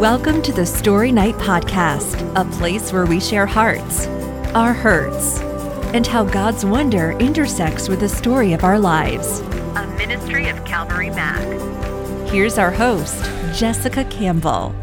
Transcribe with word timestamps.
Welcome 0.00 0.40
to 0.44 0.52
the 0.54 0.64
Story 0.64 1.12
Night 1.12 1.34
Podcast, 1.34 2.32
a 2.34 2.50
place 2.56 2.90
where 2.90 3.04
we 3.04 3.20
share 3.20 3.44
hearts, 3.44 4.06
our 4.54 4.72
hurts, 4.72 5.40
and 5.92 6.06
how 6.06 6.24
God's 6.24 6.64
wonder 6.64 7.10
intersects 7.18 7.86
with 7.86 8.00
the 8.00 8.08
story 8.08 8.54
of 8.54 8.64
our 8.64 8.78
lives. 8.78 9.40
A 9.40 9.86
ministry 9.98 10.48
of 10.48 10.64
Calvary 10.64 11.10
Mac. 11.10 11.38
Here's 12.30 12.56
our 12.56 12.70
host, 12.70 13.22
Jessica 13.54 14.04
Campbell. 14.04 14.74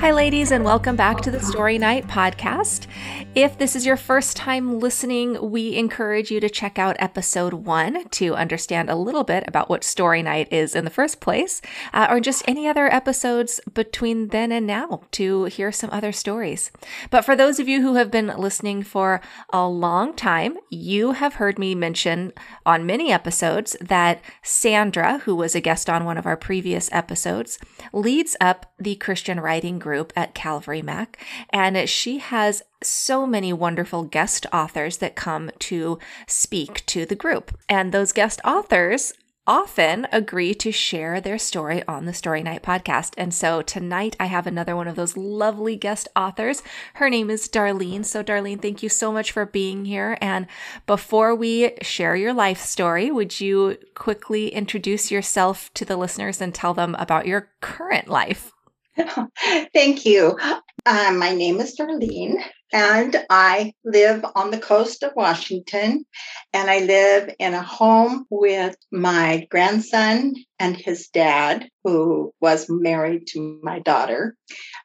Hi, 0.00 0.10
ladies, 0.10 0.50
and 0.50 0.64
welcome 0.64 0.96
back 0.96 1.20
to 1.20 1.30
the 1.30 1.40
Story 1.40 1.78
Night 1.78 2.08
podcast. 2.08 2.88
If 3.36 3.58
this 3.58 3.76
is 3.76 3.84
your 3.84 3.98
first 3.98 4.34
time 4.34 4.80
listening, 4.80 5.50
we 5.50 5.76
encourage 5.76 6.30
you 6.30 6.40
to 6.40 6.48
check 6.48 6.78
out 6.78 6.96
episode 6.98 7.52
one 7.52 8.08
to 8.12 8.34
understand 8.34 8.88
a 8.88 8.96
little 8.96 9.24
bit 9.24 9.44
about 9.46 9.68
what 9.68 9.84
Story 9.84 10.22
Night 10.22 10.50
is 10.50 10.74
in 10.74 10.84
the 10.84 10.90
first 10.90 11.20
place, 11.20 11.60
uh, 11.92 12.06
or 12.08 12.18
just 12.18 12.48
any 12.48 12.66
other 12.66 12.90
episodes 12.90 13.60
between 13.74 14.28
then 14.28 14.52
and 14.52 14.66
now 14.66 15.02
to 15.10 15.44
hear 15.44 15.70
some 15.70 15.90
other 15.90 16.12
stories. 16.12 16.70
But 17.10 17.26
for 17.26 17.36
those 17.36 17.60
of 17.60 17.68
you 17.68 17.82
who 17.82 17.96
have 17.96 18.10
been 18.10 18.28
listening 18.38 18.82
for 18.82 19.20
a 19.52 19.68
long 19.68 20.14
time, 20.14 20.56
you 20.70 21.12
have 21.12 21.34
heard 21.34 21.58
me 21.58 21.74
mention 21.74 22.32
on 22.64 22.86
many 22.86 23.12
episodes 23.12 23.76
that 23.82 24.22
Sandra, 24.42 25.18
who 25.18 25.36
was 25.36 25.54
a 25.54 25.60
guest 25.60 25.90
on 25.90 26.06
one 26.06 26.16
of 26.16 26.24
our 26.24 26.38
previous 26.38 26.90
episodes, 26.90 27.58
leads 27.92 28.34
up 28.40 28.72
the 28.78 28.94
Christian 28.96 29.40
writing 29.40 29.78
group 29.78 30.10
at 30.16 30.32
Calvary 30.32 30.80
Mac, 30.80 31.22
and 31.50 31.86
she 31.86 32.16
has 32.16 32.62
so 32.86 33.26
many 33.26 33.52
wonderful 33.52 34.04
guest 34.04 34.46
authors 34.52 34.98
that 34.98 35.16
come 35.16 35.50
to 35.60 35.98
speak 36.26 36.84
to 36.86 37.04
the 37.06 37.14
group. 37.14 37.56
And 37.68 37.92
those 37.92 38.12
guest 38.12 38.40
authors 38.44 39.12
often 39.46 40.06
agree 40.10 40.54
to 40.54 40.72
share 40.72 41.20
their 41.20 41.38
story 41.38 41.82
on 41.86 42.04
the 42.04 42.12
Story 42.12 42.42
Night 42.42 42.62
podcast. 42.62 43.14
And 43.16 43.32
so 43.32 43.62
tonight 43.62 44.16
I 44.18 44.26
have 44.26 44.46
another 44.46 44.74
one 44.74 44.88
of 44.88 44.96
those 44.96 45.16
lovely 45.16 45.76
guest 45.76 46.08
authors. 46.16 46.62
Her 46.94 47.08
name 47.08 47.30
is 47.30 47.48
Darlene. 47.48 48.04
So, 48.04 48.22
Darlene, 48.22 48.60
thank 48.60 48.82
you 48.82 48.88
so 48.88 49.12
much 49.12 49.30
for 49.30 49.46
being 49.46 49.84
here. 49.84 50.18
And 50.20 50.46
before 50.86 51.34
we 51.34 51.74
share 51.82 52.16
your 52.16 52.34
life 52.34 52.60
story, 52.60 53.10
would 53.10 53.40
you 53.40 53.78
quickly 53.94 54.48
introduce 54.48 55.10
yourself 55.10 55.72
to 55.74 55.84
the 55.84 55.96
listeners 55.96 56.40
and 56.40 56.54
tell 56.54 56.74
them 56.74 56.96
about 56.98 57.26
your 57.26 57.50
current 57.60 58.08
life? 58.08 58.52
Thank 59.72 60.04
you. 60.04 60.38
Uh, 60.86 61.12
my 61.12 61.32
name 61.32 61.60
is 61.60 61.76
Darlene, 61.76 62.42
and 62.72 63.16
I 63.30 63.72
live 63.84 64.24
on 64.34 64.50
the 64.50 64.58
coast 64.58 65.02
of 65.02 65.12
Washington. 65.14 66.04
And 66.52 66.70
I 66.70 66.80
live 66.80 67.34
in 67.38 67.54
a 67.54 67.62
home 67.62 68.26
with 68.30 68.76
my 68.90 69.46
grandson 69.50 70.34
and 70.58 70.76
his 70.76 71.08
dad, 71.08 71.68
who 71.84 72.32
was 72.40 72.66
married 72.68 73.26
to 73.28 73.60
my 73.62 73.80
daughter, 73.80 74.36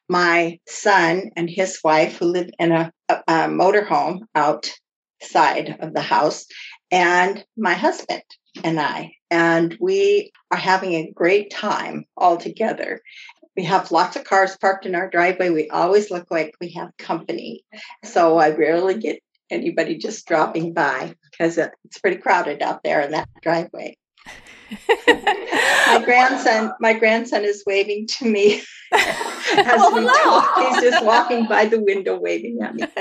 my 0.08 0.58
son 0.68 1.30
and 1.36 1.48
his 1.50 1.80
wife, 1.82 2.18
who 2.18 2.26
live 2.26 2.50
in 2.58 2.72
a, 2.72 2.92
a, 3.08 3.14
a 3.26 3.32
motorhome 3.48 4.20
outside 4.34 5.76
of 5.80 5.94
the 5.94 6.02
house, 6.02 6.46
and 6.90 7.44
my 7.56 7.74
husband 7.74 8.22
and 8.62 8.78
I. 8.78 9.12
And 9.30 9.76
we 9.80 10.30
are 10.50 10.58
having 10.58 10.92
a 10.94 11.10
great 11.10 11.50
time 11.50 12.04
all 12.16 12.36
together. 12.36 13.00
We 13.56 13.64
have 13.64 13.90
lots 13.92 14.16
of 14.16 14.24
cars 14.24 14.56
parked 14.56 14.86
in 14.86 14.94
our 14.94 15.10
driveway. 15.10 15.50
We 15.50 15.68
always 15.68 16.10
look 16.10 16.30
like 16.30 16.54
we 16.60 16.70
have 16.72 16.96
company. 16.96 17.64
So 18.04 18.38
I 18.38 18.50
rarely 18.50 18.98
get 18.98 19.20
anybody 19.50 19.98
just 19.98 20.26
dropping 20.26 20.72
by 20.72 21.14
because 21.30 21.58
it's 21.58 21.98
pretty 21.98 22.16
crowded 22.16 22.62
out 22.62 22.82
there 22.82 23.00
in 23.00 23.12
that 23.12 23.28
driveway. 23.42 23.96
my 24.88 26.02
grandson, 26.04 26.72
my 26.80 26.94
grandson 26.94 27.44
is 27.44 27.62
waving 27.66 28.06
to 28.06 28.24
me 28.26 28.62
as 28.92 29.80
Oh, 29.80 29.94
we 29.94 30.04
talk. 30.06 30.82
He's 30.82 30.90
just 30.90 31.04
walking 31.04 31.46
by 31.46 31.66
the 31.66 31.80
window 31.80 32.18
waving 32.18 32.60
at 32.62 32.74
me. 32.74 32.84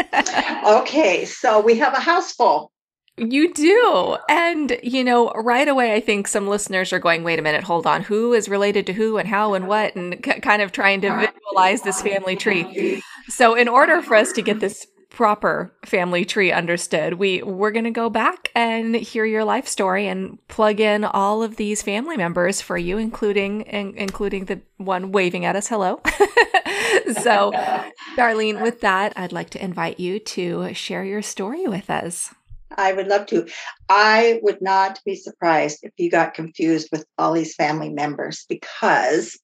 Okay, 0.64 1.26
so 1.26 1.60
we 1.60 1.78
have 1.80 1.96
a 1.96 2.00
house 2.00 2.34
full. 2.34 2.71
You 3.18 3.54
do. 3.54 4.18
And, 4.30 4.78
you 4.82 5.04
know, 5.04 5.32
right 5.32 5.68
away, 5.68 5.94
I 5.94 6.00
think 6.00 6.28
some 6.28 6.48
listeners 6.48 6.94
are 6.94 7.00
going, 7.00 7.24
wait 7.24 7.40
a 7.40 7.42
minute, 7.42 7.64
hold 7.64 7.86
on. 7.86 8.04
Who 8.04 8.34
is 8.34 8.50
related 8.50 8.88
to 8.88 8.94
who 8.94 9.18
and 9.18 9.28
how 9.28 9.54
and 9.54 9.68
what? 9.68 9.96
And 9.96 10.20
c- 10.26 10.40
kind 10.40 10.62
of 10.62 10.72
trying 10.72 11.02
to 11.02 11.10
visualize 11.10 11.82
this 11.82 12.02
family 12.02 12.36
tree. 12.36 13.04
So, 13.28 13.54
in 13.54 13.68
order 13.68 14.02
for 14.02 14.16
us 14.16 14.32
to 14.34 14.42
get 14.42 14.60
this 14.60 14.88
proper 15.10 15.72
family 15.86 16.24
tree 16.26 16.52
understood, 16.52 17.16
we, 17.16 17.44
we're 17.44 17.72
going 17.72 17.84
to 17.84 17.92
go 17.92 18.10
back 18.10 18.50
and 18.56 18.96
hear 18.96 19.26
your 19.26 19.44
life 19.44 19.68
story 19.68 20.08
and 20.08 20.40
plug 20.48 20.80
in 20.80 21.04
all 21.04 21.44
of 21.44 21.58
these 21.58 21.82
family 21.82 22.18
members 22.18 22.62
for 22.62 22.78
you, 22.78 22.98
including, 22.98 23.62
in, 23.62 23.94
including 23.98 24.46
the 24.46 24.62
one 24.78 25.12
waving 25.12 25.46
at 25.46 25.56
us. 25.56 25.68
Hello. 25.68 26.02
so, 27.22 27.52
Darlene, 28.16 28.62
with 28.62 28.82
that, 28.82 29.14
I'd 29.16 29.34
like 29.34 29.50
to 29.52 29.64
invite 29.64 30.00
you 30.00 30.18
to 30.20 30.74
share 30.74 31.04
your 31.04 31.22
story 31.22 31.68
with 31.68 31.90
us. 31.90 32.34
I 32.78 32.94
would 32.94 33.08
love 33.08 33.26
to. 33.28 33.48
I 33.90 34.40
would 34.44 34.62
not 34.62 35.00
be 35.06 35.16
surprised 35.16 35.80
if 35.84 35.92
you 35.98 36.10
got 36.10 36.34
confused 36.34 36.90
with 36.92 37.06
all 37.18 37.34
these 37.34 37.56
family 37.56 37.90
members 37.90 38.46
because 38.48 39.40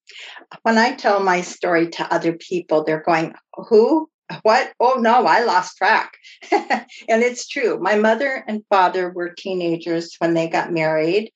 when 0.63 0.77
I 0.77 0.95
tell 0.95 1.21
my 1.21 1.41
story 1.41 1.89
to 1.91 2.13
other 2.13 2.33
people, 2.33 2.83
they're 2.83 3.03
going, 3.05 3.33
Who? 3.69 4.09
What? 4.41 4.73
Oh 4.79 4.95
no, 4.99 5.25
I 5.25 5.43
lost 5.43 5.77
track. 5.77 6.17
and 6.51 6.85
it's 7.07 7.47
true. 7.47 7.79
My 7.79 7.95
mother 7.95 8.43
and 8.47 8.63
father 8.69 9.09
were 9.09 9.29
teenagers 9.29 10.15
when 10.19 10.33
they 10.33 10.49
got 10.49 10.73
married. 10.73 11.31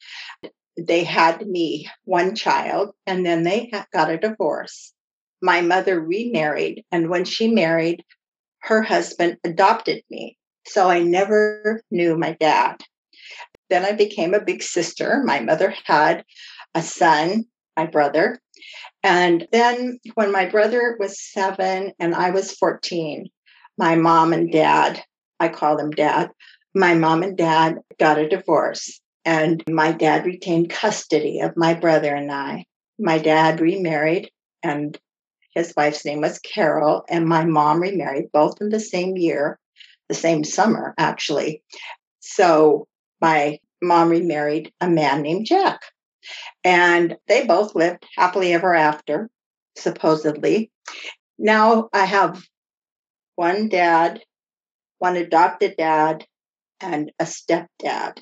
They 0.77 1.03
had 1.03 1.45
me, 1.45 1.89
one 2.03 2.35
child, 2.35 2.93
and 3.05 3.25
then 3.25 3.43
they 3.43 3.71
got 3.93 4.11
a 4.11 4.17
divorce. 4.17 4.93
My 5.41 5.61
mother 5.61 5.99
remarried, 5.99 6.83
and 6.91 7.09
when 7.09 7.25
she 7.25 7.47
married, 7.47 8.03
her 8.59 8.81
husband 8.81 9.37
adopted 9.43 10.03
me. 10.09 10.37
So 10.67 10.89
I 10.89 10.99
never 10.99 11.81
knew 11.91 12.17
my 12.17 12.37
dad. 12.39 12.77
Then 13.69 13.85
I 13.85 13.93
became 13.93 14.33
a 14.33 14.43
big 14.43 14.61
sister. 14.63 15.21
My 15.23 15.39
mother 15.39 15.73
had 15.85 16.25
a 16.75 16.81
son, 16.81 17.45
my 17.77 17.85
brother. 17.85 18.39
And 19.03 19.47
then 19.51 19.99
when 20.15 20.31
my 20.31 20.45
brother 20.45 20.95
was 20.99 21.21
seven 21.21 21.93
and 21.99 22.13
I 22.13 22.31
was 22.31 22.51
14, 22.51 23.29
my 23.77 23.95
mom 23.95 24.33
and 24.33 24.51
dad, 24.51 25.03
I 25.39 25.49
call 25.49 25.77
them 25.77 25.91
dad, 25.91 26.31
my 26.75 26.93
mom 26.93 27.23
and 27.23 27.37
dad 27.37 27.79
got 27.99 28.19
a 28.19 28.29
divorce. 28.29 28.99
And 29.23 29.63
my 29.67 29.91
dad 29.91 30.25
retained 30.25 30.69
custody 30.69 31.41
of 31.41 31.55
my 31.55 31.73
brother 31.73 32.13
and 32.15 32.31
I. 32.31 32.65
My 32.97 33.19
dad 33.19 33.59
remarried, 33.59 34.31
and 34.63 34.97
his 35.53 35.73
wife's 35.77 36.05
name 36.05 36.21
was 36.21 36.39
Carol, 36.39 37.03
and 37.07 37.25
my 37.25 37.45
mom 37.45 37.81
remarried 37.81 38.31
both 38.31 38.59
in 38.61 38.69
the 38.69 38.79
same 38.79 39.17
year 39.17 39.59
the 40.11 40.15
same 40.15 40.43
summer, 40.43 40.93
actually. 40.97 41.63
So 42.19 42.85
my 43.21 43.59
mom 43.81 44.09
remarried 44.09 44.73
a 44.81 44.89
man 44.89 45.21
named 45.21 45.45
Jack. 45.45 45.79
And 46.65 47.15
they 47.29 47.45
both 47.47 47.75
lived 47.75 48.05
happily 48.17 48.51
ever 48.53 48.75
after, 48.75 49.29
supposedly. 49.77 50.69
Now 51.39 51.87
I 51.93 52.03
have 52.03 52.43
one 53.35 53.69
dad, 53.69 54.21
one 54.99 55.15
adopted 55.15 55.75
dad, 55.77 56.25
and 56.81 57.13
a 57.17 57.23
stepdad. 57.23 58.21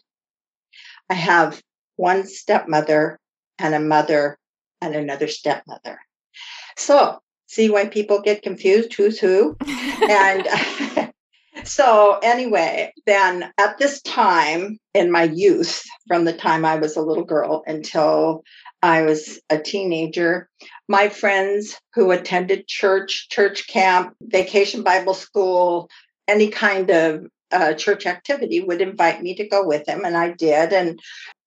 I 1.10 1.16
have 1.16 1.60
one 1.96 2.28
stepmother 2.28 3.20
and 3.58 3.74
a 3.74 3.80
mother 3.80 4.38
and 4.80 4.96
another 4.96 5.28
stepmother. 5.28 6.00
So, 6.78 7.18
see 7.48 7.72
why 7.72 7.88
people 7.88 8.22
get 8.22 8.44
confused 8.44 8.94
who's 8.94 9.20
who? 9.20 9.58
and 10.08 10.48
so 11.70 12.18
anyway 12.24 12.92
then 13.06 13.52
at 13.60 13.78
this 13.78 14.02
time 14.02 14.80
in 14.96 15.12
my 15.12 15.24
youth 15.24 15.84
from 16.08 16.26
the 16.26 16.34
time 16.34 16.66
i 16.66 16.76
was 16.76 16.98
a 16.98 17.02
little 17.02 17.24
girl 17.24 17.64
until 17.68 18.44
i 18.82 19.04
was 19.04 19.40
a 19.52 19.60
teenager 19.60 20.50
my 20.88 21.10
friends 21.10 21.80
who 21.94 22.10
attended 22.10 22.68
church 22.68 23.30
church 23.30 23.68
camp 23.68 24.16
vacation 24.22 24.82
bible 24.82 25.14
school 25.14 25.88
any 26.28 26.50
kind 26.50 26.90
of 26.90 27.26
uh, 27.52 27.74
church 27.74 28.06
activity 28.06 28.60
would 28.60 28.82
invite 28.82 29.22
me 29.22 29.36
to 29.36 29.48
go 29.48 29.66
with 29.66 29.86
them 29.86 30.04
and 30.06 30.18
i 30.18 30.32
did 30.32 30.74
and 30.74 31.00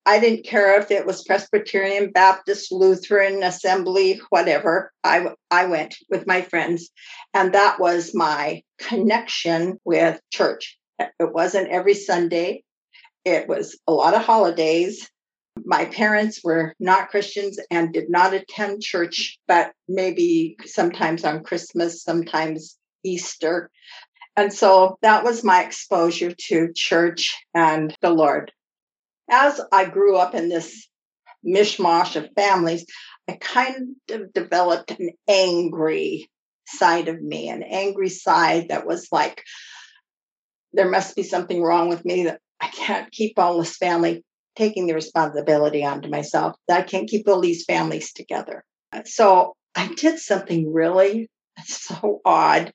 I 0.05 0.19
didn't 0.19 0.45
care 0.45 0.79
if 0.79 0.91
it 0.91 1.05
was 1.05 1.23
Presbyterian, 1.23 2.11
Baptist, 2.11 2.71
Lutheran, 2.71 3.41
Assembly, 3.41 4.19
whatever. 4.29 4.91
I, 5.03 5.27
I 5.49 5.65
went 5.67 5.95
with 6.09 6.27
my 6.27 6.41
friends. 6.41 6.89
And 7.33 7.53
that 7.53 7.79
was 7.79 8.13
my 8.13 8.63
connection 8.79 9.79
with 9.85 10.19
church. 10.31 10.77
It 10.99 11.11
wasn't 11.19 11.69
every 11.69 11.93
Sunday, 11.93 12.63
it 13.25 13.47
was 13.47 13.79
a 13.87 13.93
lot 13.93 14.13
of 14.13 14.23
holidays. 14.23 15.09
My 15.63 15.85
parents 15.85 16.41
were 16.43 16.73
not 16.79 17.09
Christians 17.09 17.57
and 17.71 17.93
did 17.93 18.09
not 18.09 18.33
attend 18.33 18.81
church, 18.81 19.37
but 19.47 19.71
maybe 19.87 20.57
sometimes 20.65 21.23
on 21.23 21.43
Christmas, 21.43 22.03
sometimes 22.03 22.77
Easter. 23.03 23.69
And 24.35 24.51
so 24.51 24.97
that 25.01 25.23
was 25.23 25.43
my 25.43 25.63
exposure 25.63 26.33
to 26.47 26.73
church 26.75 27.45
and 27.53 27.95
the 28.01 28.09
Lord 28.09 28.51
as 29.33 29.59
I 29.71 29.85
grew 29.85 30.15
up 30.15 30.35
in 30.35 30.47
this 30.47 30.87
mishmash 31.45 32.15
of 32.15 32.29
families, 32.35 32.85
I 33.27 33.33
kind 33.33 33.95
of 34.11 34.31
developed 34.31 34.91
an 34.91 35.09
angry 35.27 36.29
side 36.67 37.07
of 37.07 37.21
me, 37.21 37.49
an 37.49 37.63
angry 37.63 38.09
side 38.09 38.69
that 38.69 38.85
was 38.85 39.07
like, 39.11 39.43
there 40.71 40.89
must 40.89 41.15
be 41.15 41.23
something 41.23 41.61
wrong 41.61 41.89
with 41.89 42.05
me 42.05 42.25
that 42.25 42.39
I 42.61 42.67
can't 42.67 43.11
keep 43.11 43.37
all 43.37 43.57
this 43.57 43.75
family 43.75 44.23
taking 44.55 44.85
the 44.85 44.93
responsibility 44.93 45.83
onto 45.83 46.09
myself. 46.09 46.55
That 46.67 46.81
I 46.81 46.83
can't 46.83 47.09
keep 47.09 47.27
all 47.27 47.41
these 47.41 47.65
families 47.65 48.13
together. 48.13 48.63
So 49.05 49.55
I 49.75 49.87
did 49.95 50.19
something 50.19 50.71
really 50.71 51.29
so 51.65 52.21
odd. 52.23 52.71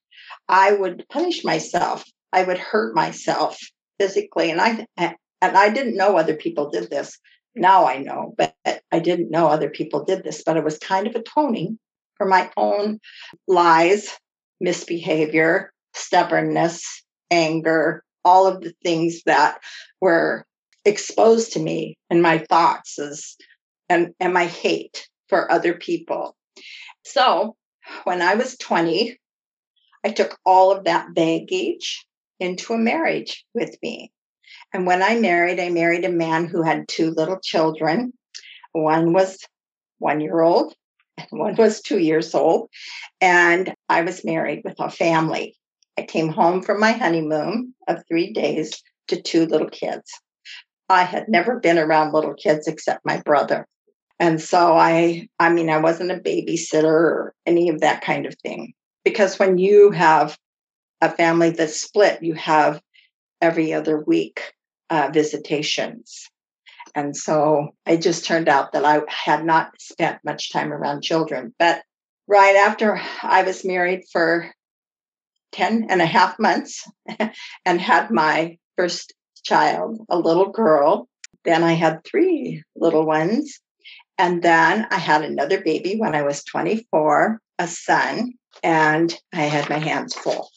I 0.49 0.73
would 0.73 1.05
punish 1.09 1.45
myself. 1.45 2.05
I 2.33 2.43
would 2.43 2.59
hurt 2.59 2.95
myself 2.95 3.59
physically, 3.99 4.51
and 4.51 4.61
I 4.61 4.87
and 5.41 5.57
I 5.57 5.71
didn't 5.71 5.97
know 5.97 6.17
other 6.17 6.35
people 6.35 6.71
did 6.71 6.91
this. 6.91 7.19
Now 7.55 7.87
I 7.87 7.99
know, 7.99 8.35
but 8.37 8.55
I 8.65 8.99
didn't 8.99 9.31
know 9.31 9.49
other 9.49 9.71
people 9.71 10.05
did 10.05 10.25
this. 10.25 10.43
But 10.45 10.57
it 10.57 10.65
was 10.65 10.79
kind 10.79 11.07
of 11.07 11.15
atoning 11.15 11.79
for 12.17 12.27
my 12.27 12.51
own 12.57 13.01
lies, 13.47 14.19
misbehavior, 14.61 15.73
stubbornness, 15.95 17.03
anger, 17.31 18.03
all 18.25 18.47
of 18.47 18.61
the 18.61 18.75
things 18.83 19.23
that 19.27 19.61
were 20.01 20.45
exposed 20.85 21.53
to 21.53 21.61
me 21.61 21.97
and 22.11 22.23
my 22.23 22.39
thoughts 22.39 22.99
as, 22.99 23.37
and, 23.89 24.15
and 24.21 24.33
my 24.33 24.47
hate 24.47 25.09
for 25.29 25.51
other 25.51 25.75
people. 25.75 26.37
So 27.05 27.57
when 28.05 28.23
I 28.23 28.35
was 28.35 28.57
20, 28.59 29.19
I 30.05 30.11
took 30.11 30.39
all 30.45 30.73
of 30.73 30.85
that 30.85 31.15
baggage 31.15 32.07
into 32.41 32.73
a 32.73 32.79
marriage 32.79 33.45
with 33.55 33.77
me. 33.83 34.13
And 34.73 34.87
when 34.87 35.03
I 35.03 35.19
married, 35.19 35.61
I 35.61 35.71
married 35.71 36.05
a 36.05 36.11
man 36.11 36.47
who 36.47 36.63
had 36.63 36.89
two 36.89 37.11
little 37.11 37.39
children. 37.41 38.13
One 38.73 39.13
was 39.13 39.39
one 39.99 40.21
year 40.21 40.41
old, 40.41 40.75
and 41.17 41.41
one 41.41 41.57
was 41.57 41.81
two 41.81 41.99
years 41.99 42.35
old. 42.35 42.69
And 43.21 43.75
I 43.89 44.03
was 44.03 44.25
married 44.25 44.63
with 44.65 44.79
a 44.79 44.91
family. 44.91 45.57
I 45.97 46.03
came 46.03 46.29
home 46.29 46.63
from 46.63 46.81
my 46.81 46.93
honeymoon 46.93 47.75
of 47.89 48.05
three 48.07 48.33
days 48.33 48.83
to 49.09 49.21
two 49.21 49.47
little 49.47 49.71
kids. 49.71 50.11
I 50.89 51.03
had 51.03 51.29
never 51.29 51.59
been 51.59 51.79
around 51.79 52.13
little 52.13 52.35
kids 52.35 52.69
except 52.69 53.05
my 53.05 53.21
brother. 53.23 53.67
And 54.21 54.41
so 54.41 54.77
I, 54.77 55.29
I 55.39 55.51
mean, 55.51 55.71
I 55.71 55.79
wasn't 55.79 56.11
a 56.11 56.17
babysitter 56.17 56.85
or 56.85 57.35
any 57.47 57.69
of 57.69 57.81
that 57.81 58.03
kind 58.03 58.27
of 58.27 58.35
thing. 58.43 58.75
Because 59.05 59.39
when 59.39 59.59
you 59.59 59.91
have 59.93 60.37
a 61.01 61.09
family 61.09 61.51
that's 61.51 61.81
split, 61.81 62.23
you 62.23 62.35
have 62.35 62.81
every 63.41 63.73
other 63.73 63.99
week 63.99 64.55
uh, 64.91 65.11
visitations. 65.13 66.29
And 66.95 67.17
so 67.17 67.69
it 67.87 68.03
just 68.03 68.25
turned 68.25 68.49
out 68.49 68.73
that 68.73 68.85
I 68.85 69.01
had 69.09 69.45
not 69.45 69.81
spent 69.81 70.25
much 70.25 70.53
time 70.53 70.73
around 70.73 71.03
children. 71.03 71.55
But 71.59 71.83
right 72.27 72.57
after 72.57 73.01
I 73.23 73.43
was 73.43 73.65
married 73.65 74.05
for 74.11 74.51
10 75.53 75.87
and 75.91 76.03
a 76.03 76.07
half 76.07 76.39
months 76.39 76.87
and 77.65 77.81
had 77.81 78.11
my 78.11 78.59
first 78.77 79.15
child, 79.43 79.99
a 80.09 80.19
little 80.19 80.51
girl. 80.51 81.09
Then 81.45 81.63
I 81.63 81.73
had 81.73 82.05
three 82.05 82.63
little 82.77 83.07
ones. 83.07 83.61
And 84.19 84.43
then 84.43 84.87
I 84.91 84.99
had 84.99 85.23
another 85.23 85.61
baby 85.61 85.97
when 85.97 86.15
I 86.15 86.23
was 86.23 86.43
24, 86.45 87.41
a 87.61 87.69
son, 87.69 88.33
and 88.65 89.17
I 89.33 89.43
had 89.43 89.71
my 89.71 89.79
hands 89.79 90.15
full, 90.15 90.51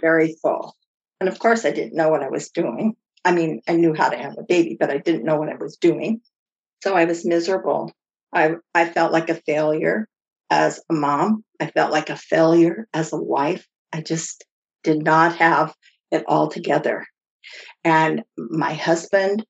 very 0.00 0.36
full. 0.42 0.76
And 1.18 1.28
of 1.28 1.38
course, 1.38 1.64
I 1.64 1.70
didn't 1.70 1.96
know 1.96 2.10
what 2.10 2.22
I 2.22 2.28
was 2.28 2.50
doing. 2.50 2.94
I 3.24 3.32
mean, 3.32 3.60
I 3.68 3.74
knew 3.74 3.94
how 3.94 4.08
to 4.08 4.16
have 4.16 4.38
a 4.38 4.42
baby, 4.42 4.76
but 4.78 4.90
I 4.90 4.98
didn't 4.98 5.24
know 5.24 5.36
what 5.36 5.48
I 5.48 5.56
was 5.56 5.76
doing. 5.76 6.20
So 6.82 6.94
I 6.94 7.04
was 7.04 7.24
miserable. 7.24 7.92
I, 8.32 8.54
I 8.74 8.88
felt 8.88 9.12
like 9.12 9.30
a 9.30 9.34
failure 9.34 10.08
as 10.50 10.80
a 10.90 10.94
mom. 10.94 11.44
I 11.60 11.66
felt 11.66 11.92
like 11.92 12.10
a 12.10 12.16
failure 12.16 12.86
as 12.94 13.12
a 13.12 13.16
wife. 13.16 13.66
I 13.92 14.00
just 14.00 14.44
did 14.84 15.02
not 15.02 15.36
have 15.36 15.74
it 16.10 16.24
all 16.26 16.48
together. 16.48 17.06
And 17.84 18.22
my 18.36 18.74
husband, 18.74 19.44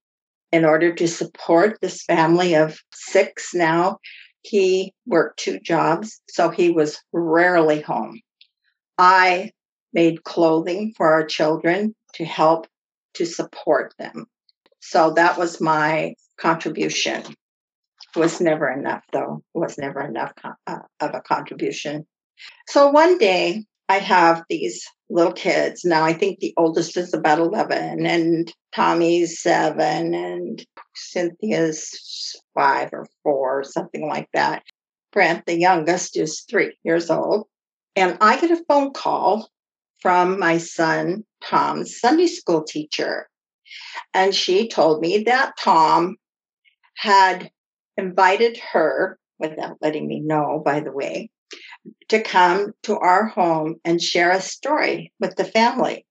in 0.53 0.64
order 0.64 0.94
to 0.94 1.09
support 1.09 1.79
this 1.81 2.03
family 2.05 2.55
of 2.55 2.79
six 2.94 3.55
now, 3.55 3.99
he 4.43 4.94
worked 5.06 5.41
two 5.41 5.61
jobs, 5.61 6.23
so 6.29 6.49
he 6.49 6.71
was 6.71 6.99
rarely 7.12 7.81
home. 7.81 8.21
I 8.97 9.50
made 9.93 10.25
clothing 10.25 10.94
for 10.97 11.12
our 11.12 11.26
children 11.26 11.94
to 12.14 12.25
help 12.25 12.67
to 13.19 13.26
support 13.26 13.94
them. 13.99 14.26
So 14.81 15.12
that 15.15 15.37
was 15.37 15.61
my 15.61 16.15
contribution. 16.38 17.23
It 17.23 18.19
was 18.19 18.41
never 18.41 18.70
enough, 18.70 19.03
though. 19.12 19.43
It 19.55 19.59
was 19.59 19.76
never 19.76 20.00
enough 20.00 20.32
uh, 20.44 20.79
of 21.00 21.15
a 21.15 21.20
contribution. 21.20 22.06
So 22.69 22.88
one 22.88 23.19
day 23.19 23.65
I 23.88 23.99
have 23.99 24.44
these 24.49 24.85
little 25.11 25.32
kids. 25.32 25.85
Now 25.85 26.05
I 26.05 26.12
think 26.12 26.38
the 26.38 26.55
oldest 26.56 26.97
is 26.97 27.12
about 27.12 27.38
11 27.38 28.06
and 28.06 28.53
Tommy's 28.73 29.41
seven 29.41 30.14
and 30.14 30.64
Cynthia's 30.94 32.41
five 32.55 32.91
or 32.93 33.06
four, 33.23 33.64
something 33.64 34.06
like 34.06 34.29
that. 34.32 34.62
Brent, 35.12 35.47
the 35.47 35.59
youngest, 35.59 36.17
is 36.17 36.43
three 36.43 36.76
years 36.85 37.11
old. 37.11 37.47
And 37.97 38.17
I 38.21 38.38
get 38.38 38.50
a 38.50 38.62
phone 38.69 38.93
call 38.93 39.49
from 40.00 40.39
my 40.39 40.59
son, 40.59 41.25
Tom's 41.43 41.99
Sunday 41.99 42.27
school 42.27 42.65
teacher. 42.65 43.29
And 44.15 44.35
she 44.35 44.69
told 44.69 45.00
me 45.00 45.25
that 45.25 45.56
Tom 45.59 46.17
had 46.97 47.50
invited 47.97 48.59
her, 48.73 49.19
without 49.39 49.79
letting 49.81 50.06
me 50.06 50.21
know, 50.21 50.62
by 50.65 50.81
the 50.81 50.93
way, 50.93 51.31
to 52.09 52.23
come 52.23 52.73
to 52.83 52.99
our 52.99 53.27
home 53.27 53.77
and 53.85 54.03
share 54.03 54.31
a 54.31 54.41
story 54.41 55.12
with 55.21 55.37
the 55.37 55.45
family. 55.45 56.05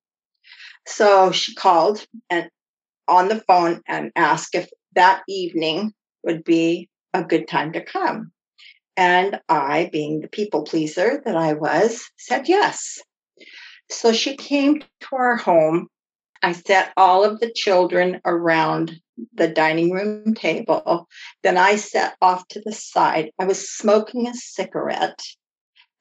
So 0.85 1.31
she 1.31 1.53
called 1.55 2.05
and 2.29 2.49
on 3.07 3.27
the 3.27 3.43
phone 3.47 3.81
and 3.87 4.11
asked 4.15 4.55
if 4.55 4.69
that 4.95 5.23
evening 5.27 5.93
would 6.23 6.43
be 6.43 6.89
a 7.13 7.23
good 7.23 7.47
time 7.47 7.73
to 7.73 7.83
come. 7.83 8.31
And 8.95 9.39
I, 9.47 9.89
being 9.91 10.21
the 10.21 10.27
people 10.27 10.63
pleaser 10.63 11.21
that 11.25 11.35
I 11.35 11.53
was, 11.53 12.09
said 12.17 12.47
yes. 12.47 12.99
So 13.89 14.13
she 14.13 14.35
came 14.35 14.81
to 14.81 15.15
our 15.15 15.37
home. 15.37 15.87
I 16.43 16.51
set 16.51 16.93
all 16.97 17.23
of 17.23 17.39
the 17.39 17.51
children 17.51 18.21
around 18.25 18.99
the 19.33 19.47
dining 19.47 19.91
room 19.91 20.35
table. 20.35 21.07
Then 21.43 21.57
I 21.57 21.77
sat 21.77 22.15
off 22.21 22.47
to 22.49 22.61
the 22.63 22.73
side. 22.73 23.31
I 23.39 23.45
was 23.45 23.69
smoking 23.69 24.27
a 24.27 24.33
cigarette 24.33 25.21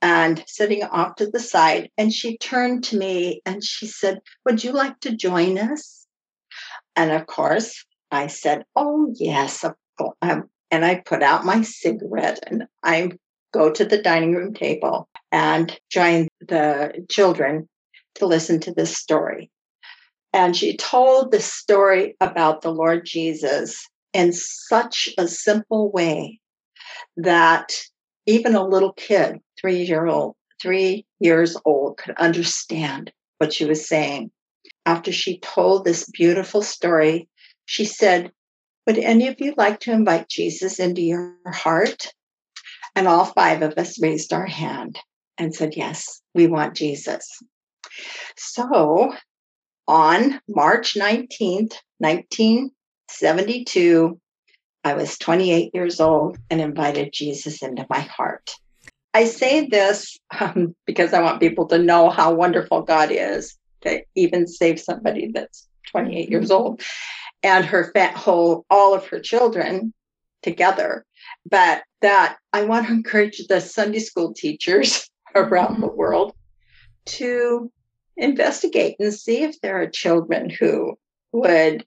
and 0.03 0.45
sitting 0.47 0.85
off 0.85 1.17
to 1.17 1.31
the 1.31 1.41
side. 1.41 1.91
And 1.97 2.13
she 2.13 2.37
turned 2.39 2.85
to 2.85 2.99
me 2.99 3.41
and 3.47 3.65
she 3.65 3.87
said, 3.87 4.21
Would 4.45 4.63
you 4.63 4.73
like 4.73 5.01
to 5.01 5.17
join 5.17 5.59
us? 5.59 6.07
And 6.95 7.11
of 7.13 7.27
course, 7.27 7.85
I 8.11 8.27
said, 8.27 8.65
Oh, 8.75 9.13
yes. 9.15 9.65
Um, 10.23 10.51
and 10.71 10.85
I 10.85 10.97
put 10.97 11.23
out 11.23 11.47
my 11.47 11.63
cigarette 11.63 12.41
and 12.47 12.65
I 12.83 13.13
go 13.53 13.71
to 13.71 13.85
the 13.85 14.03
dining 14.03 14.35
room 14.35 14.53
table 14.53 15.09
and 15.33 15.79
join 15.89 16.29
the 16.41 17.07
children 17.09 17.69
to 18.17 18.27
listen 18.27 18.61
to 18.61 18.73
this 18.73 18.97
story. 18.97 19.51
And 20.33 20.57
she 20.57 20.77
told 20.77 21.31
the 21.31 21.41
story 21.41 22.17
about 22.21 22.63
the 22.63 22.73
Lord 22.73 23.07
Jesus 23.07 23.89
in 24.13 24.33
such 24.33 25.09
a 25.19 25.29
simple 25.29 25.91
way 25.91 26.41
that 27.17 27.73
even 28.27 28.55
a 28.55 28.67
little 28.67 28.93
kid, 28.93 29.39
three 29.59 29.83
year 29.83 30.07
old, 30.07 30.35
three 30.61 31.07
years 31.21 31.57
old, 31.65 31.99
could 31.99 32.17
understand 32.17 33.13
what 33.39 33.53
she 33.53 33.65
was 33.65 33.89
saying. 33.89 34.31
After 34.85 35.13
she 35.13 35.39
told 35.41 35.85
this 35.85 36.09
beautiful 36.11 36.63
story, 36.63 37.29
she 37.65 37.85
said, 37.85 38.33
Would 38.87 38.99
any 38.99 39.29
of 39.29 39.37
you 39.41 39.55
like 39.57 39.81
to 39.81 39.93
invite 39.93 40.29
Jesus 40.29 40.79
into 40.79 41.03
your 41.03 41.37
heart? 41.47 42.13
And 42.95 43.07
all 43.07 43.27
five 43.27 43.63
of 43.63 43.75
us 43.79 44.01
raised 44.01 44.33
our 44.33 44.47
hand 44.47 44.99
and 45.39 45.55
said, 45.55 45.77
Yes, 45.77 46.21
we 46.35 46.47
want 46.47 46.75
Jesus. 46.75 47.43
So 48.37 49.15
on 49.89 50.41
March 50.49 50.95
19th, 50.95 51.75
1972, 51.99 54.21
I 54.85 54.95
was 54.95 55.19
28 55.19 55.75
years 55.75 56.01
old 56.01 56.39
and 56.51 56.61
invited 56.61 57.13
Jesus 57.13 57.63
into 57.63 57.87
my 57.91 58.01
heart. 58.01 58.51
I 59.15 59.25
say 59.25 59.67
this 59.67 60.19
um, 60.39 60.77
because 60.87 61.13
I 61.13 61.23
want 61.23 61.41
people 61.41 61.67
to 61.69 61.79
know 61.79 62.11
how 62.11 62.35
wonderful 62.35 62.83
God 62.83 63.11
is 63.11 63.57
to 63.83 64.03
even 64.15 64.47
save 64.47 64.79
somebody 64.79 65.31
that's 65.33 65.67
28 65.91 66.29
years 66.29 66.51
old 66.51 66.83
and 67.43 67.65
her 67.65 67.91
fat 67.93 68.15
whole, 68.15 68.65
all 68.71 68.95
of 68.95 69.07
her 69.07 69.21
children 69.21 69.93
together. 70.43 71.05
But 71.49 71.83
that 72.03 72.37
I 72.53 72.65
want 72.65 72.87
to 72.87 72.93
encourage 72.93 73.47
the 73.49 73.61
Sunday 73.61 74.01
school 74.01 74.35
teachers 74.35 75.09
around 75.35 75.81
the 75.81 75.89
world 75.89 76.35
to 77.07 77.71
investigate 78.17 78.97
and 78.99 79.13
see 79.13 79.43
if 79.43 79.61
there 79.61 79.81
are 79.81 79.89
children 79.89 80.51
who 80.51 80.99
would 81.33 81.85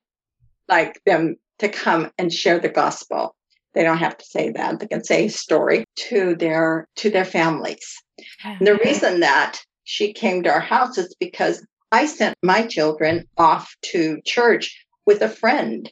like 0.68 1.02
them 1.06 1.36
to 1.60 1.70
come 1.70 2.12
and 2.18 2.32
share 2.32 2.60
the 2.60 2.70
gospel. 2.70 3.36
They 3.74 3.84
don't 3.84 3.98
have 3.98 4.18
to 4.18 4.26
say 4.26 4.52
that. 4.52 4.80
They 4.80 4.88
can 4.88 5.04
say 5.04 5.28
story 5.28 5.86
to 5.96 6.36
their 6.36 6.88
to 6.98 7.10
their 7.10 7.26
families. 7.26 8.02
And 8.44 8.66
the 8.66 8.76
reason 8.76 9.20
that 9.22 9.60
she 9.90 10.14
came 10.14 10.44
to 10.44 10.52
our 10.52 10.60
house 10.60 10.98
is 10.98 11.16
because 11.20 11.66
i 11.92 12.06
sent 12.06 12.36
my 12.44 12.66
children 12.68 13.28
off 13.38 13.76
to 13.82 14.22
church 14.24 14.86
with 15.08 15.22
a 15.22 15.28
friend 15.28 15.92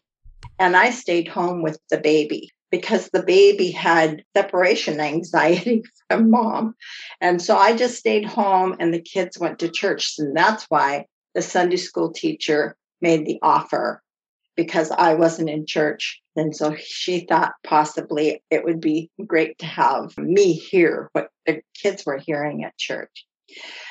and 0.60 0.78
i 0.78 0.92
stayed 0.92 1.28
home 1.28 1.64
with 1.64 1.80
the 1.90 1.98
baby 1.98 2.52
because 2.72 3.10
the 3.10 3.24
baby 3.24 3.72
had 3.72 4.24
separation 4.36 5.00
anxiety 5.00 5.84
from 6.10 6.30
mom 6.30 6.76
and 7.22 7.42
so 7.42 7.58
i 7.58 7.76
just 7.76 7.98
stayed 7.98 8.26
home 8.26 8.76
and 8.80 8.94
the 8.94 9.02
kids 9.02 9.38
went 9.38 9.60
to 9.60 9.70
church 9.70 10.16
and 10.18 10.36
that's 10.36 10.66
why 10.70 11.06
the 11.36 11.42
sunday 11.42 11.78
school 11.78 12.12
teacher 12.12 12.76
made 13.02 13.26
the 13.26 13.40
offer 13.42 14.02
because 14.58 14.92
I 14.92 15.14
wasn't 15.14 15.50
in 15.50 15.66
church. 15.66 16.20
And 16.36 16.54
so 16.54 16.76
she 16.76 17.22
thought 17.22 17.54
possibly 17.64 18.44
it 18.50 18.66
would 18.66 18.82
be 18.82 19.10
great 19.26 19.60
to 19.60 19.66
have 19.66 20.18
me 20.18 20.54
hear 20.54 21.10
what 21.14 21.30
the 21.46 21.62
kids 21.80 22.06
were 22.06 22.18
hearing 22.18 22.66
at 22.66 22.78
church. 22.78 23.26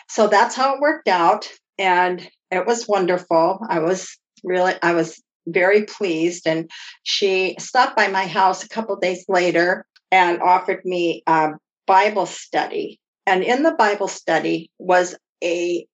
So 0.09 0.27
that's 0.27 0.55
how 0.55 0.75
it 0.75 0.81
worked 0.81 1.09
out. 1.09 1.49
And 1.79 2.29
it 2.51 2.67
was 2.67 2.89
wonderful. 2.89 3.61
I 3.69 3.79
was 3.79 4.19
really, 4.45 4.75
I 4.83 4.93
was 4.93 5.23
very 5.47 5.85
pleased. 5.85 6.47
And 6.47 6.71
she 7.03 7.57
stopped 7.59 7.97
by 7.97 8.09
my 8.09 8.27
house 8.27 8.65
a 8.65 8.69
couple 8.69 8.97
days 8.97 9.25
later 9.29 9.87
and 10.11 10.41
offered 10.41 10.85
me 10.85 11.23
a 11.27 11.51
Bible 11.87 12.27
study. 12.27 12.99
And 13.27 13.43
in 13.43 13.63
the 13.63 13.75
Bible 13.75 14.09
study 14.09 14.71
was 14.79 15.17
a 15.43 15.87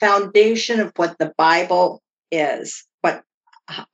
foundation 0.00 0.80
of 0.80 0.92
what 0.96 1.16
the 1.18 1.32
Bible 1.36 2.02
is 2.32 2.84
what 3.06 3.22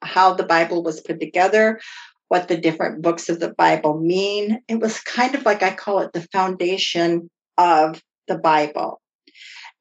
how 0.02 0.32
the 0.32 0.42
Bible 0.42 0.82
was 0.82 1.00
put 1.00 1.20
together, 1.20 1.80
what 2.28 2.49
the 2.49 2.56
different 2.56 3.02
books 3.02 3.28
of 3.28 3.40
the 3.40 3.54
Bible 3.54 4.00
mean. 4.00 4.61
It 4.68 4.80
was 4.80 5.00
kind 5.00 5.34
of 5.34 5.44
like 5.44 5.62
I 5.62 5.75
call 5.75 6.00
it 6.00 6.12
the 6.12 6.26
foundation 6.32 7.28
of 7.58 8.02
the 8.26 8.38
Bible. 8.38 9.01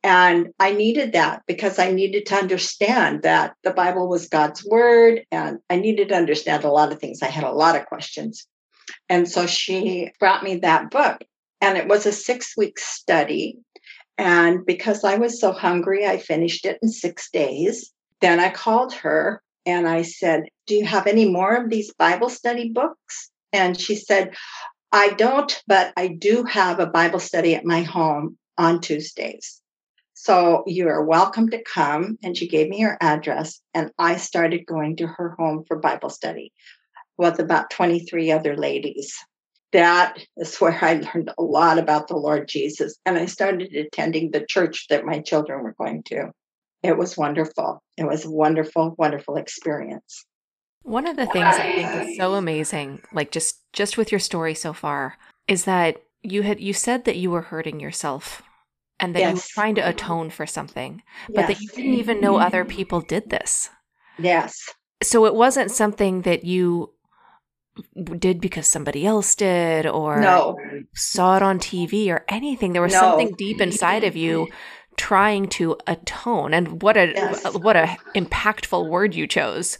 And 0.04 0.50
I 0.60 0.72
needed 0.74 1.14
that 1.14 1.44
because 1.48 1.78
I 1.78 1.92
needed 1.92 2.26
to 2.28 2.36
understand 2.36 3.22
that 3.22 3.54
the 3.64 3.72
Bible 3.72 4.10
was 4.10 4.28
God's 4.28 4.66
word 4.66 5.22
and 5.32 5.60
I 5.70 5.76
needed 5.76 6.10
to 6.10 6.16
understand 6.16 6.64
a 6.64 6.72
lot 6.72 6.92
of 6.92 7.00
things. 7.00 7.22
I 7.22 7.28
had 7.28 7.44
a 7.44 7.52
lot 7.52 7.76
of 7.76 7.86
questions. 7.86 8.48
And 9.10 9.30
so 9.30 9.46
she 9.46 10.12
brought 10.20 10.44
me 10.44 10.56
that 10.58 10.90
book 10.90 11.24
and 11.60 11.78
it 11.78 11.88
was 11.88 12.06
a 12.06 12.12
six 12.12 12.58
week 12.58 12.80
study. 12.80 13.60
And 14.18 14.66
because 14.66 15.04
I 15.04 15.18
was 15.18 15.40
so 15.40 15.52
hungry, 15.52 16.06
I 16.06 16.18
finished 16.18 16.66
it 16.66 16.80
in 16.82 16.90
six 16.90 17.30
days. 17.30 17.92
Then 18.22 18.40
I 18.40 18.50
called 18.50 18.94
her 18.94 19.42
and 19.66 19.88
I 19.88 20.02
said, 20.02 20.44
Do 20.66 20.76
you 20.76 20.86
have 20.86 21.06
any 21.06 21.30
more 21.30 21.56
of 21.56 21.70
these 21.70 21.94
Bible 21.94 22.30
study 22.30 22.70
books? 22.70 23.30
And 23.54 23.80
she 23.80 23.96
said, 23.96 24.34
I 24.92 25.10
don't, 25.10 25.62
but 25.68 25.94
I 25.96 26.08
do 26.08 26.44
have 26.44 26.80
a 26.80 26.88
Bible 26.88 27.20
study 27.20 27.56
at 27.56 27.66
my 27.66 27.84
home 27.84 28.38
on 28.58 28.82
Tuesdays. 28.82 29.61
So 30.24 30.64
you 30.68 30.88
are 30.88 31.04
welcome 31.04 31.50
to 31.50 31.64
come. 31.64 32.20
And 32.22 32.38
she 32.38 32.48
gave 32.48 32.70
me 32.70 32.82
her 32.82 32.96
address, 33.02 33.60
and 33.74 33.90
I 33.98 34.18
started 34.18 34.68
going 34.68 34.98
to 34.98 35.08
her 35.08 35.32
home 35.32 35.64
for 35.68 35.80
Bible 35.80 36.12
study 36.12 36.54
with 37.18 37.40
about 37.40 37.72
23 37.72 38.32
other 38.32 38.56
ladies. 38.56 39.18
That 39.72 40.20
is 40.38 40.58
where 40.58 40.78
I 40.80 41.02
learned 41.16 41.32
a 41.36 41.42
lot 41.42 41.80
about 41.80 42.08
the 42.08 42.18
Lord 42.18 42.48
Jesus. 42.48 43.00
And 43.04 43.18
I 43.18 43.26
started 43.26 43.74
attending 43.74 44.30
the 44.30 44.46
church 44.48 44.86
that 44.90 45.06
my 45.06 45.22
children 45.22 45.64
were 45.64 45.74
going 45.74 46.04
to 46.10 46.30
it 46.84 46.98
was 46.98 47.18
wonderful. 47.18 47.82
It 47.98 48.06
was 48.06 48.26
a 48.26 48.32
wonderful, 48.32 48.96
wonderful 48.98 49.38
experience. 49.38 50.26
One 50.84 51.06
of 51.06 51.16
the 51.16 51.28
things 51.28 51.56
I 51.56 51.76
think 51.76 52.10
is 52.10 52.18
so 52.18 52.34
amazing, 52.34 53.02
like 53.12 53.32
just 53.32 53.60
just 53.74 53.98
with 53.98 54.12
your 54.12 54.20
story 54.20 54.56
so 54.56 54.74
far, 54.74 55.18
is 55.48 55.66
that 55.66 56.02
you 56.24 56.42
had 56.42 56.60
you 56.60 56.74
said 56.74 57.06
that 57.06 57.18
you 57.18 57.30
were 57.30 57.44
hurting 57.44 57.80
yourself 57.80 58.42
and 59.02 59.16
that 59.16 59.20
yes. 59.20 59.30
you 59.30 59.36
were 59.36 59.42
trying 59.54 59.76
to 59.76 59.90
atone 59.90 60.30
for 60.30 60.46
something, 60.46 61.02
but 61.28 61.42
yes. 61.42 61.48
that 61.48 61.62
you 61.62 61.68
didn't 61.70 61.96
even 61.96 62.22
know 62.22 62.38
other 62.38 62.64
people 62.64 63.02
did 63.02 63.30
this. 63.30 63.70
Yes. 64.18 64.70
So 65.02 65.26
it 65.26 65.34
wasn't 65.34 65.72
something 65.72 66.22
that 66.22 66.46
you 66.46 66.94
did 68.20 68.40
because 68.40 68.68
somebody 68.68 69.06
else 69.06 69.34
did 69.34 69.88
or 69.88 70.22
no. 70.22 70.58
saw 70.94 71.38
it 71.38 71.44
on 71.44 71.58
TV 71.58 72.10
or 72.10 72.24
anything. 72.30 72.74
There 72.74 72.82
was 72.82 72.94
no. 72.94 73.00
something 73.00 73.34
deep 73.38 73.60
inside 73.60 74.04
of 74.04 74.16
you 74.16 74.48
trying 74.98 75.48
to 75.48 75.78
atone 75.88 76.54
and 76.54 76.82
what 76.82 76.98
a 76.98 77.08
yes. 77.08 77.46
Uh, 77.46 77.52
what 77.54 77.76
a 77.76 77.98
impactful 78.16 78.88
word 78.90 79.16
you 79.16 79.26
chose 79.26 79.78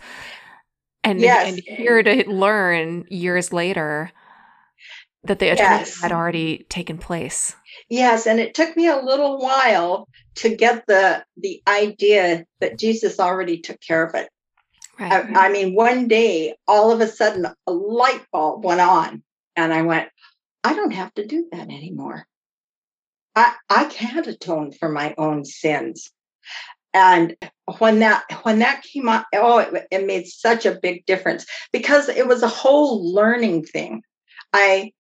and, 1.04 1.20
yes. 1.20 1.50
and 1.50 1.62
here 1.78 2.02
to 2.02 2.30
learn 2.30 3.06
years 3.10 3.52
later 3.52 4.12
that 5.24 5.40
the 5.40 5.50
atonement 5.50 5.88
yes. 5.88 6.02
had 6.02 6.12
already 6.12 6.66
taken 6.70 6.98
place 6.98 7.56
yes 7.90 8.26
and 8.26 8.40
it 8.40 8.54
took 8.54 8.76
me 8.76 8.88
a 8.88 8.98
little 8.98 9.38
while 9.40 10.08
to 10.36 10.56
get 10.56 10.86
the 10.88 11.24
the 11.38 11.62
idea 11.68 12.46
that 12.60 12.78
jesus 12.78 13.20
already 13.20 13.60
took 13.60 13.80
care 13.82 14.06
of 14.06 14.16
it 14.16 14.30
right. 15.00 15.12
I, 15.12 15.48
I 15.48 15.52
mean 15.52 15.76
one 15.76 16.08
day 16.08 16.56
all 16.68 16.92
of 16.92 17.02
a 17.02 17.08
sudden 17.08 17.46
a 17.46 17.72
light 17.72 18.26
bulb 18.32 18.64
went 18.64 18.82
on 18.82 19.24
and 19.56 19.74
i 19.74 19.82
went 19.84 20.10
i 20.64 20.74
don't 20.74 20.94
have 20.94 21.14
to 21.16 21.26
do 21.26 21.48
that 21.52 21.70
anymore 21.70 22.26
I, 23.36 23.54
I 23.70 23.86
can't 23.86 24.28
atone 24.28 24.72
for 24.72 24.90
my 24.90 25.14
own 25.18 25.46
sins. 25.46 26.12
And 26.94 27.36
when 27.78 28.00
that 28.00 28.24
when 28.44 28.60
that 28.60 28.84
came 28.84 29.08
out, 29.08 29.26
oh, 29.34 29.60
it, 29.60 29.88
it 29.92 30.06
made 30.06 30.28
such 30.28 30.66
a 30.66 30.80
big 30.82 31.06
difference 31.06 31.46
because 31.72 32.10
it 32.10 32.28
was 32.28 32.44
a 32.44 32.50
whole 32.50 33.14
learning 33.14 33.64
thing. 33.64 34.04
I 34.52 34.92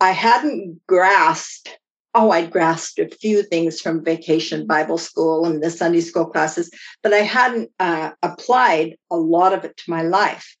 I 0.00 0.10
hadn't 0.10 0.80
grasped 0.86 1.78
oh, 2.14 2.30
I'd 2.30 2.50
grasped 2.50 2.98
a 2.98 3.08
few 3.08 3.42
things 3.42 3.80
from 3.80 4.04
vacation 4.04 4.66
Bible 4.66 4.98
school 4.98 5.46
and 5.46 5.62
the 5.62 5.70
Sunday 5.70 6.00
school 6.00 6.26
classes, 6.26 6.70
but 7.02 7.12
I 7.12 7.18
hadn't 7.18 7.70
uh, 7.78 8.10
applied 8.22 8.96
a 9.10 9.16
lot 9.16 9.52
of 9.52 9.64
it 9.64 9.76
to 9.76 9.90
my 9.90 10.02
life. 10.02 10.56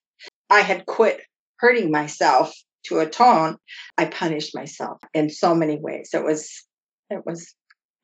I 0.48 0.60
had 0.60 0.86
quit 0.86 1.22
hurting 1.58 1.90
myself 1.90 2.54
to 2.84 3.00
atone. 3.00 3.56
I 3.98 4.06
punished 4.06 4.54
myself 4.54 4.98
in 5.12 5.30
so 5.30 5.54
many 5.54 5.78
ways. 5.78 6.10
It 6.14 6.24
was 6.24 6.64
it 7.10 7.26
was 7.26 7.54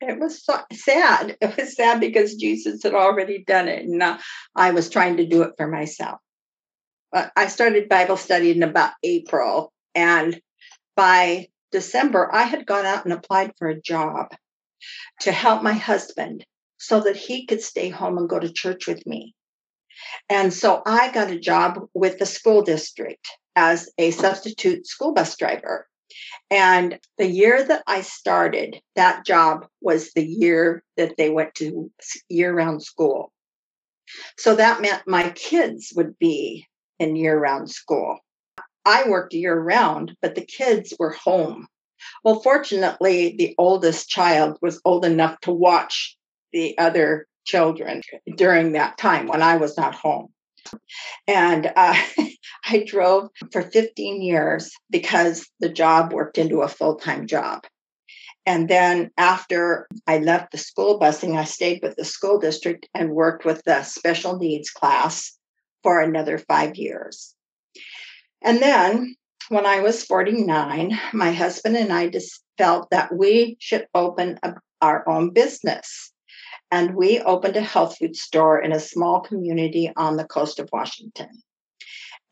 it 0.00 0.18
was 0.18 0.44
so 0.44 0.58
sad. 0.72 1.36
It 1.40 1.56
was 1.56 1.74
sad 1.74 2.00
because 2.00 2.34
Jesus 2.34 2.82
had 2.82 2.94
already 2.94 3.44
done 3.46 3.68
it, 3.68 3.84
and 3.84 4.02
uh, 4.02 4.18
I 4.54 4.72
was 4.72 4.90
trying 4.90 5.16
to 5.18 5.26
do 5.26 5.42
it 5.42 5.52
for 5.56 5.68
myself. 5.68 6.18
But 7.12 7.32
I 7.36 7.46
started 7.46 7.88
Bible 7.88 8.16
study 8.16 8.50
in 8.50 8.62
about 8.62 8.92
April, 9.02 9.72
and 9.94 10.38
by 10.96 11.48
December, 11.70 12.28
I 12.32 12.44
had 12.44 12.66
gone 12.66 12.86
out 12.86 13.04
and 13.04 13.12
applied 13.12 13.52
for 13.58 13.68
a 13.68 13.80
job 13.80 14.28
to 15.20 15.32
help 15.32 15.62
my 15.62 15.74
husband 15.74 16.44
so 16.78 17.00
that 17.00 17.16
he 17.16 17.46
could 17.46 17.62
stay 17.62 17.88
home 17.88 18.18
and 18.18 18.28
go 18.28 18.38
to 18.38 18.52
church 18.52 18.86
with 18.86 19.06
me. 19.06 19.34
And 20.28 20.52
so 20.52 20.82
I 20.86 21.10
got 21.12 21.30
a 21.30 21.38
job 21.38 21.80
with 21.94 22.18
the 22.18 22.26
school 22.26 22.62
district 22.62 23.26
as 23.54 23.90
a 23.98 24.10
substitute 24.10 24.86
school 24.86 25.14
bus 25.14 25.36
driver. 25.36 25.86
And 26.50 26.98
the 27.18 27.26
year 27.26 27.64
that 27.64 27.82
I 27.86 28.02
started 28.02 28.80
that 28.94 29.24
job 29.24 29.66
was 29.80 30.12
the 30.12 30.24
year 30.24 30.84
that 30.96 31.16
they 31.16 31.30
went 31.30 31.54
to 31.56 31.90
year 32.28 32.54
round 32.54 32.82
school. 32.82 33.32
So 34.38 34.54
that 34.54 34.80
meant 34.80 35.02
my 35.06 35.30
kids 35.30 35.92
would 35.96 36.18
be 36.18 36.66
in 36.98 37.16
year 37.16 37.38
round 37.38 37.70
school. 37.70 38.18
I 38.86 39.08
worked 39.08 39.34
year 39.34 39.58
round, 39.58 40.16
but 40.22 40.36
the 40.36 40.46
kids 40.46 40.94
were 40.98 41.10
home. 41.10 41.66
Well, 42.24 42.40
fortunately, 42.40 43.34
the 43.36 43.54
oldest 43.58 44.08
child 44.08 44.58
was 44.62 44.80
old 44.84 45.04
enough 45.04 45.40
to 45.40 45.52
watch 45.52 46.16
the 46.52 46.78
other 46.78 47.26
children 47.44 48.02
during 48.36 48.72
that 48.72 48.96
time 48.96 49.26
when 49.26 49.42
I 49.42 49.56
was 49.56 49.76
not 49.76 49.94
home. 49.94 50.28
And 51.26 51.72
uh, 51.74 52.00
I 52.64 52.84
drove 52.86 53.28
for 53.50 53.62
15 53.62 54.22
years 54.22 54.70
because 54.88 55.48
the 55.58 55.68
job 55.68 56.12
worked 56.12 56.38
into 56.38 56.62
a 56.62 56.68
full 56.68 56.94
time 56.94 57.26
job. 57.26 57.64
And 58.46 58.68
then 58.68 59.10
after 59.18 59.88
I 60.06 60.18
left 60.18 60.52
the 60.52 60.58
school 60.58 61.00
busing, 61.00 61.36
I 61.36 61.44
stayed 61.44 61.82
with 61.82 61.96
the 61.96 62.04
school 62.04 62.38
district 62.38 62.88
and 62.94 63.10
worked 63.10 63.44
with 63.44 63.62
the 63.64 63.82
special 63.82 64.38
needs 64.38 64.70
class 64.70 65.36
for 65.82 66.00
another 66.00 66.38
five 66.38 66.76
years. 66.76 67.34
And 68.42 68.60
then 68.60 69.16
when 69.48 69.66
I 69.66 69.80
was 69.80 70.04
49, 70.04 70.98
my 71.12 71.32
husband 71.32 71.76
and 71.76 71.92
I 71.92 72.08
just 72.08 72.42
felt 72.58 72.90
that 72.90 73.14
we 73.14 73.56
should 73.60 73.86
open 73.94 74.38
a, 74.42 74.54
our 74.80 75.08
own 75.08 75.30
business 75.30 76.12
and 76.70 76.94
we 76.94 77.20
opened 77.20 77.56
a 77.56 77.60
health 77.60 77.96
food 77.98 78.16
store 78.16 78.60
in 78.60 78.72
a 78.72 78.80
small 78.80 79.20
community 79.20 79.92
on 79.96 80.16
the 80.16 80.24
coast 80.24 80.58
of 80.58 80.68
Washington. 80.72 81.30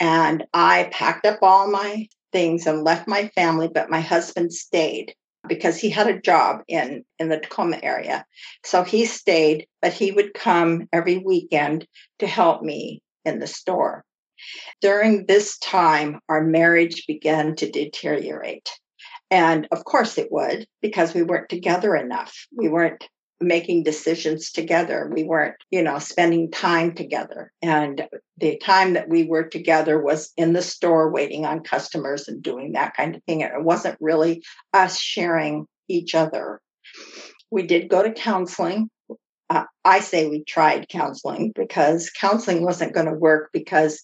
And 0.01 0.45
I 0.53 0.89
packed 0.93 1.25
up 1.25 1.39
all 1.41 1.71
my 1.71 2.09
things 2.33 2.67
and 2.67 2.83
left 2.83 3.07
my 3.07 3.29
family, 3.29 3.69
but 3.73 3.91
my 3.91 4.01
husband 4.01 4.53
stayed 4.53 5.15
because 5.47 5.79
he 5.79 5.91
had 5.91 6.09
a 6.09 6.21
job 6.21 6.63
in 6.69 7.05
in 7.19 7.29
the 7.29 7.39
Tacoma 7.39 7.79
area. 7.83 8.25
So 8.65 8.83
he 8.83 9.07
stayed, 9.07 9.67
but 9.81 9.93
he 9.93 10.11
would 10.11 10.35
come 10.35 10.89
every 10.93 11.19
weekend 11.19 11.87
to 12.19 12.27
help 12.27 12.63
me 12.63 13.03
in 13.25 13.39
the 13.39 13.47
store. 13.47 14.05
During 14.81 15.27
this 15.27 15.59
time, 15.59 16.21
our 16.29 16.43
marriage 16.43 17.07
began 17.07 17.57
to 17.57 17.71
deteriorate. 17.71 18.71
And 19.31 19.67
of 19.73 19.85
course 19.85 20.19
it 20.19 20.31
would, 20.31 20.67
because 20.81 21.15
we 21.15 21.23
weren't 21.23 21.49
together 21.49 21.97
enough. 21.97 22.47
We 22.57 22.69
weren't 22.69 23.09
making 23.41 23.83
decisions 23.83 24.53
together. 24.53 25.11
We 25.13 25.25
weren't, 25.25 25.57
you 25.71 25.83
know, 25.83 25.99
spending 25.99 26.51
time 26.51 26.95
together. 26.95 27.53
And 27.63 28.07
the 28.39 28.57
time 28.59 28.95
that 28.95 29.09
we 29.09 29.25
were 29.25 29.45
together 29.45 30.01
was 30.01 30.33
in 30.37 30.53
the 30.53 30.63
store 30.63 31.11
waiting 31.11 31.45
on 31.45 31.63
customers 31.63 32.29
and 32.29 32.43
doing 32.43 32.73
that 32.73 32.97
kind 32.97 33.17
of 33.17 33.23
thing. 33.25 33.41
It 33.41 33.51
wasn't 33.57 33.99
really 34.01 34.43
us 34.73 35.01
sharing 35.01 35.67
each 35.89 36.15
other. 36.15 36.61
We 37.51 37.65
did 37.65 37.89
go 37.89 38.03
to 38.03 38.13
counseling. 38.13 38.89
Uh, 39.51 39.65
I 39.85 40.01
say 40.01 40.29
we 40.29 40.45
tried 40.45 40.89
counseling 40.89 41.53
because 41.55 42.11
counseling 42.11 42.65
wasn't 42.65 42.95
going 42.95 43.07
to 43.07 43.13
work 43.13 43.51
because 43.53 44.03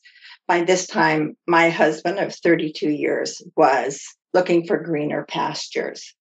by 0.51 0.65
this 0.65 0.89
time, 0.89 1.37
my 1.47 1.71
husband 1.71 2.19
of 2.19 2.35
32 2.35 2.91
years 2.91 3.41
was 3.57 4.03
looking 4.35 4.67
for 4.67 4.83
greener 4.83 5.25
pastures 5.25 6.13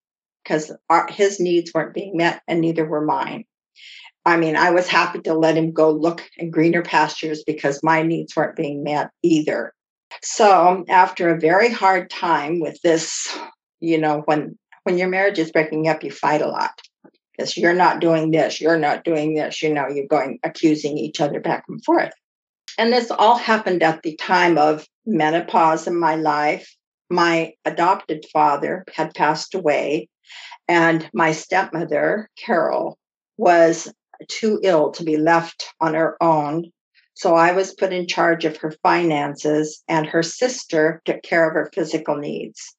because 0.43 0.71
his 1.09 1.39
needs 1.39 1.71
weren't 1.73 1.95
being 1.95 2.15
met 2.15 2.43
and 2.47 2.61
neither 2.61 2.85
were 2.85 3.03
mine. 3.03 3.45
I 4.27 4.37
mean, 4.37 4.55
I 4.55 4.69
was 4.69 4.87
happy 4.87 5.21
to 5.21 5.33
let 5.33 5.57
him 5.57 5.71
go 5.71 5.89
look 5.89 6.29
in 6.37 6.51
greener 6.51 6.83
pastures 6.83 7.43
because 7.43 7.81
my 7.81 8.03
needs 8.03 8.35
weren't 8.35 8.55
being 8.55 8.83
met 8.83 9.09
either. 9.23 9.73
So, 10.21 10.85
after 10.87 11.33
a 11.33 11.39
very 11.39 11.71
hard 11.71 12.11
time 12.11 12.59
with 12.59 12.79
this, 12.83 13.35
you 13.79 13.97
know, 13.97 14.21
when 14.25 14.59
when 14.83 14.99
your 14.99 15.09
marriage 15.09 15.39
is 15.39 15.51
breaking 15.51 15.87
up, 15.87 16.03
you 16.03 16.11
fight 16.11 16.43
a 16.43 16.47
lot 16.47 16.79
because 17.35 17.57
you're 17.57 17.73
not 17.73 17.99
doing 17.99 18.29
this, 18.29 18.61
you're 18.61 18.77
not 18.77 19.03
doing 19.03 19.33
this, 19.33 19.63
you 19.63 19.73
know, 19.73 19.87
you're 19.89 20.05
going 20.05 20.37
accusing 20.43 20.99
each 20.99 21.19
other 21.19 21.39
back 21.39 21.63
and 21.67 21.83
forth. 21.83 22.13
And 22.79 22.93
this 22.93 23.11
all 23.11 23.35
happened 23.35 23.83
at 23.83 24.03
the 24.03 24.15
time 24.15 24.57
of 24.57 24.87
menopause 25.05 25.85
in 25.85 25.99
my 25.99 26.15
life. 26.15 26.73
My 27.09 27.51
adopted 27.65 28.23
father 28.31 28.85
had 28.93 29.13
passed 29.13 29.53
away, 29.53 30.07
and 30.69 31.09
my 31.13 31.33
stepmother, 31.33 32.29
Carol, 32.37 32.97
was 33.35 33.93
too 34.29 34.61
ill 34.63 34.91
to 34.91 35.03
be 35.03 35.17
left 35.17 35.65
on 35.81 35.93
her 35.93 36.15
own. 36.23 36.71
So 37.15 37.35
I 37.35 37.51
was 37.51 37.73
put 37.73 37.91
in 37.91 38.07
charge 38.07 38.45
of 38.45 38.55
her 38.55 38.71
finances, 38.81 39.83
and 39.89 40.07
her 40.07 40.23
sister 40.23 41.01
took 41.03 41.21
care 41.21 41.49
of 41.49 41.55
her 41.55 41.69
physical 41.73 42.15
needs. 42.15 42.77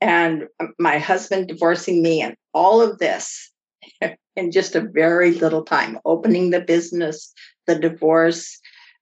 And 0.00 0.48
my 0.80 0.98
husband 0.98 1.46
divorcing 1.46 2.02
me, 2.02 2.22
and 2.22 2.34
all 2.52 2.82
of 2.82 2.98
this 2.98 3.52
in 4.34 4.50
just 4.50 4.74
a 4.74 4.80
very 4.80 5.30
little 5.30 5.62
time 5.62 6.00
opening 6.04 6.50
the 6.50 6.60
business, 6.60 7.32
the 7.68 7.78
divorce, 7.78 8.59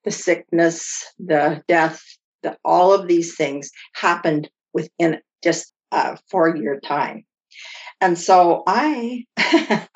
the 0.08 0.12
sickness, 0.12 1.04
the 1.18 1.62
death, 1.68 2.02
the, 2.42 2.56
all 2.64 2.94
of 2.94 3.08
these 3.08 3.36
things 3.36 3.70
happened 3.94 4.48
within 4.72 5.20
just 5.44 5.74
a 5.92 6.18
four 6.30 6.56
year 6.56 6.80
time. 6.80 7.26
And 8.00 8.18
so 8.18 8.62
I 8.66 9.26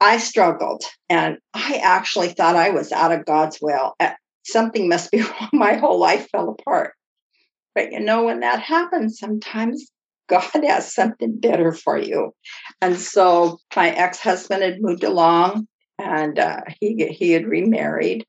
I 0.00 0.18
struggled 0.18 0.84
and 1.08 1.38
I 1.54 1.80
actually 1.82 2.28
thought 2.28 2.54
I 2.54 2.68
was 2.68 2.92
out 2.92 3.12
of 3.12 3.24
God's 3.24 3.58
will. 3.62 3.94
Uh, 3.98 4.10
something 4.44 4.90
must 4.90 5.10
be 5.10 5.22
wrong. 5.22 5.48
My 5.54 5.74
whole 5.74 5.98
life 5.98 6.28
fell 6.30 6.50
apart. 6.50 6.92
But 7.74 7.92
you 7.92 8.00
know, 8.00 8.24
when 8.24 8.40
that 8.40 8.60
happens, 8.60 9.18
sometimes 9.18 9.90
God 10.28 10.50
has 10.52 10.94
something 10.94 11.38
better 11.40 11.72
for 11.72 11.96
you. 11.96 12.32
And 12.82 12.98
so 12.98 13.58
my 13.74 13.88
ex 13.88 14.20
husband 14.20 14.62
had 14.62 14.82
moved 14.82 15.04
along 15.04 15.66
and 15.98 16.38
uh, 16.38 16.60
he, 16.78 17.06
he 17.06 17.32
had 17.32 17.46
remarried. 17.46 18.26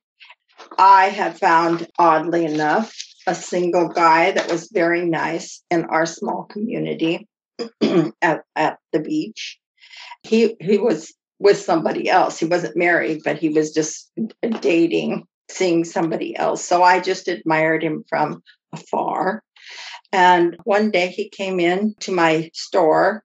I 0.77 1.09
had 1.09 1.39
found, 1.39 1.88
oddly 1.97 2.45
enough, 2.45 2.93
a 3.27 3.36
single 3.36 3.89
guy 3.89 4.31
that 4.31 4.51
was 4.51 4.69
very 4.71 5.05
nice 5.05 5.62
in 5.69 5.86
our 5.86 6.05
small 6.05 6.45
community 6.45 7.27
at, 8.21 8.43
at 8.55 8.77
the 8.93 9.00
beach. 9.00 9.59
He 10.24 10.55
he 10.59 10.77
was 10.77 11.13
with 11.39 11.57
somebody 11.57 12.10
else. 12.10 12.39
He 12.39 12.45
wasn't 12.45 12.77
married, 12.77 13.21
but 13.23 13.38
he 13.38 13.49
was 13.49 13.73
just 13.73 14.12
dating, 14.62 15.23
seeing 15.49 15.84
somebody 15.84 16.36
else. 16.36 16.63
So 16.63 16.84
I 16.84 16.99
just 16.99 17.27
admired 17.27 17.84
him 17.84 18.03
from 18.10 18.41
afar. 18.73 19.43
And 20.12 20.58
one 20.63 20.91
day 20.91 21.08
he 21.08 21.30
came 21.30 21.60
in 21.60 21.95
to 22.01 22.12
my 22.12 22.49
store 22.53 23.23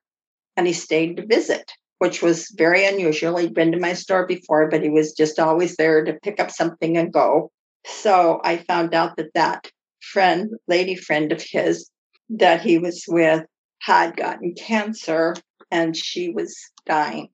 and 0.57 0.67
he 0.67 0.73
stayed 0.73 1.17
to 1.17 1.27
visit 1.27 1.73
which 2.03 2.21
was 2.21 2.53
very 2.57 2.85
unusual. 2.85 3.37
He'd 3.37 3.55
been 3.55 3.71
to 3.71 3.79
my 3.79 3.93
store 3.93 4.27
before, 4.27 4.69
but 4.69 4.83
he 4.83 4.91
was 4.91 5.13
just 5.13 5.39
always 5.39 5.77
there 5.77 6.05
to 6.05 6.15
pick 6.15 6.41
up 6.41 6.51
something 6.51 6.97
and 6.97 7.13
go. 7.13 7.53
So 7.87 8.41
I 8.43 8.57
found 8.57 8.93
out 8.93 9.17
that 9.19 9.35
that 9.35 9.71
friend, 10.01 10.51
lady 10.67 10.97
friend 10.97 11.31
of 11.31 11.41
his 11.41 11.89
that 12.31 12.61
he 12.61 12.79
was 12.79 13.05
with, 13.07 13.45
had 13.83 14.17
gotten 14.17 14.57
cancer 14.57 15.37
and 15.71 15.97
she 15.97 16.31
was 16.31 16.59
dying. 16.87 17.29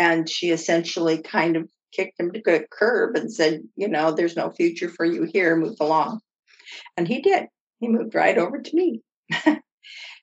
And 0.00 0.28
she 0.28 0.50
essentially 0.50 1.22
kind 1.22 1.54
of 1.54 1.68
kicked 1.92 2.18
him 2.18 2.32
to 2.32 2.42
the 2.44 2.66
curb 2.68 3.14
and 3.14 3.32
said, 3.32 3.60
you 3.76 3.86
know, 3.86 4.10
there's 4.10 4.34
no 4.34 4.50
future 4.50 4.88
for 4.88 5.06
you 5.06 5.22
here, 5.22 5.54
move 5.54 5.76
along. 5.78 6.18
And 6.96 7.06
he 7.06 7.20
did. 7.20 7.46
He 7.78 7.86
moved 7.86 8.16
right 8.16 8.38
over 8.38 8.60
to 8.60 8.76
me. 8.76 9.02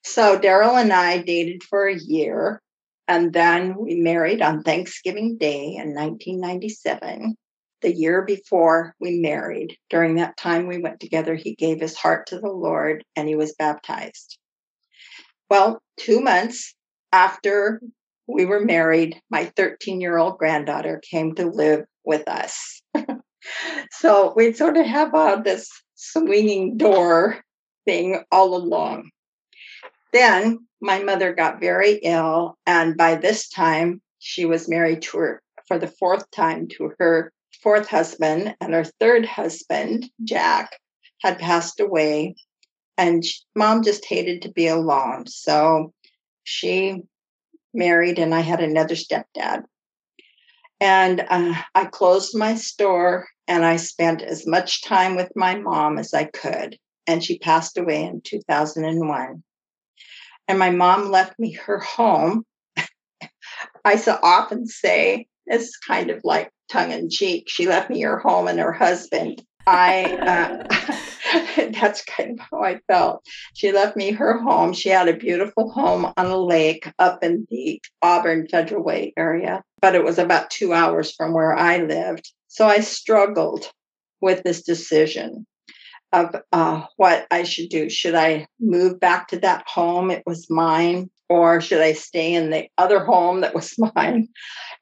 so 0.04 0.38
Daryl 0.38 0.76
and 0.76 0.92
I 0.92 1.20
dated 1.20 1.64
for 1.64 1.88
a 1.88 1.98
year 1.98 2.62
and 3.08 3.32
then 3.32 3.76
we 3.78 3.96
married 3.96 4.42
on 4.42 4.64
Thanksgiving 4.64 5.38
Day 5.38 5.76
in 5.76 5.94
1997. 5.94 7.36
The 7.82 7.94
year 7.94 8.24
before 8.26 8.96
we 9.00 9.20
married, 9.20 9.78
during 9.90 10.16
that 10.16 10.36
time 10.36 10.68
we 10.68 10.80
went 10.80 11.00
together, 11.00 11.36
he 11.36 11.56
gave 11.56 11.80
his 11.80 11.96
heart 11.96 12.28
to 12.28 12.40
the 12.40 12.50
Lord 12.50 13.04
and 13.16 13.28
he 13.28 13.36
was 13.36 13.56
baptized. 13.58 14.38
Well, 15.50 15.82
two 15.98 16.20
months 16.20 16.76
after 17.12 17.82
we 18.28 18.46
were 18.46 18.60
married, 18.60 19.22
my 19.30 19.46
13 19.56 20.02
year 20.02 20.18
old 20.18 20.38
granddaughter 20.38 21.02
came 21.10 21.36
to 21.36 21.46
live 21.46 21.86
with 22.04 22.28
us. 22.28 22.82
so 23.92 24.34
we 24.36 24.54
sort 24.54 24.76
of 24.76 24.86
have 24.86 25.14
uh, 25.14 25.38
this 25.38 25.70
swinging 25.96 26.78
door 26.78 27.42
thing 27.86 28.24
all 28.32 28.56
along. 28.56 29.12
Then 30.12 30.67
my 30.82 31.02
mother 31.04 31.34
got 31.34 31.60
very 31.60 31.94
ill, 32.04 32.58
and 32.66 32.98
by 32.98 33.16
this 33.16 33.50
time, 33.50 34.02
she 34.20 34.46
was 34.46 34.70
married 34.70 35.02
to 35.04 35.18
her 35.18 35.42
for 35.68 35.78
the 35.78 35.88
fourth 35.88 36.30
time 36.32 36.68
to 36.78 36.92
her 37.00 37.32
fourth 37.62 37.88
husband, 37.88 38.56
and 38.62 38.74
her 38.74 38.86
third 39.00 39.26
husband, 39.26 40.10
Jack, 40.24 40.78
had 41.22 41.40
passed 41.40 41.80
away. 41.80 42.36
And 42.98 43.24
mom 43.56 43.84
just 43.84 44.06
hated 44.06 44.42
to 44.44 44.52
be 44.52 44.68
alone. 44.68 45.28
So 45.28 45.94
she 46.44 47.04
married, 47.74 48.20
and 48.20 48.34
I 48.34 48.42
had 48.42 48.62
another 48.62 48.96
stepdad. 48.96 49.64
And 50.80 51.26
uh, 51.28 51.56
I 51.74 51.86
closed 51.86 52.38
my 52.38 52.56
store 52.56 53.28
and 53.48 53.66
I 53.66 53.78
spent 53.78 54.22
as 54.22 54.46
much 54.46 54.84
time 54.84 55.16
with 55.16 55.32
my 55.36 55.56
mom 55.56 55.98
as 55.98 56.14
I 56.14 56.26
could. 56.26 56.78
And 57.08 57.24
she 57.24 57.40
passed 57.40 57.78
away 57.78 58.04
in 58.04 58.22
2001 58.22 59.44
and 60.48 60.60
my 60.60 60.70
mom 60.70 61.12
left 61.12 61.38
me 61.40 61.52
her 61.54 61.80
home. 61.80 62.44
I 63.86 63.96
so 63.96 64.18
often 64.22 64.68
say 64.68 65.28
it's 65.46 65.78
kind 65.78 66.10
of 66.10 66.22
like 66.24 66.52
tongue 66.70 66.92
in 66.92 67.10
cheek. 67.10 67.46
She 67.48 67.68
left 67.68 67.90
me 67.90 68.02
her 68.02 68.20
home 68.20 68.48
and 68.48 68.60
her 68.60 68.74
husband. 68.74 69.44
I 69.66 70.04
uh, 70.16 71.72
that's 71.72 72.04
kind 72.06 72.32
of 72.32 72.40
how 72.40 72.64
I 72.64 72.80
felt. 72.88 73.24
She 73.54 73.72
left 73.72 73.98
me 73.98 74.12
her 74.12 74.40
home. 74.40 74.74
She 74.74 74.90
had 74.90 75.10
a 75.10 75.18
beautiful 75.18 75.72
home 75.72 76.12
on 76.16 76.26
a 76.26 76.38
lake 76.38 76.90
up 77.00 77.24
in 77.24 77.46
the 77.50 77.82
Auburn 78.02 78.48
Federal 78.48 78.84
Way 78.84 79.14
area, 79.18 79.64
but 79.82 79.96
it 79.96 80.04
was 80.04 80.20
about 80.20 80.50
two 80.50 80.74
hours 80.74 81.14
from 81.14 81.34
where 81.34 81.54
I 81.54 81.78
lived. 81.80 82.32
So 82.48 82.66
I 82.66 82.80
struggled 82.80 83.70
with 84.22 84.44
this 84.44 84.64
decision 84.64 85.46
of 86.14 86.36
uh, 86.52 86.84
what 86.96 87.28
I 87.32 87.44
should 87.44 87.70
do. 87.70 87.90
Should 87.90 88.16
I 88.16 88.48
move 88.60 89.00
back 89.00 89.28
to 89.30 89.40
that 89.40 89.68
home? 89.68 90.12
It 90.12 90.24
was 90.26 90.50
mine. 90.50 91.10
Or 91.30 91.60
should 91.60 91.82
I 91.82 91.92
stay 91.92 92.34
in 92.34 92.50
the 92.50 92.70
other 92.78 93.04
home 93.04 93.42
that 93.42 93.54
was 93.54 93.76
mine? 93.96 94.30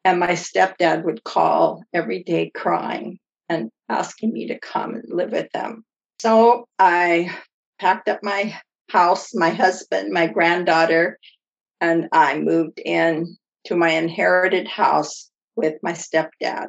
And 0.04 0.20
my 0.20 0.32
stepdad 0.32 1.04
would 1.04 1.24
call 1.24 1.84
every 1.94 2.24
day 2.24 2.52
crying 2.54 3.20
and 3.50 3.70
asking 3.90 4.34
me 4.34 4.48
to 4.48 4.60
come 4.60 4.96
and 4.96 5.04
live 5.10 5.32
with 5.32 5.52
them. 5.52 5.84
So 6.20 6.68
I 6.80 7.36
packed 7.80 8.08
up 8.08 8.20
my 8.22 8.56
house, 8.90 9.34
my 9.34 9.50
husband, 9.50 10.14
my 10.14 10.28
granddaughter, 10.28 11.20
and 11.82 12.08
I 12.12 12.40
moved 12.40 12.80
in 12.80 13.38
to 13.66 13.76
my 13.76 13.90
inherited 13.90 14.68
house 14.68 15.30
with 15.56 15.76
my 15.82 15.94
stepdad. 15.94 16.68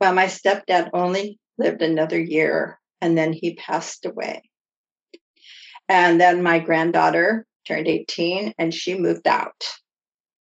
Well, 0.00 0.14
my 0.14 0.26
stepdad 0.26 0.90
only 0.92 1.38
lived 1.56 1.82
another 1.82 2.20
year 2.20 2.78
and 3.00 3.16
then 3.16 3.32
he 3.32 3.54
passed 3.54 4.04
away. 4.04 4.42
And 5.88 6.20
then 6.20 6.42
my 6.42 6.58
granddaughter 6.58 7.46
turned 7.66 7.88
18 7.88 8.54
and 8.58 8.74
she 8.74 8.98
moved 8.98 9.26
out. 9.26 9.64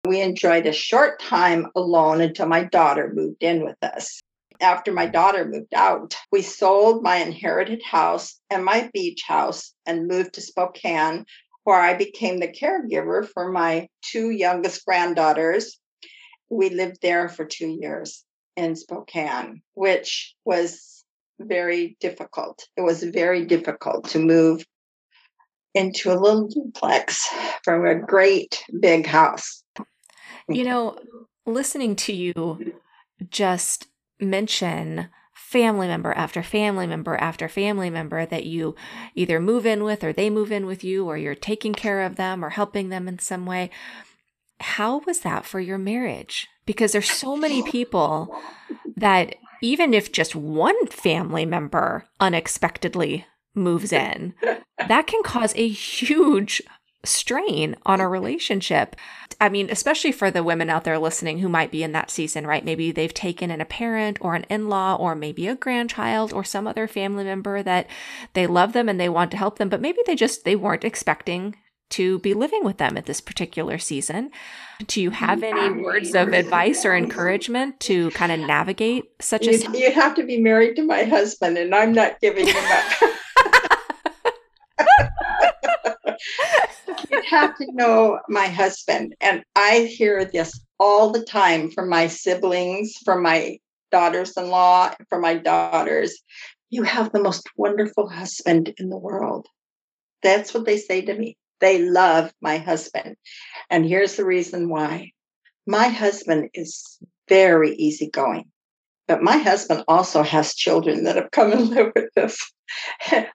We 0.05 0.21
enjoyed 0.21 0.65
a 0.67 0.73
short 0.73 1.19
time 1.19 1.67
alone 1.75 2.21
until 2.21 2.47
my 2.47 2.63
daughter 2.63 3.11
moved 3.13 3.41
in 3.41 3.63
with 3.63 3.77
us. 3.81 4.19
after 4.61 4.93
my 4.93 5.05
daughter 5.05 5.43
moved 5.43 5.73
out, 5.73 6.15
we 6.31 6.41
sold 6.41 7.03
my 7.03 7.17
inherited 7.17 7.83
house 7.83 8.39
and 8.49 8.63
my 8.63 8.89
beach 8.93 9.21
house 9.27 9.73
and 9.85 10.07
moved 10.07 10.35
to 10.35 10.41
Spokane, 10.41 11.25
where 11.65 11.81
I 11.81 11.93
became 11.93 12.39
the 12.39 12.47
caregiver 12.47 13.27
for 13.27 13.51
my 13.51 13.89
two 14.01 14.29
youngest 14.29 14.85
granddaughters. 14.85 15.77
We 16.49 16.69
lived 16.69 17.01
there 17.01 17.27
for 17.27 17.43
two 17.43 17.67
years 17.67 18.23
in 18.55 18.77
Spokane, 18.77 19.61
which 19.73 20.35
was 20.45 20.94
very 21.39 21.97
difficult. 21.99 22.67
It 22.77 22.81
was 22.81 23.03
very 23.03 23.45
difficult 23.45 24.09
to 24.09 24.19
move 24.19 24.65
into 25.73 26.11
a 26.11 26.19
little 26.19 26.47
duplex 26.47 27.27
from 27.63 27.85
a 27.85 27.95
great 27.95 28.63
big 28.79 29.05
house. 29.05 29.63
You 30.47 30.63
know, 30.63 30.97
listening 31.45 31.95
to 31.97 32.13
you 32.13 32.75
just 33.29 33.87
mention 34.19 35.09
family 35.33 35.87
member 35.87 36.13
after 36.13 36.41
family 36.41 36.87
member 36.87 37.15
after 37.17 37.47
family 37.47 37.89
member 37.89 38.25
that 38.25 38.45
you 38.45 38.75
either 39.13 39.39
move 39.39 39.65
in 39.65 39.83
with 39.83 40.03
or 40.03 40.13
they 40.13 40.29
move 40.29 40.51
in 40.51 40.65
with 40.65 40.83
you 40.83 41.05
or 41.05 41.17
you're 41.17 41.35
taking 41.35 41.73
care 41.73 42.01
of 42.01 42.15
them 42.15 42.43
or 42.43 42.49
helping 42.49 42.89
them 42.89 43.07
in 43.07 43.19
some 43.19 43.45
way. 43.45 43.69
How 44.61 44.99
was 45.05 45.19
that 45.19 45.45
for 45.45 45.59
your 45.59 45.77
marriage? 45.77 46.47
Because 46.65 46.93
there's 46.93 47.11
so 47.11 47.35
many 47.35 47.61
people 47.63 48.33
that 48.95 49.35
even 49.61 49.93
if 49.93 50.11
just 50.11 50.35
one 50.35 50.87
family 50.87 51.45
member 51.45 52.05
unexpectedly 52.19 53.25
moves 53.53 53.93
in, 53.93 54.33
that 54.87 55.07
can 55.07 55.23
cause 55.23 55.53
a 55.55 55.67
huge 55.67 56.61
strain 57.05 57.75
on 57.85 58.01
a 58.01 58.09
relationship. 58.09 58.95
I 59.39 59.49
mean, 59.49 59.69
especially 59.69 60.11
for 60.11 60.31
the 60.31 60.43
women 60.43 60.69
out 60.69 60.83
there 60.83 60.97
listening 60.97 61.39
who 61.39 61.49
might 61.49 61.71
be 61.71 61.83
in 61.83 61.91
that 61.91 62.09
season, 62.09 62.47
right? 62.47 62.65
Maybe 62.65 62.91
they've 62.91 63.13
taken 63.13 63.51
in 63.51 63.61
a 63.61 63.65
parent 63.65 64.17
or 64.21 64.35
an 64.35 64.45
in 64.49 64.69
law 64.69 64.95
or 64.95 65.15
maybe 65.15 65.47
a 65.47 65.55
grandchild 65.55 66.33
or 66.33 66.43
some 66.43 66.67
other 66.67 66.87
family 66.87 67.23
member 67.23 67.61
that 67.63 67.87
they 68.33 68.47
love 68.47 68.73
them 68.73 68.89
and 68.89 68.99
they 68.99 69.09
want 69.09 69.31
to 69.31 69.37
help 69.37 69.57
them, 69.57 69.69
but 69.69 69.81
maybe 69.81 69.99
they 70.05 70.15
just 70.15 70.45
they 70.45 70.55
weren't 70.55 70.83
expecting 70.83 71.55
to 71.91 72.19
be 72.19 72.33
living 72.33 72.63
with 72.63 72.77
them 72.77 72.97
at 72.97 73.05
this 73.05 73.21
particular 73.21 73.77
season. 73.77 74.31
Do 74.87 75.01
you 75.01 75.11
have 75.11 75.43
any 75.43 75.81
words 75.81 76.15
of 76.15 76.33
advice 76.33 76.85
or 76.85 76.95
encouragement 76.95 77.79
to 77.81 78.09
kind 78.11 78.31
of 78.31 78.39
navigate 78.39 79.05
such 79.21 79.47
a? 79.47 79.57
You 79.77 79.91
have 79.91 80.15
to 80.15 80.25
be 80.25 80.41
married 80.41 80.75
to 80.75 80.83
my 80.83 81.03
husband, 81.03 81.57
and 81.57 81.73
I'm 81.73 81.93
not 81.93 82.19
giving 82.19 82.47
him 82.47 82.55
up. 82.55 83.01
you 87.11 87.21
have 87.29 87.55
to 87.57 87.71
know 87.71 88.19
my 88.27 88.47
husband. 88.47 89.15
And 89.21 89.43
I 89.55 89.81
hear 89.81 90.25
this 90.25 90.59
all 90.79 91.11
the 91.11 91.23
time 91.23 91.71
from 91.71 91.89
my 91.89 92.07
siblings, 92.07 92.95
from 93.03 93.23
my 93.23 93.59
daughters 93.91 94.33
in 94.35 94.49
law, 94.49 94.93
from 95.09 95.21
my 95.21 95.35
daughters. 95.35 96.19
You 96.69 96.83
have 96.83 97.11
the 97.11 97.21
most 97.21 97.47
wonderful 97.55 98.09
husband 98.09 98.73
in 98.77 98.89
the 98.89 98.97
world. 98.97 99.47
That's 100.23 100.53
what 100.53 100.65
they 100.65 100.77
say 100.77 101.03
to 101.03 101.13
me. 101.13 101.37
They 101.59 101.79
love 101.83 102.33
my 102.41 102.57
husband. 102.57 103.15
And 103.69 103.85
here's 103.85 104.15
the 104.15 104.25
reason 104.25 104.69
why 104.69 105.11
my 105.67 105.87
husband 105.87 106.49
is 106.53 106.99
very 107.27 107.75
easygoing. 107.75 108.45
But 109.07 109.21
my 109.21 109.37
husband 109.37 109.83
also 109.87 110.23
has 110.23 110.55
children 110.55 111.03
that 111.03 111.15
have 111.15 111.31
come 111.31 111.51
and 111.53 111.69
lived 111.69 111.93
with 111.95 112.17
us. 112.17 112.37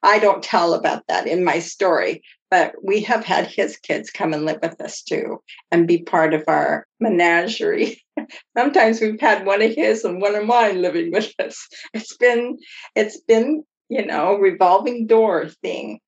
I 0.02 0.18
don't 0.18 0.42
tell 0.42 0.74
about 0.74 1.06
that 1.06 1.26
in 1.26 1.44
my 1.44 1.60
story, 1.60 2.22
but 2.50 2.74
we 2.82 3.00
have 3.02 3.24
had 3.24 3.46
his 3.46 3.76
kids 3.76 4.10
come 4.10 4.32
and 4.34 4.44
live 4.44 4.58
with 4.60 4.80
us 4.80 5.02
too 5.02 5.40
and 5.70 5.86
be 5.86 6.02
part 6.02 6.34
of 6.34 6.42
our 6.48 6.86
menagerie. 6.98 8.02
Sometimes 8.58 9.00
we've 9.00 9.20
had 9.20 9.46
one 9.46 9.62
of 9.62 9.72
his 9.74 10.04
and 10.04 10.20
one 10.20 10.34
of 10.34 10.46
mine 10.46 10.82
living 10.82 11.12
with 11.12 11.32
us. 11.38 11.68
It's 11.94 12.16
been 12.16 12.58
it's 12.96 13.20
been, 13.20 13.62
you 13.88 14.04
know, 14.04 14.34
revolving 14.34 15.06
door 15.06 15.48
thing. 15.62 16.00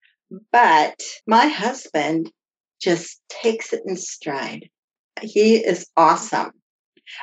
But 0.51 1.01
my 1.27 1.47
husband 1.47 2.31
just 2.81 3.21
takes 3.29 3.73
it 3.73 3.83
in 3.87 3.97
stride. 3.97 4.69
He 5.21 5.57
is 5.57 5.87
awesome. 5.97 6.51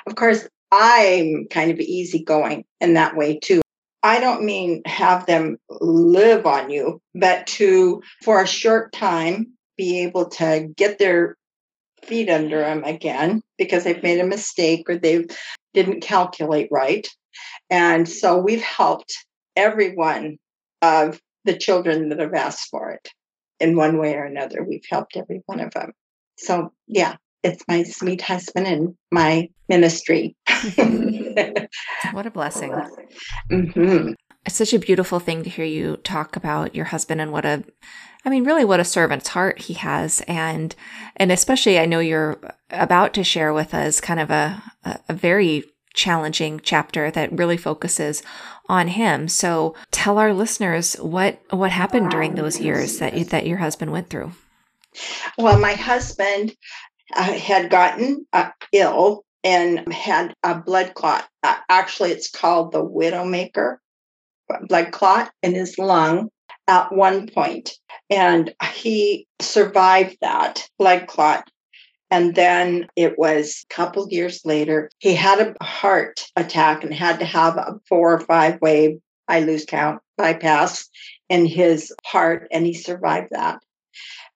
Of 0.07 0.15
course, 0.15 0.47
I'm 0.71 1.47
kind 1.49 1.71
of 1.71 1.79
easygoing 1.79 2.65
in 2.79 2.93
that 2.93 3.15
way 3.15 3.39
too. 3.39 3.61
I 4.03 4.19
don't 4.19 4.45
mean 4.45 4.81
have 4.85 5.25
them 5.25 5.57
live 5.69 6.45
on 6.45 6.69
you, 6.69 7.01
but 7.15 7.47
to, 7.47 8.01
for 8.23 8.41
a 8.41 8.47
short 8.47 8.93
time, 8.93 9.53
be 9.77 10.03
able 10.03 10.29
to 10.29 10.69
get 10.75 10.99
their 10.99 11.35
feet 12.03 12.29
under 12.29 12.59
them 12.59 12.83
again 12.83 13.41
because 13.57 13.83
they've 13.83 14.03
made 14.03 14.19
a 14.19 14.25
mistake 14.25 14.89
or 14.89 14.95
they 14.95 15.25
didn't 15.73 16.01
calculate 16.01 16.69
right. 16.71 17.07
And 17.69 18.07
so 18.07 18.37
we've 18.37 18.61
helped 18.61 19.13
everyone 19.55 20.37
of 20.81 21.19
the 21.49 21.57
children 21.57 22.09
that 22.09 22.19
have 22.19 22.35
asked 22.35 22.69
for 22.69 22.91
it 22.91 23.09
in 23.59 23.75
one 23.75 23.97
way 23.97 24.13
or 24.13 24.23
another. 24.23 24.63
We've 24.63 24.85
helped 24.87 25.17
every 25.17 25.41
one 25.47 25.59
of 25.59 25.73
them. 25.73 25.93
So, 26.37 26.73
yeah, 26.87 27.15
it's 27.43 27.63
my 27.67 27.83
sweet 27.83 28.21
husband 28.21 28.67
and 28.67 28.95
my 29.11 29.49
ministry. 29.67 30.35
what 32.11 32.25
a 32.25 32.31
blessing. 32.31 32.73
Mm-hmm. 33.51 34.13
It's 34.45 34.55
such 34.55 34.73
a 34.73 34.79
beautiful 34.79 35.19
thing 35.19 35.43
to 35.43 35.49
hear 35.49 35.65
you 35.65 35.97
talk 35.97 36.35
about 36.35 36.75
your 36.75 36.85
husband 36.85 37.19
and 37.19 37.31
what 37.31 37.45
a 37.45 37.63
I 38.23 38.29
mean 38.29 38.43
really 38.45 38.63
what 38.63 38.79
a 38.79 38.85
servant's 38.85 39.29
heart 39.29 39.61
he 39.61 39.73
has 39.73 40.21
and 40.27 40.75
and 41.17 41.31
especially 41.31 41.79
I 41.79 41.85
know 41.85 41.99
you're 41.99 42.39
about 42.69 43.13
to 43.15 43.23
share 43.23 43.53
with 43.53 43.73
us 43.73 43.99
kind 43.99 44.19
of 44.19 44.29
a 44.29 44.61
a 45.09 45.13
very 45.13 45.65
challenging 45.93 46.61
chapter 46.63 47.11
that 47.11 47.31
really 47.31 47.57
focuses 47.57 48.23
on 48.67 48.89
him. 48.89 49.27
So 49.27 49.75
tell 49.91 50.17
our 50.17 50.33
listeners 50.33 50.93
what 50.95 51.41
what 51.49 51.71
happened 51.71 52.11
during 52.11 52.35
those 52.35 52.59
years 52.59 52.99
that 52.99 53.17
you, 53.17 53.25
that 53.25 53.47
your 53.47 53.57
husband 53.57 53.91
went 53.91 54.09
through. 54.09 54.31
Well, 55.37 55.59
my 55.59 55.73
husband 55.73 56.55
uh, 57.15 57.33
had 57.33 57.69
gotten 57.69 58.25
uh, 58.33 58.51
ill 58.71 59.23
and 59.43 59.91
had 59.91 60.33
a 60.43 60.59
blood 60.59 60.93
clot. 60.93 61.27
Uh, 61.43 61.57
actually, 61.69 62.11
it's 62.11 62.29
called 62.29 62.71
the 62.71 62.83
widowmaker 62.83 63.77
blood 64.67 64.91
clot 64.91 65.31
in 65.43 65.53
his 65.53 65.77
lung 65.77 66.29
at 66.67 66.91
one 66.91 67.27
point, 67.27 67.71
and 68.09 68.53
he 68.73 69.27
survived 69.41 70.17
that 70.21 70.67
blood 70.77 71.07
clot. 71.07 71.49
And 72.11 72.35
then 72.35 72.87
it 72.95 73.19
was 73.19 73.65
a 73.69 73.73
couple 73.73 74.07
years 74.09 74.41
later, 74.43 74.89
he 74.99 75.13
had 75.13 75.39
a 75.39 75.63
heart 75.63 76.27
attack 76.35 76.83
and 76.83 76.93
had 76.93 77.19
to 77.19 77.25
have 77.25 77.57
a 77.57 77.79
four 77.87 78.13
or 78.13 78.19
five 78.21 78.59
wave, 78.61 78.99
I 79.27 79.41
lose 79.41 79.65
count, 79.65 80.01
bypass 80.17 80.89
in 81.29 81.45
his 81.45 81.93
heart, 82.05 82.47
and 82.51 82.65
he 82.65 82.73
survived 82.73 83.29
that. 83.31 83.59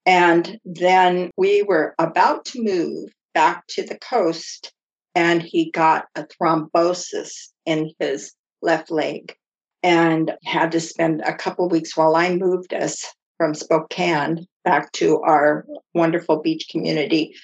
And 0.05 0.59
then 0.65 1.31
we 1.37 1.63
were 1.63 1.95
about 1.97 2.45
to 2.45 2.63
move 2.63 3.09
back 3.33 3.65
to 3.69 3.83
the 3.83 3.97
coast, 3.97 4.71
and 5.15 5.41
he 5.41 5.71
got 5.71 6.05
a 6.15 6.25
thrombosis 6.25 7.51
in 7.65 7.91
his 7.99 8.33
left 8.61 8.91
leg 8.91 9.35
and 9.81 10.33
had 10.45 10.71
to 10.73 10.79
spend 10.79 11.21
a 11.21 11.35
couple 11.35 11.67
weeks 11.69 11.97
while 11.97 12.15
I 12.15 12.35
moved 12.35 12.73
us 12.73 13.03
from 13.37 13.53
Spokane 13.53 14.45
back 14.63 14.91
to 14.93 15.21
our 15.21 15.65
wonderful 15.93 16.41
beach 16.41 16.67
community. 16.69 17.35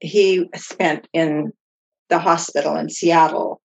He 0.00 0.48
spent 0.54 1.08
in 1.12 1.52
the 2.08 2.18
hospital 2.18 2.76
in 2.76 2.88
Seattle. 2.88 3.60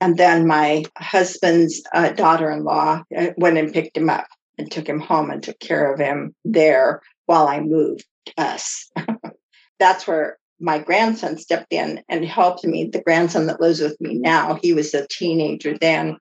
And 0.00 0.16
then 0.16 0.46
my 0.46 0.84
husband's 0.98 1.82
uh, 1.94 2.10
daughter 2.10 2.50
in 2.50 2.64
law 2.64 3.02
uh, 3.16 3.28
went 3.36 3.58
and 3.58 3.72
picked 3.72 3.96
him 3.96 4.10
up 4.10 4.26
and 4.58 4.70
took 4.70 4.88
him 4.88 5.00
home 5.00 5.30
and 5.30 5.42
took 5.42 5.58
care 5.60 5.92
of 5.92 6.00
him 6.00 6.34
there 6.44 7.00
while 7.26 7.46
I 7.46 7.60
moved 7.60 8.04
us. 8.36 8.90
That's 9.78 10.06
where 10.06 10.38
my 10.60 10.78
grandson 10.78 11.38
stepped 11.38 11.72
in 11.72 12.02
and 12.08 12.24
helped 12.24 12.64
me. 12.64 12.88
The 12.92 13.02
grandson 13.02 13.46
that 13.46 13.60
lives 13.60 13.80
with 13.80 14.00
me 14.00 14.14
now, 14.14 14.58
he 14.62 14.72
was 14.72 14.94
a 14.94 15.06
teenager 15.08 15.76
then, 15.76 16.16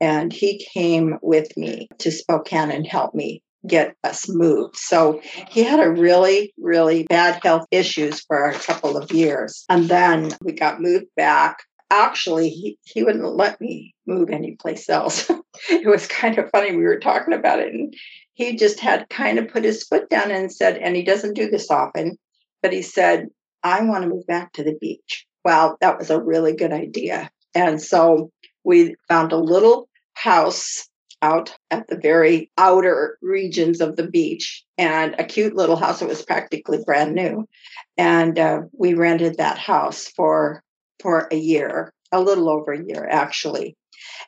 and 0.00 0.32
he 0.32 0.66
came 0.72 1.18
with 1.22 1.54
me 1.56 1.88
to 1.98 2.10
Spokane 2.10 2.70
and 2.70 2.86
helped 2.86 3.14
me 3.14 3.42
get 3.66 3.96
us 4.04 4.28
moved. 4.28 4.76
So 4.76 5.20
he 5.48 5.62
had 5.62 5.80
a 5.80 5.90
really, 5.90 6.52
really 6.58 7.04
bad 7.04 7.40
health 7.42 7.66
issues 7.70 8.20
for 8.20 8.44
a 8.44 8.54
couple 8.54 8.96
of 8.96 9.12
years. 9.12 9.64
And 9.68 9.88
then 9.88 10.32
we 10.42 10.52
got 10.52 10.80
moved 10.80 11.06
back. 11.16 11.58
Actually, 11.90 12.48
he, 12.48 12.78
he 12.84 13.02
wouldn't 13.02 13.36
let 13.36 13.60
me 13.60 13.94
move 14.06 14.30
anyplace 14.30 14.88
else. 14.88 15.30
it 15.70 15.86
was 15.86 16.08
kind 16.08 16.38
of 16.38 16.50
funny. 16.50 16.74
We 16.74 16.84
were 16.84 16.98
talking 16.98 17.34
about 17.34 17.58
it, 17.58 17.72
and 17.72 17.94
he 18.32 18.56
just 18.56 18.80
had 18.80 19.08
kind 19.10 19.38
of 19.38 19.48
put 19.48 19.64
his 19.64 19.84
foot 19.84 20.08
down 20.08 20.30
and 20.30 20.50
said, 20.50 20.78
and 20.78 20.96
he 20.96 21.04
doesn't 21.04 21.34
do 21.34 21.50
this 21.50 21.70
often, 21.70 22.16
but 22.62 22.72
he 22.72 22.82
said, 22.82 23.28
I 23.62 23.82
want 23.82 24.02
to 24.02 24.08
move 24.08 24.26
back 24.26 24.54
to 24.54 24.64
the 24.64 24.76
beach. 24.80 25.26
Well, 25.44 25.76
that 25.80 25.98
was 25.98 26.10
a 26.10 26.20
really 26.20 26.54
good 26.54 26.72
idea. 26.72 27.30
And 27.54 27.80
so 27.80 28.30
we 28.64 28.94
found 29.08 29.32
a 29.32 29.36
little 29.36 29.88
house 30.14 30.88
out 31.22 31.56
at 31.70 31.86
the 31.88 31.96
very 31.96 32.50
outer 32.58 33.18
regions 33.22 33.80
of 33.80 33.96
the 33.96 34.06
beach 34.06 34.64
and 34.76 35.14
a 35.18 35.24
cute 35.24 35.54
little 35.54 35.76
house. 35.76 36.02
It 36.02 36.08
was 36.08 36.22
practically 36.22 36.82
brand 36.84 37.14
new. 37.14 37.48
And 37.96 38.38
uh, 38.38 38.62
we 38.72 38.94
rented 38.94 39.38
that 39.38 39.58
house 39.58 40.08
for 40.08 40.62
for 41.00 41.28
a 41.30 41.36
year 41.36 41.92
a 42.12 42.20
little 42.20 42.48
over 42.48 42.72
a 42.72 42.84
year 42.84 43.08
actually. 43.10 43.76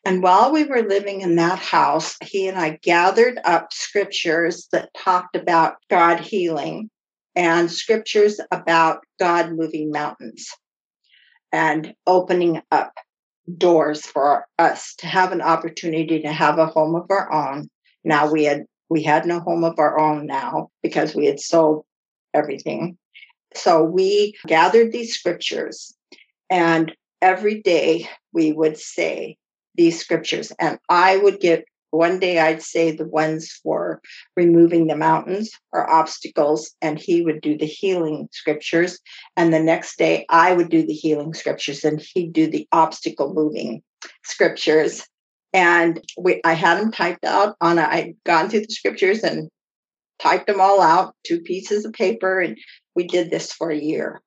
And 0.04 0.22
while 0.22 0.52
we 0.52 0.64
were 0.64 0.82
living 0.82 1.20
in 1.20 1.36
that 1.36 1.58
house, 1.58 2.16
he 2.22 2.48
and 2.48 2.58
I 2.58 2.78
gathered 2.82 3.38
up 3.44 3.72
scriptures 3.72 4.68
that 4.72 4.92
talked 4.94 5.36
about 5.36 5.76
God 5.90 6.20
healing 6.20 6.90
and 7.34 7.70
scriptures 7.70 8.40
about 8.50 9.00
God 9.18 9.52
moving 9.52 9.90
mountains 9.90 10.48
and 11.52 11.94
opening 12.06 12.60
up 12.70 12.92
doors 13.58 14.06
for 14.06 14.46
us 14.58 14.94
to 14.96 15.06
have 15.06 15.32
an 15.32 15.40
opportunity 15.40 16.20
to 16.20 16.32
have 16.32 16.58
a 16.58 16.66
home 16.66 16.94
of 16.94 17.06
our 17.10 17.32
own. 17.32 17.68
Now 18.04 18.30
we 18.30 18.44
had 18.44 18.64
we 18.88 19.02
had 19.02 19.26
no 19.26 19.40
home 19.40 19.64
of 19.64 19.78
our 19.78 19.98
own 19.98 20.26
now 20.26 20.70
because 20.82 21.14
we 21.14 21.26
had 21.26 21.40
sold 21.40 21.84
everything. 22.32 22.96
So 23.54 23.82
we 23.82 24.34
gathered 24.46 24.92
these 24.92 25.14
scriptures 25.14 25.94
and 26.50 26.94
every 27.22 27.62
day 27.62 28.08
we 28.32 28.52
would 28.52 28.76
say 28.76 29.36
these 29.74 29.98
scriptures 29.98 30.52
and 30.58 30.78
I 30.88 31.16
would 31.16 31.40
get 31.40 31.64
one 31.94 32.18
day 32.18 32.38
I'd 32.38 32.62
say 32.62 32.90
the 32.90 33.06
ones 33.06 33.50
for 33.62 34.00
removing 34.36 34.86
the 34.86 34.96
mountains 34.96 35.50
or 35.72 35.88
obstacles, 35.88 36.74
and 36.82 36.98
he 36.98 37.22
would 37.22 37.40
do 37.40 37.56
the 37.56 37.66
healing 37.66 38.28
scriptures. 38.32 38.98
And 39.36 39.52
the 39.52 39.62
next 39.62 39.96
day 39.96 40.26
I 40.28 40.52
would 40.52 40.70
do 40.70 40.84
the 40.84 40.92
healing 40.92 41.34
scriptures, 41.34 41.84
and 41.84 42.00
he'd 42.14 42.32
do 42.32 42.48
the 42.48 42.66
obstacle 42.72 43.32
moving 43.32 43.82
scriptures. 44.24 45.06
And 45.52 46.00
we, 46.18 46.40
I 46.44 46.54
had 46.54 46.80
them 46.80 46.90
typed 46.90 47.24
out 47.24 47.56
on. 47.60 47.78
A, 47.78 47.82
I'd 47.82 48.14
gone 48.24 48.50
through 48.50 48.66
the 48.66 48.74
scriptures 48.74 49.22
and 49.22 49.48
typed 50.18 50.48
them 50.48 50.60
all 50.60 50.80
out, 50.80 51.14
two 51.24 51.40
pieces 51.40 51.84
of 51.84 51.92
paper, 51.92 52.40
and 52.40 52.58
we 52.96 53.06
did 53.06 53.30
this 53.30 53.52
for 53.52 53.70
a 53.70 53.78
year. 53.78 54.20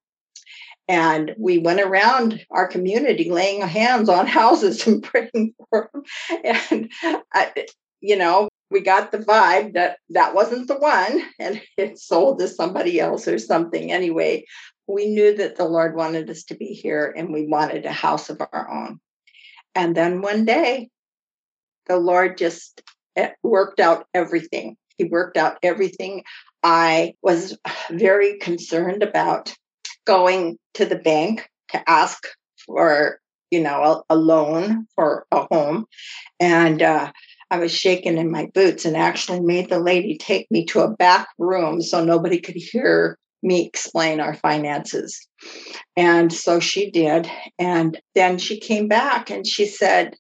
And 0.87 1.35
we 1.37 1.57
went 1.57 1.81
around 1.81 2.45
our 2.49 2.67
community 2.67 3.29
laying 3.29 3.61
hands 3.61 4.09
on 4.09 4.27
houses 4.39 4.87
and 4.87 5.03
praying 5.03 5.53
for 5.69 5.89
them. 5.93 6.03
And, 6.43 6.91
I, 7.33 7.65
you 7.99 8.15
know, 8.15 8.47
we 8.69 8.81
got 8.81 9.11
the 9.11 9.19
vibe 9.19 9.73
that 9.73 9.97
that 10.09 10.33
wasn't 10.33 10.67
the 10.67 10.77
one 10.77 11.21
and 11.39 11.61
it 11.77 11.99
sold 11.99 12.39
to 12.39 12.47
somebody 12.47 12.99
else 12.99 13.27
or 13.27 13.39
something. 13.39 13.91
Anyway, 13.91 14.45
we 14.87 15.07
knew 15.07 15.35
that 15.35 15.57
the 15.57 15.65
Lord 15.65 15.95
wanted 15.95 16.29
us 16.29 16.43
to 16.45 16.55
be 16.55 16.67
here 16.67 17.13
and 17.15 17.33
we 17.33 17.45
wanted 17.45 17.85
a 17.85 17.91
house 17.91 18.29
of 18.29 18.41
our 18.41 18.69
own. 18.71 18.99
And 19.75 19.95
then 19.95 20.21
one 20.21 20.45
day, 20.45 20.89
the 21.87 21.97
Lord 21.97 22.37
just 22.37 22.81
eh, 23.15 23.31
worked 23.43 23.79
out 23.79 24.05
everything. 24.13 24.75
He 24.97 25.05
worked 25.05 25.37
out 25.37 25.57
everything. 25.61 26.23
I 26.63 27.13
was 27.21 27.57
very 27.91 28.37
concerned 28.39 29.03
about 29.03 29.53
going 30.07 30.57
to 30.73 30.85
the 30.85 30.97
bank 30.97 31.47
to 31.69 31.89
ask 31.89 32.23
for 32.65 33.19
you 33.51 33.61
know 33.61 34.03
a, 34.09 34.15
a 34.15 34.15
loan 34.15 34.87
for 34.95 35.27
a 35.31 35.45
home. 35.51 35.85
And 36.39 36.81
uh, 36.81 37.11
i 37.51 37.59
was 37.59 37.73
shaking 37.73 38.17
in 38.17 38.31
my 38.31 38.49
boots 38.53 38.85
and 38.85 38.97
actually 38.97 39.39
made 39.39 39.69
the 39.69 39.79
lady 39.79 40.17
take 40.17 40.49
me 40.49 40.65
to 40.65 40.81
a 40.81 40.89
back 40.95 41.27
room 41.37 41.81
so 41.81 42.03
nobody 42.03 42.39
could 42.39 42.55
hear 42.55 43.17
me 43.43 43.65
explain 43.65 44.19
our 44.19 44.33
finances. 44.33 45.27
And 45.95 46.33
so 46.33 46.59
she 46.59 46.89
did. 46.89 47.29
And 47.59 47.99
then 48.15 48.39
she 48.39 48.59
came 48.59 48.87
back 48.87 49.29
and 49.29 49.45
she 49.45 49.65
said 49.65 50.15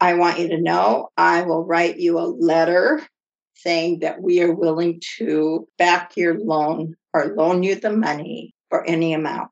i 0.00 0.14
want 0.14 0.38
you 0.38 0.48
to 0.48 0.60
know 0.60 1.08
i 1.16 1.42
will 1.42 1.64
write 1.64 1.98
you 1.98 2.18
a 2.18 2.32
letter 2.52 3.02
saying 3.54 3.98
that 4.00 4.22
we 4.22 4.40
are 4.40 4.54
willing 4.54 5.00
to 5.16 5.66
back 5.76 6.16
your 6.16 6.38
loan 6.38 6.94
or 7.12 7.34
loan 7.34 7.64
you 7.64 7.74
the 7.74 7.90
money 7.90 8.54
for 8.68 8.84
any 8.84 9.14
amount. 9.14 9.50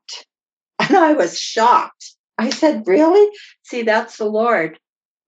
And 0.79 0.95
I 0.95 1.13
was 1.13 1.39
shocked. 1.39 2.13
I 2.37 2.49
said, 2.49 2.83
Really? 2.85 3.27
See, 3.63 3.81
that's 3.81 4.17
the 4.17 4.25
Lord. 4.25 4.79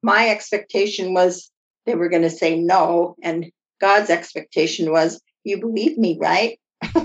My 0.04 0.30
expectation 0.30 1.14
was 1.14 1.52
they 1.86 1.96
were 1.96 2.08
going 2.08 2.22
to 2.22 2.30
say 2.30 2.58
no. 2.58 3.16
And 3.24 3.52
God's 3.82 4.10
expectation 4.10 4.92
was, 4.92 5.20
You 5.44 5.60
believe 5.60 5.98
me, 5.98 6.18
right? 6.22 6.60
you 6.96 7.02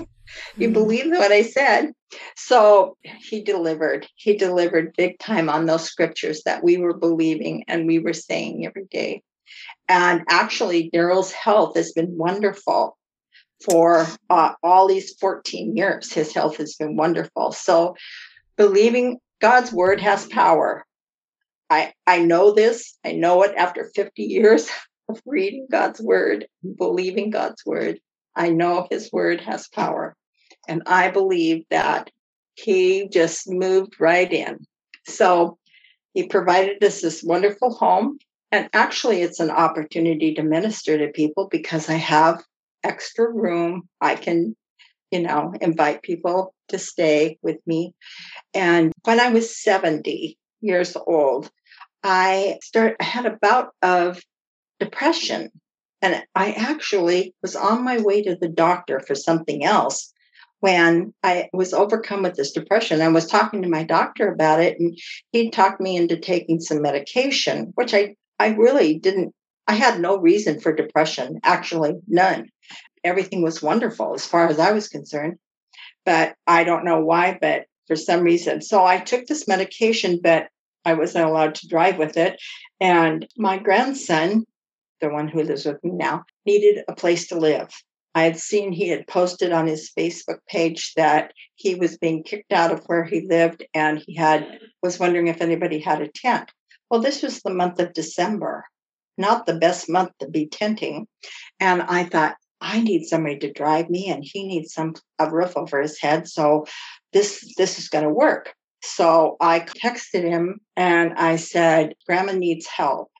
mm-hmm. 0.57 0.73
believe 0.73 1.07
what 1.07 1.31
I 1.31 1.41
said. 1.41 1.91
So 2.35 2.97
he 3.03 3.41
delivered. 3.41 4.07
He 4.15 4.37
delivered 4.37 4.95
big 4.95 5.19
time 5.19 5.49
on 5.49 5.65
those 5.65 5.83
scriptures 5.83 6.43
that 6.45 6.63
we 6.63 6.77
were 6.77 6.97
believing 6.97 7.65
and 7.67 7.87
we 7.87 7.99
were 7.99 8.13
saying 8.13 8.65
every 8.65 8.85
day. 8.85 9.23
And 9.87 10.23
actually, 10.29 10.89
Daryl's 10.91 11.31
health 11.31 11.75
has 11.75 11.91
been 11.91 12.17
wonderful 12.17 12.97
for 13.65 14.05
uh, 14.29 14.53
all 14.63 14.87
these 14.87 15.13
14 15.19 15.75
years. 15.75 16.13
His 16.13 16.33
health 16.33 16.57
has 16.57 16.75
been 16.75 16.95
wonderful. 16.95 17.51
So, 17.51 17.95
believing 18.57 19.19
God's 19.41 19.71
word 19.71 19.99
has 20.01 20.25
power. 20.27 20.85
I, 21.69 21.93
I 22.07 22.19
know 22.19 22.53
this. 22.53 22.97
I 23.03 23.13
know 23.13 23.43
it 23.43 23.53
after 23.57 23.91
50 23.95 24.23
years 24.23 24.69
of 25.09 25.21
reading 25.25 25.67
God's 25.69 26.01
word, 26.01 26.47
believing 26.77 27.31
God's 27.31 27.65
word. 27.65 27.99
I 28.35 28.49
know 28.49 28.87
his 28.89 29.11
word 29.11 29.41
has 29.41 29.67
power. 29.67 30.15
And 30.67 30.83
I 30.85 31.09
believe 31.09 31.63
that 31.69 32.09
he 32.55 33.07
just 33.09 33.49
moved 33.49 33.95
right 33.99 34.31
in. 34.31 34.65
So 35.05 35.57
he 36.13 36.27
provided 36.27 36.83
us 36.83 37.01
this 37.01 37.23
wonderful 37.23 37.73
home. 37.73 38.17
And 38.51 38.69
actually, 38.73 39.21
it's 39.21 39.39
an 39.39 39.51
opportunity 39.51 40.33
to 40.35 40.43
minister 40.43 40.97
to 40.97 41.09
people 41.09 41.47
because 41.51 41.89
I 41.89 41.95
have 41.95 42.43
extra 42.85 43.31
room. 43.31 43.89
I 44.01 44.15
can, 44.15 44.55
you 45.11 45.21
know, 45.21 45.53
invite 45.61 46.01
people 46.01 46.53
to 46.69 46.79
stay 46.79 47.37
with 47.41 47.57
me. 47.65 47.93
And 48.53 48.93
when 49.03 49.19
I 49.19 49.29
was 49.29 49.61
70 49.61 50.37
years 50.61 50.95
old, 50.95 51.49
I 52.03 52.59
start 52.63 52.95
I 52.99 53.03
had 53.03 53.25
a 53.25 53.37
bout 53.41 53.69
of 53.81 54.21
depression. 54.79 55.49
And 56.01 56.23
I 56.35 56.51
actually 56.51 57.33
was 57.41 57.55
on 57.55 57.83
my 57.83 57.99
way 57.99 58.21
to 58.23 58.35
the 58.35 58.49
doctor 58.49 58.99
for 58.99 59.15
something 59.15 59.63
else 59.63 60.13
when 60.59 61.13
I 61.23 61.49
was 61.53 61.73
overcome 61.73 62.23
with 62.23 62.35
this 62.35 62.51
depression. 62.51 63.01
I 63.01 63.07
was 63.09 63.27
talking 63.27 63.61
to 63.61 63.69
my 63.69 63.83
doctor 63.83 64.31
about 64.31 64.61
it, 64.61 64.79
and 64.79 64.97
he 65.31 65.49
talked 65.49 65.81
me 65.81 65.95
into 65.95 66.17
taking 66.17 66.59
some 66.59 66.81
medication, 66.81 67.71
which 67.75 67.93
I, 67.93 68.15
I 68.39 68.49
really 68.49 68.97
didn't, 68.97 69.33
I 69.67 69.73
had 69.73 69.99
no 69.99 70.17
reason 70.17 70.59
for 70.59 70.73
depression, 70.73 71.39
actually, 71.43 71.95
none 72.07 72.49
everything 73.05 73.43
was 73.43 73.61
wonderful 73.61 74.13
as 74.15 74.25
far 74.25 74.49
as 74.49 74.59
I 74.59 74.71
was 74.71 74.89
concerned. 74.89 75.37
But 76.03 76.35
I 76.45 76.63
don't 76.63 76.83
know 76.83 76.99
why, 76.99 77.37
but 77.39 77.65
for 77.87 77.95
some 77.95 78.21
reason. 78.21 78.61
So 78.61 78.83
I 78.83 78.97
took 78.97 79.27
this 79.27 79.47
medication, 79.47 80.19
but 80.21 80.47
I 80.83 80.93
wasn't 80.93 81.25
allowed 81.25 81.55
to 81.55 81.67
drive 81.67 81.97
with 81.97 82.17
it. 82.17 82.39
And 82.81 83.27
my 83.37 83.57
grandson, 83.57 84.45
the 85.01 85.09
one 85.09 85.27
who 85.27 85.43
lives 85.43 85.65
with 85.65 85.83
me 85.83 85.91
now, 85.93 86.23
needed 86.45 86.83
a 86.87 86.95
place 86.95 87.27
to 87.27 87.37
live. 87.37 87.69
I 88.13 88.23
had 88.23 88.39
seen 88.39 88.71
he 88.71 88.89
had 88.89 89.07
posted 89.07 89.51
on 89.51 89.67
his 89.67 89.91
Facebook 89.97 90.39
page 90.47 90.93
that 90.95 91.33
he 91.55 91.75
was 91.75 91.97
being 91.97 92.23
kicked 92.23 92.53
out 92.53 92.71
of 92.71 92.85
where 92.85 93.03
he 93.03 93.27
lived 93.27 93.65
and 93.73 94.01
he 94.05 94.15
had 94.15 94.59
was 94.81 94.99
wondering 94.99 95.27
if 95.27 95.41
anybody 95.41 95.79
had 95.79 96.01
a 96.01 96.07
tent. 96.07 96.49
Well, 96.89 97.01
this 97.01 97.21
was 97.21 97.41
the 97.41 97.53
month 97.53 97.79
of 97.79 97.93
December, 97.93 98.63
not 99.17 99.45
the 99.45 99.55
best 99.55 99.89
month 99.89 100.11
to 100.19 100.29
be 100.29 100.47
tenting. 100.47 101.07
And 101.59 101.81
I 101.83 102.03
thought, 102.05 102.35
I 102.61 102.81
need 102.81 103.05
somebody 103.05 103.37
to 103.39 103.51
drive 103.51 103.89
me 103.89 104.09
and 104.09 104.23
he 104.25 104.47
needs 104.47 104.73
some 104.73 104.95
a 105.19 105.29
roof 105.29 105.55
over 105.55 105.81
his 105.81 105.99
head. 105.99 106.27
So 106.27 106.65
this 107.13 107.53
this 107.57 107.77
is 107.77 107.89
going 107.89 108.03
to 108.03 108.09
work. 108.09 108.53
So 108.81 109.35
I 109.41 109.61
texted 109.61 110.23
him 110.23 110.59
and 110.75 111.13
I 111.13 111.35
said, 111.35 111.95
Grandma 112.07 112.33
needs 112.33 112.67
help. 112.67 113.11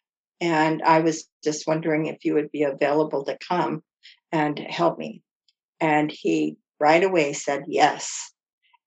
And 0.41 0.81
I 0.84 0.99
was 0.99 1.27
just 1.43 1.67
wondering 1.67 2.05
if 2.05 2.23
you 2.23 2.34
would 2.34 2.51
be 2.51 2.63
available 2.63 3.23
to 3.25 3.38
come 3.47 3.84
and 4.31 4.60
help 4.60 4.97
me. 4.97 5.21
And 5.79 6.12
he 6.12 6.58
right 6.79 7.03
away 7.03 7.34
said 7.34 7.63
yes. 7.67 8.31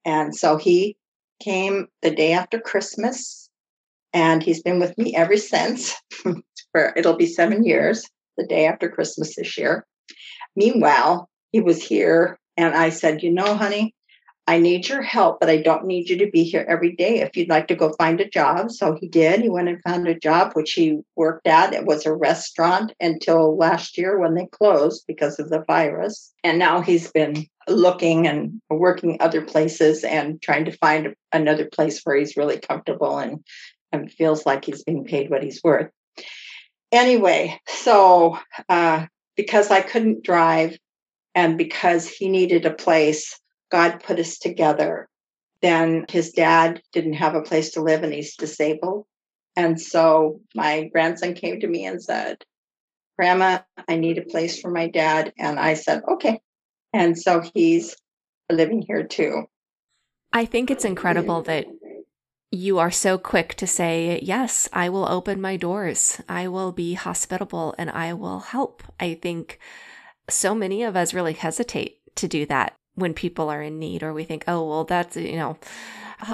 And 0.05 0.35
so 0.35 0.57
he 0.57 0.97
came 1.41 1.89
the 2.03 2.11
day 2.11 2.33
after 2.33 2.59
Christmas 2.59 3.49
and 4.13 4.43
he's 4.43 4.63
been 4.63 4.79
with 4.79 4.97
me 4.99 5.15
ever 5.15 5.37
since 5.37 5.95
for 6.79 6.93
it'll 6.97 7.17
be 7.17 7.27
seven 7.27 7.59
mm-hmm. 7.59 7.69
years, 7.69 8.09
the 8.37 8.47
day 8.47 8.67
after 8.67 8.89
Christmas 8.89 9.37
this 9.37 9.59
year. 9.59 9.87
Meanwhile, 10.57 11.29
he 11.53 11.61
was 11.61 11.83
here 11.83 12.39
and 12.57 12.75
I 12.75 12.91
said, 12.91 13.23
You 13.23 13.33
know, 13.33 13.57
honey, 13.57 13.95
I 14.47 14.59
need 14.59 14.89
your 14.89 15.03
help, 15.03 15.41
but 15.41 15.51
I 15.51 15.59
don't 15.59 15.85
need 15.85 16.09
you 16.09 16.17
to 16.19 16.31
be 16.31 16.43
here 16.43 16.65
every 16.69 16.97
day 16.97 17.21
if 17.21 17.37
you'd 17.37 17.51
like 17.51 17.69
to 17.69 17.75
go 17.75 17.93
find 17.99 18.21
a 18.21 18.29
job. 18.29 18.71
So 18.71 18.97
he 18.99 19.07
did. 19.07 19.41
He 19.41 19.51
went 19.51 19.69
and 19.69 19.83
found 19.83 20.09
a 20.09 20.19
job, 20.19 20.53
which 20.55 20.73
he 20.73 21.01
worked 21.17 21.47
at. 21.47 21.75
It 21.75 21.85
was 21.85 22.07
a 22.07 22.15
restaurant 22.15 22.93
until 23.01 23.57
last 23.57 23.99
year 23.99 24.19
when 24.19 24.35
they 24.35 24.47
closed 24.47 25.05
because 25.07 25.39
of 25.39 25.51
the 25.51 25.65
virus. 25.67 26.33
And 26.43 26.59
now 26.59 26.81
he's 26.81 27.11
been 27.13 27.47
looking 27.69 28.27
and 28.27 28.61
working 28.71 29.19
other 29.21 29.43
places 29.43 30.03
and 30.03 30.41
trying 30.41 30.65
to 30.65 30.73
find 30.79 31.15
another 31.33 31.67
place 31.67 32.01
where 32.05 32.17
he's 32.17 32.39
really 32.39 32.59
comfortable 32.59 33.19
and, 33.19 33.45
and 33.93 34.11
feels 34.11 34.47
like 34.47 34.65
he's 34.65 34.83
being 34.83 35.05
paid 35.05 35.29
what 35.29 35.43
he's 35.43 35.61
worth. 35.63 35.91
Anyway, 36.93 37.61
so 37.67 38.39
uh, 38.69 39.07
because 39.37 39.71
I 39.71 39.83
couldn't 39.83 40.25
drive 40.25 40.79
and 41.35 41.59
because 41.59 42.09
he 42.09 42.29
needed 42.29 42.67
a 42.67 42.73
place, 42.73 43.39
God 43.71 44.03
put 44.03 44.19
us 44.19 44.39
together. 44.39 45.09
then 45.61 46.07
his 46.09 46.31
dad 46.33 46.81
didn't 46.93 47.15
have 47.15 47.35
a 47.35 47.43
place 47.43 47.73
to 47.73 47.83
live 47.83 48.03
and 48.05 48.13
he's 48.13 48.37
disabled. 48.37 49.07
And 49.57 49.81
so 49.81 50.41
my 50.55 50.85
grandson 50.85 51.35
came 51.35 51.61
to 51.61 51.67
me 51.67 51.85
and 51.85 52.03
said, 52.03 52.45
Grandma, 53.19 53.59
I 53.89 53.97
need 53.97 54.19
a 54.19 54.23
place 54.23 54.61
for 54.61 54.71
my 54.71 54.89
dad. 54.89 55.33
And 55.37 55.59
I 55.59 55.75
said, 55.75 56.03
okay. 56.09 56.41
And 56.93 57.19
so 57.19 57.43
he's 57.55 57.97
living 58.51 58.83
here 58.83 59.05
too. 59.05 59.47
I 60.33 60.45
think 60.45 60.71
it's 60.71 60.85
incredible 60.85 61.43
that 61.43 61.67
you 62.51 62.79
are 62.79 62.91
so 62.91 63.19
quick 63.19 63.55
to 63.57 63.67
say, 63.67 64.21
Yes, 64.23 64.69
I 64.73 64.89
will 64.89 65.09
open 65.09 65.41
my 65.41 65.57
doors. 65.57 66.21
I 66.29 66.49
will 66.49 66.73
be 66.73 66.95
hospitable 66.95 67.75
and 67.79 67.91
I 67.91 68.15
will 68.15 68.41
help. 68.41 68.83
I 68.99 69.15
think 69.15 69.59
so 70.29 70.55
many 70.55 70.83
of 70.83 70.97
us 70.97 71.15
really 71.15 71.35
hesitate 71.35 71.99
to 72.17 72.29
do 72.29 72.47
that 72.47 72.75
when 72.95 73.15
people 73.15 73.49
are 73.49 73.63
in 73.63 73.79
need, 73.79 74.03
or 74.03 74.13
we 74.13 74.25
think, 74.25 74.45
Oh, 74.49 74.69
well, 74.69 74.85
that's, 74.85 75.17
you 75.17 75.37
know, 75.37 75.59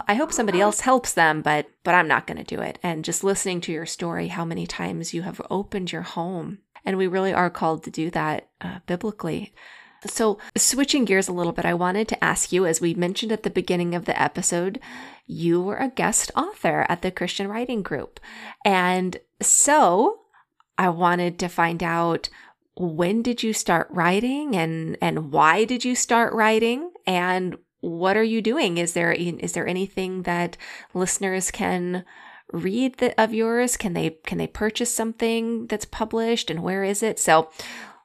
I 0.09 0.15
hope 0.15 0.33
somebody 0.33 0.61
else 0.61 0.81
helps 0.81 1.13
them, 1.13 1.43
but 1.43 1.71
but 1.83 1.95
I'm 1.95 2.09
not 2.09 2.27
going 2.27 2.39
to 2.39 2.57
do 2.57 2.63
it. 2.63 2.79
And 2.83 3.05
just 3.05 3.23
listening 3.23 3.61
to 3.63 3.73
your 3.73 3.87
story, 3.87 4.29
how 4.29 4.45
many 4.45 4.67
times 4.67 5.13
you 5.13 5.23
have 5.23 5.43
opened 5.51 5.93
your 5.93 6.03
home, 6.03 6.59
and 6.85 6.97
we 6.97 7.07
really 7.07 7.35
are 7.35 7.51
called 7.51 7.85
to 7.85 7.91
do 7.91 8.11
that 8.11 8.49
uh, 8.61 8.79
biblically. 8.87 9.53
So, 10.07 10.39
switching 10.57 11.05
gears 11.05 11.29
a 11.29 11.33
little 11.33 11.53
bit, 11.53 11.65
I 11.65 11.75
wanted 11.75 12.09
to 12.09 12.25
ask 12.25 12.53
you, 12.53 12.67
as 12.67 12.81
we 12.81 12.95
mentioned 12.95 13.33
at 13.33 13.43
the 13.43 13.51
beginning 13.51 13.95
of 13.95 14.05
the 14.05 14.21
episode, 14.21 14.81
you 15.27 15.61
were 15.61 15.77
a 15.77 15.89
guest 15.89 16.31
author 16.37 16.85
at 16.89 17.03
the 17.03 17.11
Christian 17.11 17.49
Writing 17.49 17.83
Group. 17.83 18.21
And 18.65 19.17
so 19.41 20.21
I 20.77 20.89
wanted 20.91 21.39
to 21.39 21.49
find 21.49 21.83
out 21.83 22.29
when 22.77 23.23
did 23.23 23.43
you 23.43 23.53
start 23.53 23.87
writing 23.91 24.57
and, 24.57 24.97
and 25.01 25.31
why 25.31 25.65
did 25.65 25.85
you 25.85 25.95
start 25.95 26.33
writing? 26.33 26.91
And 27.07 27.57
what 27.81 28.17
are 28.17 28.25
you 28.25 28.43
doing? 28.43 28.79
Is 28.79 28.95
there, 28.95 29.13
is 29.13 29.53
there 29.53 29.67
anything 29.67 30.23
that 30.23 30.57
listeners 30.93 31.51
can 31.51 32.05
read 32.53 32.99
the, 32.99 33.21
of 33.21 33.33
yours? 33.33 33.77
Can 33.77 33.93
they, 33.93 34.19
can 34.27 34.39
they 34.39 34.47
purchase 34.47 34.93
something 34.93 35.67
that's 35.69 35.85
published 35.85 36.51
and 36.51 36.63
where 36.63 36.83
is 36.83 37.03
it? 37.03 37.19
So 37.19 37.51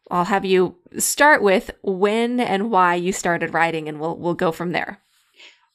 I'll 0.10 0.26
have 0.26 0.46
you 0.46 0.76
start 0.98 1.42
with 1.42 1.72
when 1.84 2.40
and 2.40 2.72
why 2.72 2.96
you 2.96 3.12
started 3.12 3.54
writing 3.54 3.88
and 3.88 4.00
we'll, 4.00 4.18
we'll 4.18 4.34
go 4.34 4.52
from 4.52 4.72
there. 4.72 5.00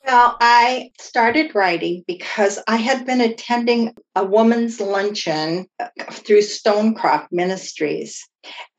Well, 0.07 0.37
I 0.39 0.91
started 0.99 1.55
writing 1.55 2.05
because 2.07 2.59
I 2.69 2.77
had 2.77 3.07
been 3.07 3.23
attending 3.23 3.95
a 4.15 4.23
woman's 4.23 4.79
luncheon 4.79 5.67
uh, 5.81 5.89
through 6.11 6.43
Stonecroft 6.43 7.29
Ministries. 7.33 8.23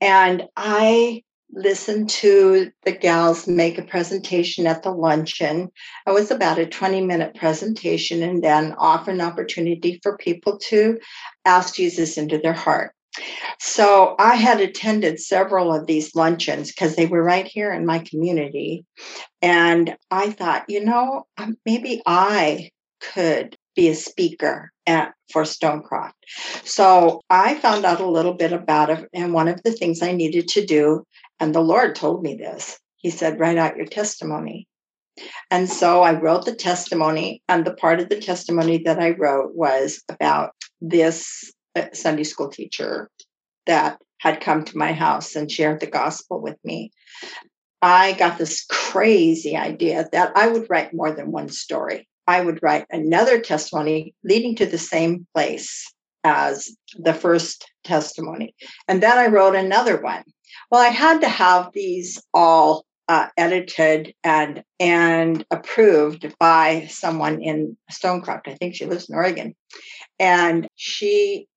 And 0.02 0.44
I 0.56 1.24
listened 1.52 2.10
to 2.10 2.72
the 2.84 2.92
gals 2.92 3.48
make 3.48 3.80
a 3.80 3.84
presentation 3.84 4.68
at 4.68 4.84
the 4.84 4.92
luncheon. 4.92 5.72
It 6.06 6.12
was 6.12 6.30
about 6.30 6.60
a 6.60 6.66
20 6.68 7.02
minute 7.02 7.36
presentation 7.36 8.22
and 8.22 8.44
then 8.44 8.76
offer 8.78 9.10
an 9.10 9.22
opportunity 9.22 10.00
for 10.04 10.18
people 10.18 10.60
to 10.70 11.00
ask 11.46 11.74
Jesus 11.74 12.18
into 12.18 12.38
their 12.38 12.54
heart. 12.54 12.94
So 13.60 14.16
I 14.20 14.36
had 14.36 14.60
attended 14.60 15.20
several 15.20 15.74
of 15.74 15.88
these 15.88 16.16
luncheons 16.16 16.72
because 16.72 16.96
they 16.96 17.06
were 17.06 17.24
right 17.24 17.48
here 17.48 17.72
in 17.72 17.86
my 17.86 18.00
community. 18.00 18.86
And 19.42 19.96
I 20.12 20.32
thought, 20.32 20.66
you 20.68 20.84
know, 20.84 21.26
um, 21.38 21.58
maybe 21.66 22.02
I 22.06 22.72
could 23.14 23.56
be 23.76 23.90
a 23.90 23.96
speaker 23.96 24.72
at, 24.88 25.14
for 25.32 25.44
Stonecroft. 25.44 26.14
So 26.64 27.22
I 27.30 27.56
found 27.56 27.86
out 27.86 28.00
a 28.00 28.10
little 28.10 28.34
bit 28.34 28.54
about 28.54 28.90
it. 28.90 29.10
And 29.14 29.34
one 29.34 29.48
of 29.48 29.62
the 29.64 29.72
things 29.72 30.02
I 30.02 30.12
needed 30.12 30.48
to 30.50 30.66
do, 30.66 31.04
and 31.40 31.54
the 31.54 31.62
Lord 31.62 31.96
told 31.96 32.24
me 32.24 32.36
this, 32.36 32.80
He 32.98 33.10
said, 33.10 33.40
write 33.40 33.58
out 33.58 33.78
your 33.78 33.86
testimony. 33.86 34.68
And 35.52 35.70
so 35.70 36.02
I 36.02 36.20
wrote 36.20 36.46
the 36.46 36.56
testimony, 36.56 37.42
and 37.48 37.66
the 37.66 37.74
part 37.74 38.00
of 38.00 38.10
the 38.10 38.20
testimony 38.20 38.80
that 38.80 39.00
I 39.00 39.12
wrote 39.12 39.56
was 39.56 40.04
about 40.10 40.52
this 40.82 41.54
Sunday 41.94 42.24
school 42.24 42.50
teacher 42.50 43.10
that 43.66 44.00
had 44.20 44.42
come 44.42 44.64
to 44.64 44.78
my 44.78 44.94
house 44.94 45.36
and 45.36 45.52
shared 45.52 45.80
the 45.80 45.88
gospel 45.88 46.42
with 46.42 46.58
me. 46.64 46.92
I 47.82 48.14
got 48.14 48.38
this 48.38 48.66
crazy 48.70 49.56
idea 49.56 50.08
that 50.12 50.32
I 50.36 50.48
would 50.48 50.70
write 50.70 50.94
more 50.94 51.12
than 51.12 51.32
one 51.32 51.50
story. 51.50 52.08
I 52.28 52.42
would 52.42 52.60
write 52.64 52.86
another 52.90 53.40
testimony 53.40 54.16
leading 54.24 54.56
to 54.56 54.66
the 54.66 54.78
same 54.78 55.28
place 55.36 55.94
as 56.24 56.76
the 56.98 57.14
first 57.14 57.72
testimony. 57.84 58.56
And 58.88 59.04
then 59.04 59.18
I 59.18 59.28
wrote 59.28 59.56
another 59.56 60.02
one. 60.02 60.24
Well, 60.72 60.82
I 60.82 60.88
had 60.88 61.22
to 61.22 61.30
have 61.30 61.70
these 61.74 62.22
all 62.34 62.86
uh, 63.08 63.28
edited 63.38 64.16
and 64.24 64.64
and 64.80 65.46
approved 65.52 66.34
by 66.40 66.88
someone 66.90 67.42
in 67.42 67.78
Stonecroft. 67.92 68.48
I 68.48 68.56
think 68.56 68.74
she 68.74 68.86
lives 68.86 69.08
in 69.10 69.16
Oregon, 69.16 69.56
and 70.20 70.68
she 70.76 71.48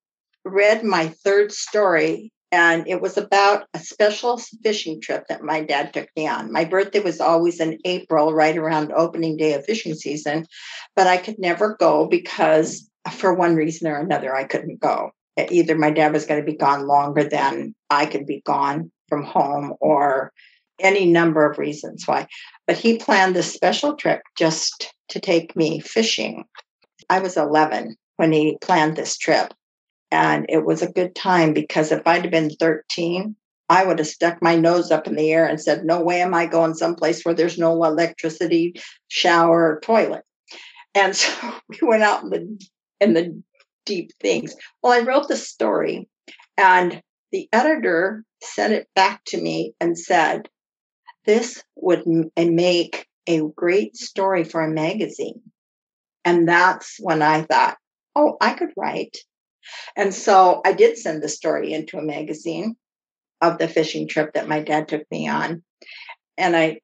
read 0.49 0.83
my 0.83 1.09
third 1.23 1.51
story, 1.51 2.31
and 2.51 2.87
it 2.87 3.01
was 3.01 3.17
about 3.17 3.67
a 3.73 3.79
special 3.79 4.37
fishing 4.63 4.99
trip 4.99 5.25
that 5.29 5.43
my 5.43 5.61
dad 5.61 5.93
took 5.93 6.09
me 6.15 6.27
on. 6.27 6.51
My 6.51 6.65
birthday 6.65 6.99
was 6.99 7.21
always 7.21 7.59
in 7.59 7.77
April, 7.85 8.33
right 8.33 8.57
around 8.57 8.91
opening 8.93 9.37
day 9.37 9.53
of 9.53 9.65
fishing 9.65 9.93
season, 9.93 10.45
but 10.95 11.07
I 11.07 11.17
could 11.17 11.37
never 11.39 11.75
go 11.79 12.07
because, 12.07 12.89
for 13.11 13.33
one 13.33 13.55
reason 13.55 13.87
or 13.87 13.99
another, 13.99 14.35
I 14.35 14.45
couldn't 14.45 14.79
go. 14.79 15.11
Either 15.37 15.77
my 15.77 15.91
dad 15.91 16.11
was 16.11 16.25
going 16.25 16.39
to 16.39 16.51
be 16.51 16.57
gone 16.57 16.85
longer 16.87 17.23
than 17.23 17.73
I 17.89 18.05
could 18.05 18.25
be 18.25 18.41
gone 18.45 18.91
from 19.07 19.23
home, 19.23 19.75
or 19.79 20.33
any 20.79 21.05
number 21.05 21.49
of 21.49 21.57
reasons 21.57 22.07
why. 22.07 22.27
But 22.67 22.77
he 22.77 22.97
planned 22.97 23.35
this 23.35 23.53
special 23.53 23.95
trip 23.95 24.21
just 24.37 24.93
to 25.09 25.19
take 25.19 25.55
me 25.55 25.79
fishing. 25.79 26.45
I 27.09 27.19
was 27.19 27.37
11 27.37 27.95
when 28.17 28.31
he 28.31 28.57
planned 28.61 28.95
this 28.95 29.17
trip. 29.17 29.53
And 30.11 30.45
it 30.49 30.65
was 30.65 30.81
a 30.81 30.91
good 30.91 31.15
time 31.15 31.53
because 31.53 31.91
if 31.91 32.05
I'd 32.07 32.23
have 32.23 32.31
been 32.31 32.49
13, 32.49 33.35
I 33.69 33.85
would 33.85 33.99
have 33.99 34.07
stuck 34.07 34.41
my 34.41 34.55
nose 34.55 34.89
up 34.89 35.05
in 35.05 35.15
the 35.15 35.31
air 35.31 35.45
and 35.45 35.61
said, 35.61 35.85
No 35.85 36.01
way 36.01 36.21
am 36.21 36.33
I 36.33 36.47
going 36.47 36.73
someplace 36.73 37.23
where 37.23 37.35
there's 37.35 37.59
no 37.59 37.83
electricity, 37.83 38.81
shower, 39.07 39.75
or 39.75 39.79
toilet. 39.81 40.23
And 40.95 41.15
so 41.15 41.53
we 41.67 41.87
went 41.87 42.03
out 42.03 42.23
in 42.23 42.29
the 42.29 42.67
in 42.99 43.13
the 43.13 43.43
deep 43.85 44.11
things. 44.19 44.55
Well, 44.81 44.93
I 44.93 45.05
wrote 45.05 45.27
the 45.27 45.37
story 45.37 46.07
and 46.57 47.01
the 47.31 47.47
editor 47.53 48.23
sent 48.41 48.73
it 48.73 48.87
back 48.95 49.21
to 49.27 49.39
me 49.39 49.73
and 49.79 49.97
said, 49.97 50.49
This 51.25 51.63
would 51.75 52.03
eh, 52.35 52.49
make 52.49 53.07
a 53.27 53.41
great 53.55 53.95
story 53.95 54.43
for 54.43 54.61
a 54.61 54.71
magazine. 54.71 55.41
And 56.25 56.47
that's 56.47 56.97
when 56.99 57.21
I 57.21 57.43
thought, 57.43 57.77
oh, 58.15 58.37
I 58.41 58.53
could 58.53 58.69
write. 58.75 59.17
And 59.95 60.13
so 60.13 60.61
I 60.65 60.73
did 60.73 60.97
send 60.97 61.21
the 61.21 61.29
story 61.29 61.73
into 61.73 61.97
a 61.97 62.03
magazine 62.03 62.75
of 63.41 63.57
the 63.57 63.67
fishing 63.67 64.07
trip 64.07 64.33
that 64.33 64.47
my 64.47 64.61
dad 64.61 64.87
took 64.87 65.03
me 65.11 65.27
on. 65.27 65.63
And 66.37 66.55
I 66.55 66.79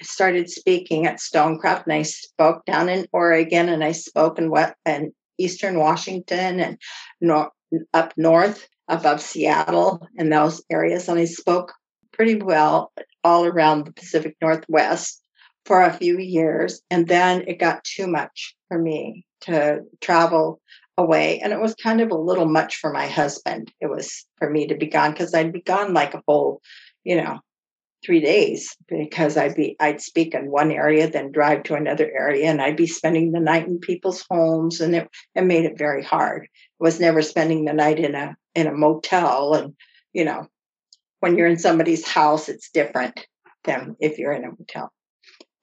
started 0.00 0.48
speaking 0.48 1.06
at 1.06 1.18
Stonecroft, 1.18 1.84
and 1.84 1.94
I 1.94 2.02
spoke 2.02 2.64
down 2.64 2.88
in 2.88 3.06
Oregon, 3.12 3.68
and 3.68 3.82
I 3.82 3.92
spoke 3.92 4.38
in 4.38 4.48
what 4.48 4.76
and 4.84 5.12
Eastern 5.38 5.78
Washington 5.78 6.60
and 6.60 6.78
nor- 7.20 7.50
up 7.92 8.12
north 8.16 8.68
above 8.88 9.20
Seattle 9.20 10.06
and 10.16 10.32
those 10.32 10.62
areas. 10.70 11.08
And 11.08 11.18
I 11.18 11.24
spoke 11.24 11.72
pretty 12.12 12.36
well 12.36 12.92
all 13.24 13.44
around 13.44 13.86
the 13.86 13.92
Pacific 13.92 14.36
Northwest 14.40 15.20
for 15.64 15.82
a 15.82 15.92
few 15.92 16.18
years. 16.18 16.82
And 16.90 17.08
then 17.08 17.42
it 17.46 17.58
got 17.58 17.84
too 17.84 18.06
much 18.06 18.54
for 18.68 18.78
me 18.78 19.24
to 19.42 19.80
travel 20.00 20.60
away. 20.98 21.40
And 21.40 21.52
it 21.52 21.60
was 21.60 21.74
kind 21.74 22.00
of 22.00 22.10
a 22.10 22.16
little 22.16 22.46
much 22.46 22.76
for 22.76 22.92
my 22.92 23.06
husband. 23.06 23.72
It 23.80 23.86
was 23.86 24.26
for 24.38 24.50
me 24.50 24.66
to 24.68 24.76
be 24.76 24.86
gone 24.86 25.12
because 25.12 25.34
I'd 25.34 25.52
be 25.52 25.62
gone 25.62 25.94
like 25.94 26.14
a 26.14 26.22
whole, 26.26 26.60
you 27.04 27.16
know, 27.16 27.40
three 28.04 28.20
days 28.20 28.76
because 28.88 29.36
I'd 29.36 29.54
be 29.54 29.76
I'd 29.80 30.00
speak 30.00 30.34
in 30.34 30.50
one 30.50 30.72
area, 30.72 31.08
then 31.08 31.32
drive 31.32 31.62
to 31.64 31.74
another 31.74 32.10
area, 32.12 32.50
and 32.50 32.60
I'd 32.60 32.76
be 32.76 32.86
spending 32.86 33.32
the 33.32 33.40
night 33.40 33.66
in 33.66 33.78
people's 33.78 34.24
homes, 34.28 34.80
and 34.80 34.94
it, 34.94 35.08
it 35.34 35.44
made 35.44 35.64
it 35.64 35.78
very 35.78 36.02
hard. 36.02 36.48
I 36.52 36.84
was 36.84 37.00
never 37.00 37.22
spending 37.22 37.64
the 37.64 37.72
night 37.72 37.98
in 37.98 38.14
a 38.14 38.36
in 38.54 38.66
a 38.66 38.72
motel, 38.72 39.54
and 39.54 39.74
you 40.12 40.24
know, 40.24 40.48
when 41.20 41.36
you're 41.36 41.46
in 41.46 41.58
somebody's 41.58 42.06
house, 42.06 42.48
it's 42.48 42.70
different 42.70 43.26
than 43.64 43.96
if 44.00 44.18
you're 44.18 44.32
in 44.32 44.44
a 44.44 44.50
motel. 44.50 44.92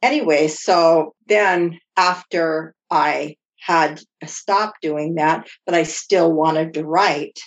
Anyway, 0.02 0.48
so 0.48 1.14
then 1.28 1.78
after 1.98 2.74
I 2.90 3.36
had 3.60 4.02
stopped 4.26 4.82
doing 4.82 5.16
that, 5.16 5.48
but 5.66 5.76
I 5.76 5.84
still 5.84 6.32
wanted 6.32 6.74
to 6.74 6.86
write. 6.86 7.40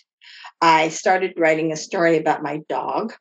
I 0.61 0.89
started 0.89 1.35
writing 1.37 1.73
a 1.73 1.77
story 1.77 2.19
about 2.19 2.43
my 2.43 2.61
dog. 2.69 3.15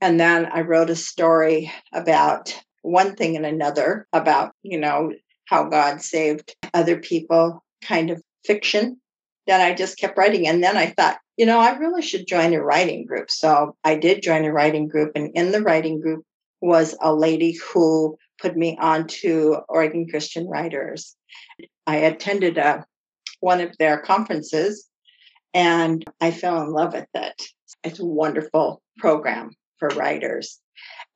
And 0.00 0.18
then 0.18 0.46
I 0.46 0.62
wrote 0.62 0.90
a 0.90 0.96
story 0.96 1.72
about 1.92 2.58
one 2.82 3.14
thing 3.14 3.36
and 3.36 3.46
another 3.46 4.06
about, 4.12 4.52
you 4.62 4.78
know, 4.78 5.12
how 5.46 5.68
God 5.68 6.00
saved 6.00 6.56
other 6.74 6.98
people, 6.98 7.62
kind 7.82 8.10
of 8.10 8.22
fiction 8.44 9.00
that 9.46 9.60
I 9.60 9.74
just 9.74 9.98
kept 9.98 10.16
writing. 10.16 10.46
And 10.46 10.62
then 10.62 10.76
I 10.76 10.86
thought, 10.86 11.18
you 11.36 11.46
know, 11.46 11.60
I 11.60 11.76
really 11.76 12.02
should 12.02 12.26
join 12.26 12.54
a 12.54 12.62
writing 12.62 13.06
group. 13.06 13.30
So 13.30 13.76
I 13.84 13.96
did 13.96 14.22
join 14.22 14.44
a 14.44 14.52
writing 14.52 14.88
group. 14.88 15.12
And 15.14 15.30
in 15.34 15.52
the 15.52 15.62
writing 15.62 16.00
group 16.00 16.24
was 16.60 16.96
a 17.00 17.14
lady 17.14 17.52
who 17.72 18.16
put 18.42 18.56
me 18.56 18.76
on 18.80 19.06
to 19.06 19.58
Oregon 19.68 20.06
Christian 20.10 20.48
Writers. 20.48 21.16
I 21.86 21.96
attended 21.96 22.58
a, 22.58 22.66
uh, 22.66 22.82
one 23.40 23.60
of 23.60 23.76
their 23.78 23.98
conferences 23.98 24.88
and 25.54 26.04
I 26.20 26.30
fell 26.30 26.62
in 26.62 26.70
love 26.70 26.92
with 26.92 27.08
it. 27.14 27.42
It's 27.82 28.00
a 28.00 28.04
wonderful 28.04 28.82
program 28.98 29.50
for 29.78 29.88
writers. 29.90 30.60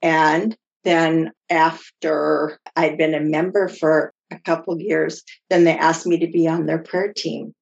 And 0.02 0.56
then 0.84 1.32
after 1.50 2.58
I'd 2.74 2.98
been 2.98 3.14
a 3.14 3.20
member 3.20 3.68
for 3.68 4.12
a 4.30 4.38
couple 4.40 4.80
years, 4.80 5.22
then 5.50 5.64
they 5.64 5.76
asked 5.76 6.06
me 6.06 6.18
to 6.18 6.26
be 6.26 6.48
on 6.48 6.66
their 6.66 6.82
prayer 6.82 7.12
team. 7.12 7.54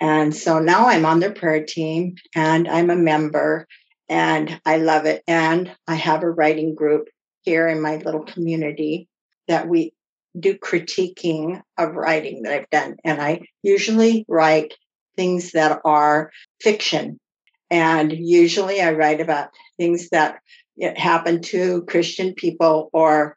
And 0.00 0.34
so 0.34 0.58
now 0.58 0.88
I'm 0.88 1.04
on 1.04 1.20
their 1.20 1.32
prayer 1.32 1.64
team 1.64 2.16
and 2.34 2.66
I'm 2.68 2.90
a 2.90 2.96
member 2.96 3.66
and 4.08 4.60
I 4.66 4.78
love 4.78 5.06
it. 5.06 5.22
And 5.28 5.74
I 5.86 5.94
have 5.94 6.22
a 6.22 6.30
writing 6.30 6.74
group 6.74 7.08
here 7.42 7.68
in 7.68 7.80
my 7.80 7.96
little 7.96 8.24
community 8.24 9.08
that 9.48 9.68
we 9.68 9.92
do 10.38 10.54
critiquing 10.54 11.60
of 11.76 11.94
writing 11.94 12.42
that 12.42 12.52
I've 12.52 12.70
done. 12.70 12.96
And 13.04 13.20
I 13.20 13.42
usually 13.62 14.24
write 14.28 14.74
things 15.16 15.52
that 15.52 15.80
are 15.84 16.30
fiction. 16.60 17.20
And 17.70 18.12
usually 18.12 18.80
I 18.80 18.92
write 18.92 19.20
about 19.20 19.50
things 19.78 20.08
that 20.10 20.38
happen 20.96 21.42
to 21.42 21.82
Christian 21.82 22.34
people 22.34 22.88
or 22.92 23.36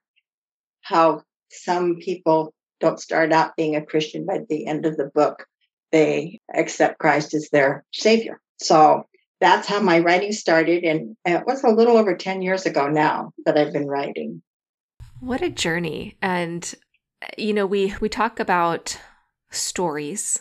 how 0.81 1.23
some 1.49 1.97
people 1.97 2.53
don't 2.79 2.99
start 2.99 3.33
out 3.33 3.55
being 3.55 3.75
a 3.75 3.85
Christian 3.85 4.25
by 4.25 4.39
the 4.47 4.67
end 4.67 4.85
of 4.85 4.97
the 4.97 5.11
book. 5.13 5.45
They 5.91 6.39
accept 6.53 6.99
Christ 6.99 7.33
as 7.33 7.49
their 7.51 7.83
savior. 7.93 8.39
So 8.57 9.05
that's 9.45 9.67
how 9.67 9.79
my 9.79 9.99
writing 9.99 10.31
started. 10.31 10.83
And 10.83 11.15
it 11.23 11.45
was 11.45 11.63
a 11.63 11.69
little 11.69 11.97
over 11.97 12.15
10 12.15 12.41
years 12.41 12.65
ago 12.65 12.87
now 12.87 13.31
that 13.45 13.55
I've 13.55 13.71
been 13.71 13.87
writing. 13.87 14.41
What 15.19 15.43
a 15.43 15.51
journey. 15.51 16.17
And, 16.19 16.73
you 17.37 17.53
know, 17.53 17.67
we, 17.67 17.93
we 18.01 18.09
talk 18.09 18.39
about 18.39 18.99
stories, 19.51 20.39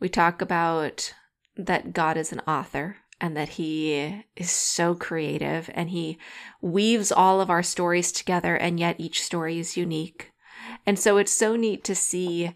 we 0.00 0.10
talk 0.10 0.42
about 0.42 1.14
that 1.56 1.94
God 1.94 2.18
is 2.18 2.30
an 2.30 2.40
author 2.40 2.98
and 3.22 3.34
that 3.38 3.50
he 3.50 4.22
is 4.36 4.50
so 4.50 4.94
creative 4.94 5.70
and 5.72 5.88
he 5.88 6.18
weaves 6.60 7.10
all 7.10 7.40
of 7.40 7.48
our 7.48 7.62
stories 7.62 8.12
together 8.12 8.54
and 8.54 8.78
yet 8.78 8.96
each 8.98 9.22
story 9.22 9.58
is 9.58 9.78
unique. 9.78 10.30
And 10.86 10.98
so 10.98 11.16
it's 11.16 11.32
so 11.32 11.56
neat 11.56 11.84
to 11.84 11.94
see 11.94 12.54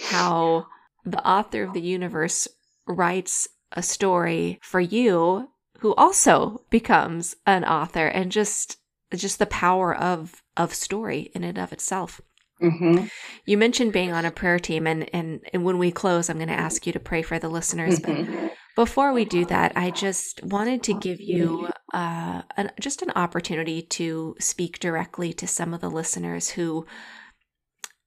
how 0.00 0.66
the 1.04 1.24
author 1.26 1.62
of 1.62 1.72
the 1.72 1.80
universe 1.80 2.48
writes 2.86 3.48
a 3.74 3.82
story 3.82 4.58
for 4.62 4.80
you 4.80 5.50
who 5.80 5.94
also 5.96 6.64
becomes 6.70 7.36
an 7.46 7.64
author 7.64 8.06
and 8.06 8.32
just 8.32 8.78
just 9.14 9.38
the 9.38 9.46
power 9.46 9.94
of 9.94 10.42
of 10.56 10.74
story 10.74 11.30
in 11.34 11.44
and 11.44 11.58
of 11.58 11.72
itself. 11.72 12.20
Mm-hmm. 12.62 13.06
You 13.44 13.58
mentioned 13.58 13.92
being 13.92 14.12
on 14.12 14.24
a 14.24 14.30
prayer 14.30 14.58
team, 14.58 14.86
and, 14.86 15.12
and 15.14 15.40
and 15.52 15.64
when 15.64 15.78
we 15.78 15.90
close, 15.90 16.30
I'm 16.30 16.38
going 16.38 16.48
to 16.48 16.54
ask 16.54 16.86
you 16.86 16.92
to 16.92 17.00
pray 17.00 17.22
for 17.22 17.38
the 17.38 17.48
listeners. 17.48 17.98
Mm-hmm. 17.98 18.46
But 18.46 18.52
before 18.76 19.12
we 19.12 19.24
do 19.24 19.44
that, 19.46 19.72
I 19.76 19.90
just 19.90 20.42
wanted 20.42 20.82
to 20.84 20.94
give 20.94 21.20
you 21.20 21.68
uh, 21.92 22.42
an, 22.56 22.72
just 22.80 23.02
an 23.02 23.10
opportunity 23.14 23.82
to 23.82 24.36
speak 24.38 24.78
directly 24.78 25.32
to 25.34 25.46
some 25.46 25.74
of 25.74 25.80
the 25.80 25.90
listeners 25.90 26.50
who 26.50 26.86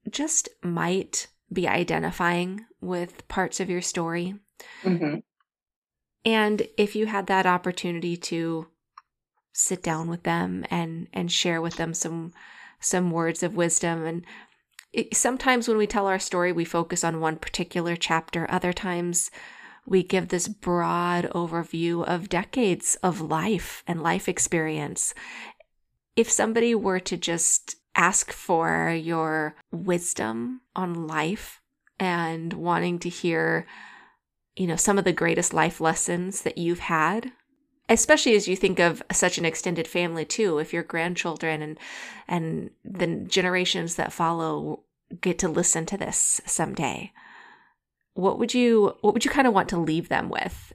just 0.09 0.49
might 0.63 1.27
be 1.51 1.67
identifying 1.67 2.65
with 2.81 3.27
parts 3.27 3.59
of 3.59 3.69
your 3.69 3.81
story. 3.81 4.35
Mm-hmm. 4.83 5.17
And 6.27 6.67
if 6.75 6.93
you 6.93 7.05
had 7.05 7.27
that 7.27 7.45
opportunity 7.45 8.17
to 8.17 8.67
sit 9.53 9.81
down 9.81 10.09
with 10.09 10.23
them 10.23 10.65
and 10.69 11.07
and 11.13 11.31
share 11.31 11.61
with 11.61 11.77
them 11.77 11.93
some 11.93 12.33
some 12.81 13.11
words 13.11 13.43
of 13.43 13.55
wisdom. 13.55 14.05
And 14.05 14.25
it, 14.91 15.15
sometimes 15.15 15.69
when 15.69 15.77
we 15.77 15.87
tell 15.87 16.05
our 16.05 16.19
story 16.19 16.51
we 16.51 16.65
focus 16.65 17.05
on 17.05 17.21
one 17.21 17.37
particular 17.37 17.95
chapter. 17.95 18.45
Other 18.51 18.73
times 18.73 19.31
we 19.85 20.03
give 20.03 20.27
this 20.27 20.49
broad 20.49 21.29
overview 21.31 22.05
of 22.05 22.27
decades 22.27 22.97
of 23.01 23.21
life 23.21 23.81
and 23.87 24.03
life 24.03 24.27
experience. 24.27 25.13
If 26.17 26.29
somebody 26.29 26.75
were 26.75 26.99
to 26.99 27.15
just 27.15 27.77
ask 27.95 28.33
for 28.33 28.89
your 28.91 29.55
wisdom 29.71 30.59
on 30.75 31.07
life 31.07 31.61
and 32.01 32.51
wanting 32.51 32.99
to 32.99 33.09
hear 33.09 33.65
you 34.57 34.67
know, 34.67 34.75
some 34.75 34.97
of 34.97 35.05
the 35.05 35.13
greatest 35.13 35.53
life 35.53 35.79
lessons 35.79 36.41
that 36.41 36.57
you've 36.57 36.79
had? 36.79 37.31
Especially 37.89 38.35
as 38.35 38.47
you 38.47 38.57
think 38.57 38.79
of 38.79 39.01
such 39.11 39.37
an 39.37 39.45
extended 39.45 39.87
family 39.87 40.25
too, 40.25 40.57
if 40.57 40.73
your 40.73 40.83
grandchildren 40.83 41.61
and 41.61 41.79
and 42.27 42.71
the 42.83 43.07
generations 43.27 43.95
that 43.95 44.11
follow 44.11 44.83
get 45.21 45.39
to 45.39 45.47
listen 45.47 45.85
to 45.85 45.97
this 45.97 46.41
someday. 46.45 47.13
What 48.13 48.39
would 48.39 48.53
you 48.53 48.95
what 49.01 49.13
would 49.13 49.23
you 49.23 49.31
kind 49.31 49.47
of 49.47 49.53
want 49.53 49.69
to 49.69 49.77
leave 49.77 50.09
them 50.09 50.29
with? 50.29 50.73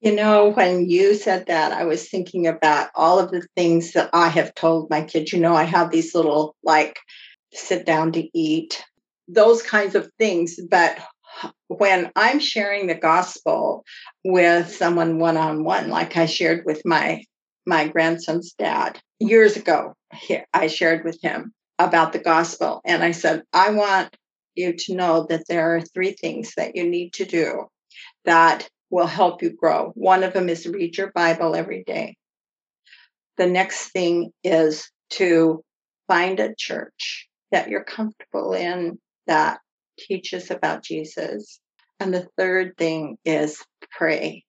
You 0.00 0.14
know, 0.14 0.50
when 0.50 0.88
you 0.88 1.14
said 1.14 1.46
that, 1.46 1.72
I 1.72 1.84
was 1.84 2.08
thinking 2.08 2.46
about 2.46 2.90
all 2.94 3.18
of 3.18 3.30
the 3.30 3.46
things 3.56 3.92
that 3.92 4.10
I 4.12 4.28
have 4.28 4.54
told 4.54 4.90
my 4.90 5.02
kids. 5.02 5.32
You 5.32 5.40
know, 5.40 5.54
I 5.54 5.64
have 5.64 5.90
these 5.90 6.14
little 6.14 6.54
like 6.62 6.98
sit 7.52 7.86
down 7.86 8.12
to 8.12 8.38
eat, 8.38 8.84
those 9.28 9.62
kinds 9.62 9.94
of 9.94 10.10
things. 10.18 10.60
But 10.70 10.98
when 11.68 12.10
I'm 12.16 12.40
sharing 12.40 12.86
the 12.86 12.94
gospel 12.94 13.84
with 14.24 14.74
someone 14.74 15.18
one 15.18 15.36
on 15.36 15.64
one, 15.64 15.88
like 15.88 16.16
I 16.16 16.26
shared 16.26 16.64
with 16.64 16.82
my 16.84 17.24
my 17.66 17.88
grandson's 17.88 18.52
dad 18.52 19.00
years 19.18 19.56
ago, 19.56 19.94
I 20.54 20.68
shared 20.68 21.04
with 21.04 21.20
him 21.20 21.52
about 21.78 22.12
the 22.12 22.20
gospel, 22.20 22.80
and 22.84 23.02
I 23.02 23.10
said, 23.10 23.42
I 23.52 23.70
want 23.70 24.16
you 24.54 24.74
to 24.74 24.94
know 24.94 25.26
that 25.28 25.44
there 25.48 25.76
are 25.76 25.80
three 25.80 26.12
things 26.12 26.52
that 26.56 26.76
you 26.76 26.88
need 26.88 27.12
to 27.14 27.24
do 27.24 27.66
that 28.24 28.68
will 28.90 29.06
help 29.06 29.42
you 29.42 29.50
grow. 29.50 29.90
One 29.94 30.22
of 30.22 30.32
them 30.32 30.48
is 30.48 30.66
read 30.66 30.96
your 30.96 31.10
Bible 31.12 31.54
every 31.54 31.82
day. 31.84 32.16
The 33.36 33.46
next 33.46 33.90
thing 33.90 34.32
is 34.42 34.90
to 35.10 35.62
find 36.08 36.40
a 36.40 36.54
church 36.56 37.28
that 37.50 37.68
you're 37.68 37.84
comfortable 37.84 38.52
in 38.52 38.98
that 39.26 39.58
teaches 39.98 40.50
about 40.50 40.82
Jesus. 40.82 41.60
And 42.00 42.12
the 42.12 42.28
third 42.36 42.76
thing 42.76 43.18
is 43.24 43.64
pray. 43.90 44.44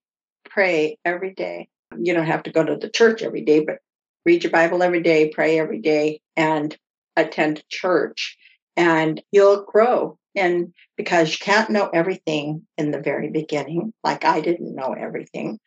Pray 0.49 0.97
every 1.05 1.33
day. 1.33 1.69
You 1.97 2.13
don't 2.13 2.25
have 2.25 2.43
to 2.43 2.51
go 2.51 2.63
to 2.63 2.75
the 2.75 2.89
church 2.89 3.21
every 3.21 3.41
day, 3.41 3.61
but 3.61 3.77
read 4.25 4.43
your 4.43 4.51
Bible 4.51 4.83
every 4.83 5.01
day, 5.01 5.29
pray 5.29 5.59
every 5.59 5.79
day, 5.79 6.21
and 6.35 6.77
attend 7.15 7.63
church. 7.69 8.37
And 8.75 9.21
you'll 9.31 9.63
grow. 9.63 10.17
And 10.35 10.73
because 10.97 11.31
you 11.31 11.37
can't 11.39 11.69
know 11.69 11.89
everything 11.93 12.67
in 12.77 12.91
the 12.91 13.01
very 13.01 13.29
beginning, 13.29 13.93
like 14.03 14.25
I 14.25 14.41
didn't 14.41 14.75
know 14.75 14.93
everything. 14.93 15.59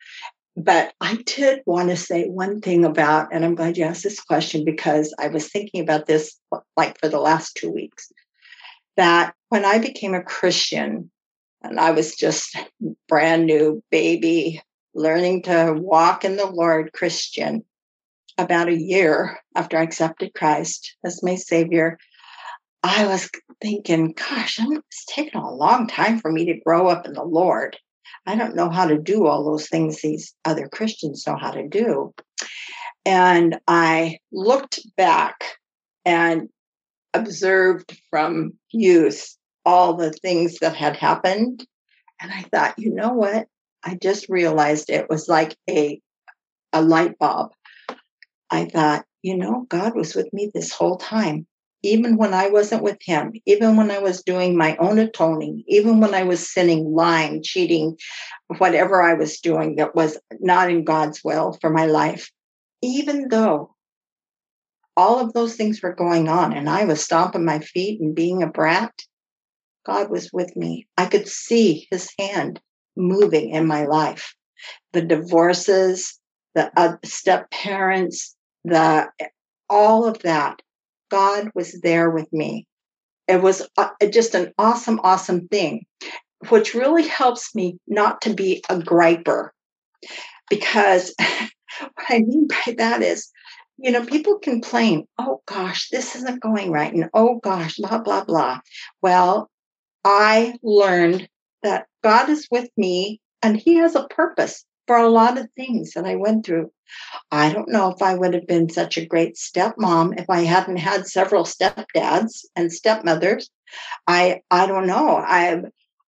But 0.55 0.93
I 1.01 1.15
did 1.25 1.61
want 1.65 1.89
to 1.89 1.95
say 1.95 2.27
one 2.27 2.61
thing 2.61 2.85
about, 2.85 3.29
and 3.33 3.43
I'm 3.43 3.55
glad 3.55 3.77
you 3.77 3.85
asked 3.85 4.03
this 4.03 4.19
question 4.19 4.63
because 4.63 5.13
I 5.17 5.27
was 5.27 5.49
thinking 5.49 5.81
about 5.81 6.05
this 6.05 6.37
like 6.77 6.99
for 6.99 7.09
the 7.09 7.19
last 7.19 7.55
two 7.55 7.71
weeks 7.71 8.11
that 8.97 9.33
when 9.49 9.65
I 9.65 9.79
became 9.79 10.13
a 10.13 10.23
Christian, 10.23 11.11
and 11.61 11.79
I 11.79 11.91
was 11.91 12.15
just 12.15 12.57
brand 13.07 13.45
new 13.45 13.83
baby, 13.91 14.61
learning 14.93 15.43
to 15.43 15.75
walk 15.77 16.25
in 16.25 16.35
the 16.35 16.47
Lord 16.47 16.91
Christian, 16.93 17.63
about 18.37 18.69
a 18.69 18.77
year 18.77 19.39
after 19.55 19.77
I 19.77 19.83
accepted 19.83 20.33
Christ 20.33 20.95
as 21.05 21.23
my 21.23 21.35
Savior, 21.35 21.97
I 22.83 23.05
was 23.05 23.29
thinking, 23.61 24.13
gosh, 24.13 24.59
it's 24.59 25.05
taken 25.05 25.39
a 25.39 25.53
long 25.53 25.87
time 25.87 26.19
for 26.19 26.31
me 26.31 26.45
to 26.45 26.59
grow 26.65 26.87
up 26.87 27.05
in 27.05 27.13
the 27.13 27.23
Lord. 27.23 27.77
I 28.25 28.35
don't 28.35 28.55
know 28.55 28.69
how 28.69 28.87
to 28.87 28.97
do 28.97 29.27
all 29.27 29.45
those 29.45 29.67
things 29.67 30.01
these 30.01 30.33
other 30.45 30.67
Christians 30.67 31.25
know 31.27 31.37
how 31.39 31.51
to 31.51 31.67
do. 31.67 32.13
And 33.05 33.59
I 33.67 34.19
looked 34.31 34.79
back 34.95 35.43
and 36.05 36.49
observed 37.13 37.97
from 38.09 38.53
youth 38.71 39.35
all 39.65 39.95
the 39.95 40.11
things 40.11 40.59
that 40.59 40.75
had 40.75 40.95
happened. 40.97 41.65
And 42.19 42.31
I 42.31 42.43
thought, 42.43 42.75
you 42.77 42.93
know 42.93 43.13
what? 43.13 43.47
I 43.83 43.97
just 44.01 44.29
realized 44.29 44.89
it 44.89 45.09
was 45.09 45.27
like 45.27 45.55
a, 45.69 46.01
a 46.73 46.81
light 46.81 47.17
bulb. 47.17 47.51
I 48.49 48.65
thought, 48.65 49.05
you 49.21 49.37
know, 49.37 49.65
God 49.69 49.95
was 49.95 50.15
with 50.15 50.31
me 50.33 50.51
this 50.53 50.71
whole 50.71 50.97
time, 50.97 51.47
even 51.83 52.17
when 52.17 52.33
I 52.33 52.49
wasn't 52.49 52.83
with 52.83 52.97
Him, 53.01 53.33
even 53.45 53.75
when 53.75 53.91
I 53.91 53.99
was 53.99 54.23
doing 54.23 54.57
my 54.57 54.75
own 54.77 54.99
atoning, 54.99 55.63
even 55.67 55.99
when 55.99 56.13
I 56.13 56.23
was 56.23 56.51
sinning, 56.51 56.93
lying, 56.93 57.43
cheating, 57.43 57.97
whatever 58.57 59.01
I 59.01 59.13
was 59.13 59.39
doing 59.39 59.75
that 59.75 59.95
was 59.95 60.17
not 60.39 60.69
in 60.69 60.83
God's 60.83 61.23
will 61.23 61.57
for 61.61 61.69
my 61.69 61.85
life. 61.85 62.31
Even 62.81 63.29
though 63.29 63.75
all 64.97 65.19
of 65.19 65.33
those 65.33 65.55
things 65.55 65.81
were 65.81 65.93
going 65.93 66.27
on 66.27 66.53
and 66.53 66.69
I 66.69 66.85
was 66.85 67.03
stomping 67.03 67.45
my 67.45 67.59
feet 67.59 68.01
and 68.01 68.15
being 68.15 68.43
a 68.43 68.47
brat, 68.47 68.93
God 69.85 70.09
was 70.09 70.31
with 70.31 70.55
me. 70.55 70.87
I 70.97 71.05
could 71.05 71.27
see 71.27 71.87
his 71.89 72.11
hand 72.19 72.59
moving 72.95 73.51
in 73.51 73.65
my 73.65 73.85
life. 73.85 74.35
The 74.93 75.01
divorces, 75.01 76.19
the 76.55 76.71
uh, 76.77 76.97
step 77.03 77.49
parents, 77.51 78.35
the 78.63 79.09
all 79.69 80.05
of 80.05 80.19
that. 80.19 80.61
God 81.09 81.49
was 81.55 81.79
there 81.81 82.09
with 82.09 82.31
me. 82.31 82.67
It 83.27 83.41
was 83.41 83.67
uh, 83.77 83.89
just 84.11 84.35
an 84.35 84.53
awesome, 84.57 84.99
awesome 85.03 85.47
thing, 85.47 85.85
which 86.49 86.73
really 86.73 87.07
helps 87.07 87.55
me 87.55 87.77
not 87.87 88.21
to 88.21 88.33
be 88.33 88.63
a 88.69 88.77
griper. 88.77 89.49
Because 90.49 91.13
what 91.79 92.05
I 92.09 92.19
mean 92.19 92.47
by 92.47 92.73
that 92.77 93.01
is, 93.01 93.29
you 93.81 93.91
know, 93.91 94.05
people 94.05 94.37
complain, 94.37 95.07
oh 95.17 95.41
gosh, 95.47 95.89
this 95.89 96.15
isn't 96.15 96.41
going 96.41 96.71
right. 96.71 96.93
And 96.93 97.09
oh 97.13 97.39
gosh, 97.43 97.77
blah, 97.77 97.97
blah, 97.97 98.23
blah. 98.23 98.59
Well, 99.01 99.49
I 100.05 100.53
learned 100.61 101.27
that 101.63 101.87
God 102.03 102.29
is 102.29 102.47
with 102.51 102.69
me 102.77 103.19
and 103.41 103.57
He 103.57 103.75
has 103.75 103.95
a 103.95 104.07
purpose 104.07 104.63
for 104.85 104.97
a 104.97 105.09
lot 105.09 105.39
of 105.39 105.47
things 105.55 105.93
that 105.93 106.05
I 106.05 106.15
went 106.15 106.45
through. 106.45 106.71
I 107.31 107.51
don't 107.51 107.69
know 107.69 107.89
if 107.89 108.01
I 108.03 108.13
would 108.13 108.35
have 108.35 108.45
been 108.45 108.69
such 108.69 108.97
a 108.97 109.05
great 109.05 109.35
stepmom 109.35 110.19
if 110.19 110.29
I 110.29 110.41
hadn't 110.41 110.77
had 110.77 111.07
several 111.07 111.43
stepdads 111.43 112.45
and 112.55 112.71
stepmothers. 112.71 113.49
I 114.05 114.41
I 114.51 114.67
don't 114.67 114.85
know. 114.85 115.15
I 115.15 115.61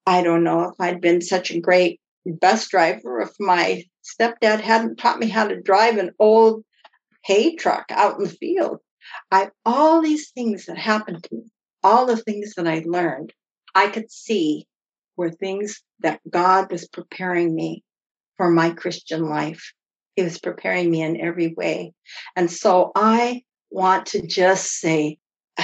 I 0.06 0.22
don't 0.22 0.44
know 0.44 0.66
if 0.66 0.76
I'd 0.80 1.02
been 1.02 1.22
such 1.22 1.50
a 1.50 1.60
great 1.60 2.00
bus 2.26 2.68
driver 2.68 3.22
if 3.22 3.32
my 3.40 3.84
stepdad 4.04 4.60
hadn't 4.60 4.98
taught 4.98 5.20
me 5.20 5.28
how 5.28 5.48
to 5.48 5.62
drive 5.62 5.98
an 5.98 6.12
old 6.20 6.64
hay 7.24 7.56
truck 7.56 7.86
out 7.90 8.18
in 8.18 8.26
the 8.26 8.30
field. 8.30 8.80
I 9.32 9.50
all 9.66 10.02
these 10.02 10.32
things 10.32 10.66
that 10.66 10.78
happened 10.78 11.24
to 11.24 11.36
me, 11.36 11.44
all 11.84 12.06
the 12.06 12.18
things 12.18 12.54
that 12.56 12.68
I 12.68 12.84
learned, 12.86 13.34
I 13.76 13.88
could 13.88 14.12
see 14.12 14.68
were 15.18 15.32
things 15.32 15.82
that 16.00 16.22
God 16.30 16.72
was 16.72 16.88
preparing 16.88 17.54
me 17.54 17.84
for 18.38 18.50
my 18.50 18.72
Christian 18.72 19.30
life. 19.30 19.74
He 20.16 20.24
was 20.24 20.40
preparing 20.40 20.92
me 20.92 21.02
in 21.02 21.20
every 21.20 21.54
way. 21.54 21.94
And 22.36 22.52
so 22.52 22.92
I 22.96 23.44
want 23.72 24.08
to 24.08 24.26
just 24.26 24.80
say, 24.80 25.18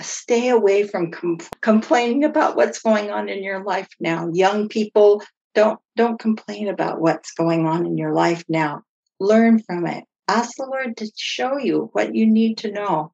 stay 0.00 0.48
away 0.48 0.86
from 0.86 1.10
com- 1.10 1.38
complaining 1.60 2.24
about 2.24 2.56
what's 2.56 2.80
going 2.80 3.10
on 3.10 3.28
in 3.28 3.42
your 3.42 3.62
life 3.62 3.88
now. 4.00 4.30
Young 4.32 4.68
people, 4.68 5.22
don't 5.54 5.80
don't 5.96 6.18
complain 6.18 6.68
about 6.68 7.00
what's 7.00 7.32
going 7.32 7.66
on 7.66 7.84
in 7.84 7.98
your 7.98 8.12
life 8.12 8.44
now. 8.48 8.82
Learn 9.18 9.58
from 9.58 9.86
it. 9.86 10.04
Ask 10.30 10.56
the 10.56 10.66
Lord 10.66 10.96
to 10.98 11.10
show 11.16 11.58
you 11.58 11.90
what 11.92 12.14
you 12.14 12.24
need 12.24 12.58
to 12.58 12.70
know 12.70 13.12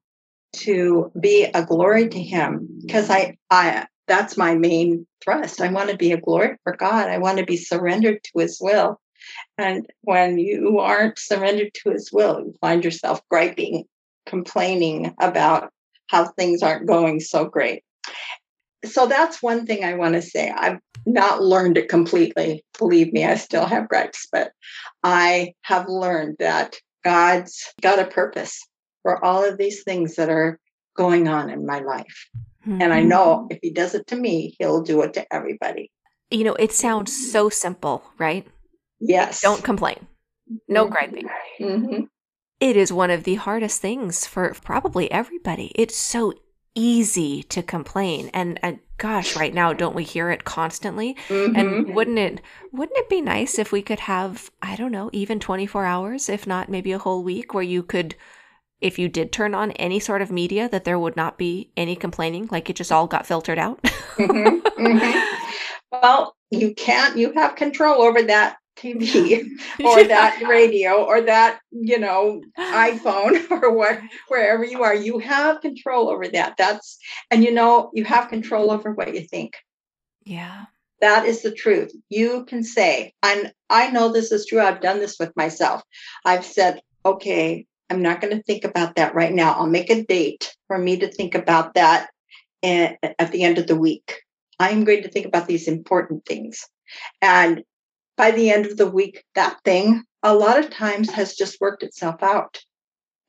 to 0.57 1.11
be 1.19 1.45
a 1.45 1.65
glory 1.65 2.09
to 2.09 2.21
him 2.21 2.59
mm-hmm. 2.59 2.85
because 2.85 3.09
I 3.09 3.37
I 3.49 3.87
that's 4.07 4.37
my 4.37 4.53
main 4.55 5.07
thrust. 5.23 5.59
I 5.59 5.69
want 5.69 5.89
to 5.89 5.97
be 5.97 6.11
a 6.11 6.21
glory 6.21 6.57
for 6.63 6.75
God. 6.75 7.09
I 7.09 7.17
want 7.17 7.39
to 7.39 7.45
be 7.45 7.57
surrendered 7.57 8.23
to 8.23 8.39
his 8.39 8.59
will. 8.61 9.01
And 9.57 9.87
when 10.01 10.37
you 10.37 10.77
aren't 10.77 11.17
surrendered 11.17 11.73
to 11.73 11.89
his 11.89 12.11
will, 12.13 12.39
you 12.39 12.53
find 12.61 12.85
yourself 12.85 13.19
griping, 13.29 13.85
complaining 14.27 15.15
about 15.19 15.71
how 16.07 16.25
things 16.25 16.61
aren't 16.61 16.87
going 16.87 17.19
so 17.19 17.45
great. 17.45 17.83
So 18.85 19.07
that's 19.07 19.41
one 19.41 19.65
thing 19.65 19.83
I 19.83 19.95
want 19.95 20.13
to 20.13 20.21
say. 20.21 20.51
I've 20.55 20.79
not 21.07 21.41
learned 21.41 21.77
it 21.77 21.89
completely. 21.89 22.63
Believe 22.77 23.11
me, 23.11 23.25
I 23.25 23.35
still 23.35 23.65
have 23.65 23.89
gripes, 23.89 24.27
but 24.31 24.51
I 25.03 25.53
have 25.63 25.89
learned 25.89 26.37
that 26.39 26.77
God's 27.03 27.73
got 27.81 27.99
a 27.99 28.05
purpose 28.05 28.59
for 29.03 29.23
all 29.23 29.43
of 29.43 29.57
these 29.57 29.83
things 29.83 30.15
that 30.15 30.29
are 30.29 30.59
going 30.95 31.27
on 31.27 31.49
in 31.49 31.65
my 31.65 31.79
life. 31.79 32.29
Mm-hmm. 32.67 32.81
And 32.81 32.93
I 32.93 32.99
mm-hmm. 32.99 33.09
know 33.09 33.47
if 33.49 33.59
he 33.61 33.71
does 33.71 33.95
it 33.95 34.07
to 34.07 34.15
me, 34.15 34.55
he'll 34.59 34.81
do 34.81 35.01
it 35.03 35.13
to 35.13 35.25
everybody. 35.33 35.91
You 36.29 36.43
know, 36.43 36.55
it 36.55 36.73
sounds 36.73 37.31
so 37.31 37.49
simple, 37.49 38.03
right? 38.17 38.45
Yes. 38.99 39.41
Don't 39.41 39.63
complain. 39.63 40.07
No 40.67 40.85
mm-hmm. 40.85 40.91
griping. 40.93 41.29
Mm-hmm. 41.59 42.03
It 42.59 42.75
is 42.75 42.91
one 42.91 43.11
of 43.11 43.23
the 43.23 43.35
hardest 43.35 43.81
things 43.81 44.25
for 44.25 44.53
probably 44.63 45.11
everybody. 45.11 45.71
It's 45.75 45.95
so 45.95 46.33
easy 46.77 47.41
to 47.41 47.63
complain 47.63 48.29
and, 48.35 48.59
and 48.61 48.77
gosh 48.99 49.35
right 49.35 49.53
now 49.53 49.73
don't 49.73 49.95
we 49.95 50.03
hear 50.03 50.29
it 50.29 50.43
constantly 50.43 51.15
mm-hmm. 51.27 51.55
and 51.55 51.95
wouldn't 51.95 52.19
it 52.19 52.39
wouldn't 52.71 52.97
it 52.99 53.09
be 53.09 53.19
nice 53.19 53.57
if 53.57 53.71
we 53.71 53.81
could 53.81 53.99
have 54.01 54.51
i 54.61 54.75
don't 54.75 54.91
know 54.91 55.09
even 55.11 55.39
24 55.39 55.85
hours 55.85 56.29
if 56.29 56.45
not 56.45 56.69
maybe 56.69 56.91
a 56.91 56.99
whole 56.99 57.23
week 57.23 57.51
where 57.55 57.63
you 57.63 57.81
could 57.81 58.15
if 58.79 58.99
you 58.99 59.09
did 59.09 59.31
turn 59.31 59.55
on 59.55 59.71
any 59.71 59.99
sort 59.99 60.21
of 60.21 60.31
media 60.31 60.69
that 60.69 60.83
there 60.83 60.99
would 60.99 61.15
not 61.15 61.35
be 61.35 61.71
any 61.75 61.95
complaining 61.95 62.47
like 62.51 62.69
it 62.69 62.75
just 62.75 62.91
all 62.91 63.07
got 63.07 63.25
filtered 63.25 63.57
out 63.57 63.81
mm-hmm. 63.81 64.59
Mm-hmm. 64.79 65.35
well 65.91 66.35
you 66.51 66.75
can't 66.75 67.17
you 67.17 67.33
have 67.33 67.55
control 67.55 68.03
over 68.03 68.21
that 68.21 68.57
TV 68.77 69.43
or 69.83 70.03
that 70.03 70.41
radio 70.47 71.03
or 71.03 71.21
that, 71.21 71.59
you 71.71 71.99
know, 71.99 72.41
iPhone 72.57 73.49
or 73.51 73.73
what, 73.73 73.99
wherever 74.27 74.63
you 74.63 74.83
are, 74.83 74.95
you 74.95 75.19
have 75.19 75.61
control 75.61 76.09
over 76.09 76.27
that. 76.27 76.55
That's, 76.57 76.97
and 77.31 77.43
you 77.43 77.51
know, 77.51 77.91
you 77.93 78.03
have 78.05 78.29
control 78.29 78.71
over 78.71 78.91
what 78.91 79.13
you 79.13 79.21
think. 79.21 79.55
Yeah. 80.23 80.65
That 80.99 81.25
is 81.25 81.43
the 81.43 81.51
truth. 81.51 81.91
You 82.09 82.45
can 82.45 82.63
say, 82.63 83.13
and 83.21 83.53
I 83.69 83.91
know 83.91 84.11
this 84.11 84.31
is 84.31 84.47
true. 84.47 84.59
I've 84.59 84.81
done 84.81 84.99
this 84.99 85.17
with 85.19 85.35
myself. 85.35 85.83
I've 86.25 86.45
said, 86.45 86.81
okay, 87.05 87.67
I'm 87.89 88.01
not 88.01 88.19
going 88.19 88.35
to 88.35 88.43
think 88.43 88.63
about 88.63 88.95
that 88.95 89.15
right 89.15 89.33
now. 89.33 89.53
I'll 89.53 89.67
make 89.67 89.89
a 89.89 90.03
date 90.03 90.55
for 90.67 90.77
me 90.77 90.97
to 90.97 91.11
think 91.11 91.35
about 91.35 91.75
that 91.75 92.09
at 92.63 93.31
the 93.31 93.43
end 93.43 93.59
of 93.59 93.67
the 93.67 93.75
week. 93.75 94.21
I'm 94.59 94.83
going 94.83 95.03
to 95.03 95.09
think 95.09 95.25
about 95.25 95.47
these 95.47 95.67
important 95.67 96.25
things. 96.25 96.67
And 97.21 97.63
by 98.17 98.31
the 98.31 98.49
end 98.49 98.65
of 98.65 98.77
the 98.77 98.89
week, 98.89 99.23
that 99.35 99.57
thing 99.63 100.03
a 100.23 100.33
lot 100.33 100.59
of 100.59 100.71
times 100.71 101.09
has 101.11 101.35
just 101.35 101.61
worked 101.61 101.83
itself 101.83 102.21
out. 102.23 102.59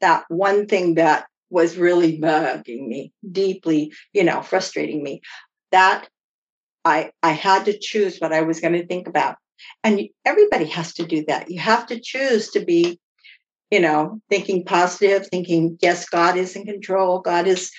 That 0.01 0.24
one 0.28 0.66
thing 0.66 0.95
that 0.95 1.26
was 1.51 1.76
really 1.76 2.18
bugging 2.18 2.89
me, 2.89 3.12
deeply, 3.30 3.93
you 4.12 4.24
know, 4.24 4.43
frustrating 4.43 5.03
me, 5.03 5.20
that 5.70 6.09
I 6.84 7.11
I 7.22 7.32
had 7.32 7.66
to 7.66 7.78
choose 7.78 8.18
what 8.18 8.32
I 8.32 8.43
was 8.43 8.61
going 8.61 8.74
to 8.74 8.86
think 8.86 9.07
about. 9.07 9.36
And 9.84 10.09
everybody 10.24 10.66
has 10.66 10.95
to 10.95 11.07
do 11.07 11.24
that. 11.26 11.51
You 11.51 11.59
have 11.61 11.86
to 11.89 12.01
choose 12.01 12.51
to 12.51 12.64
be, 12.64 12.99
you 13.70 13.80
know, 13.80 14.20
thinking 14.30 14.64
positive, 14.64 15.26
thinking, 15.26 15.78
yes, 15.82 16.09
God 16.09 16.36
is 16.36 16.57
in 16.57 16.64
control. 16.64 17.20
God 17.20 17.47
is 17.47 17.70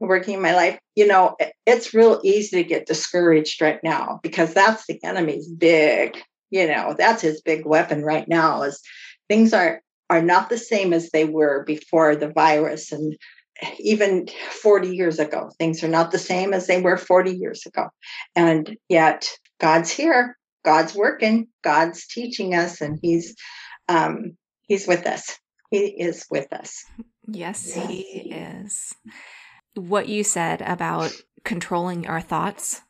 working 0.00 0.34
in 0.34 0.42
my 0.42 0.54
life. 0.54 0.78
You 0.94 1.06
know, 1.06 1.36
it's 1.66 1.94
real 1.94 2.20
easy 2.24 2.62
to 2.62 2.68
get 2.68 2.86
discouraged 2.86 3.60
right 3.60 3.80
now 3.82 4.20
because 4.22 4.52
that's 4.52 4.86
the 4.86 5.02
enemy's 5.04 5.48
big 5.48 6.16
you 6.50 6.66
know 6.66 6.94
that's 6.96 7.22
his 7.22 7.42
big 7.42 7.66
weapon 7.66 8.02
right 8.02 8.28
now 8.28 8.62
is 8.62 8.80
things 9.28 9.52
are 9.52 9.82
are 10.10 10.22
not 10.22 10.48
the 10.48 10.58
same 10.58 10.92
as 10.92 11.10
they 11.10 11.24
were 11.24 11.64
before 11.64 12.16
the 12.16 12.28
virus 12.28 12.92
and 12.92 13.16
even 13.78 14.28
40 14.62 14.94
years 14.94 15.18
ago. 15.18 15.50
Things 15.58 15.82
are 15.82 15.88
not 15.88 16.10
the 16.10 16.18
same 16.18 16.54
as 16.54 16.66
they 16.66 16.80
were 16.80 16.96
40 16.96 17.32
years 17.32 17.66
ago. 17.66 17.88
And 18.34 18.76
yet 18.88 19.28
god's 19.60 19.90
here. 19.90 20.36
God's 20.64 20.94
working. 20.94 21.48
God's 21.62 22.06
teaching 22.06 22.54
us 22.54 22.80
and 22.80 22.98
he's 23.02 23.34
um 23.88 24.36
he's 24.62 24.86
with 24.86 25.06
us. 25.06 25.38
He 25.70 25.86
is 25.86 26.24
with 26.30 26.52
us. 26.52 26.84
Yes. 27.26 27.72
he 27.74 28.00
is. 28.32 28.94
What 29.74 30.08
you 30.08 30.24
said 30.24 30.62
about 30.62 31.12
controlling 31.44 32.06
our 32.06 32.20
thoughts 32.20 32.80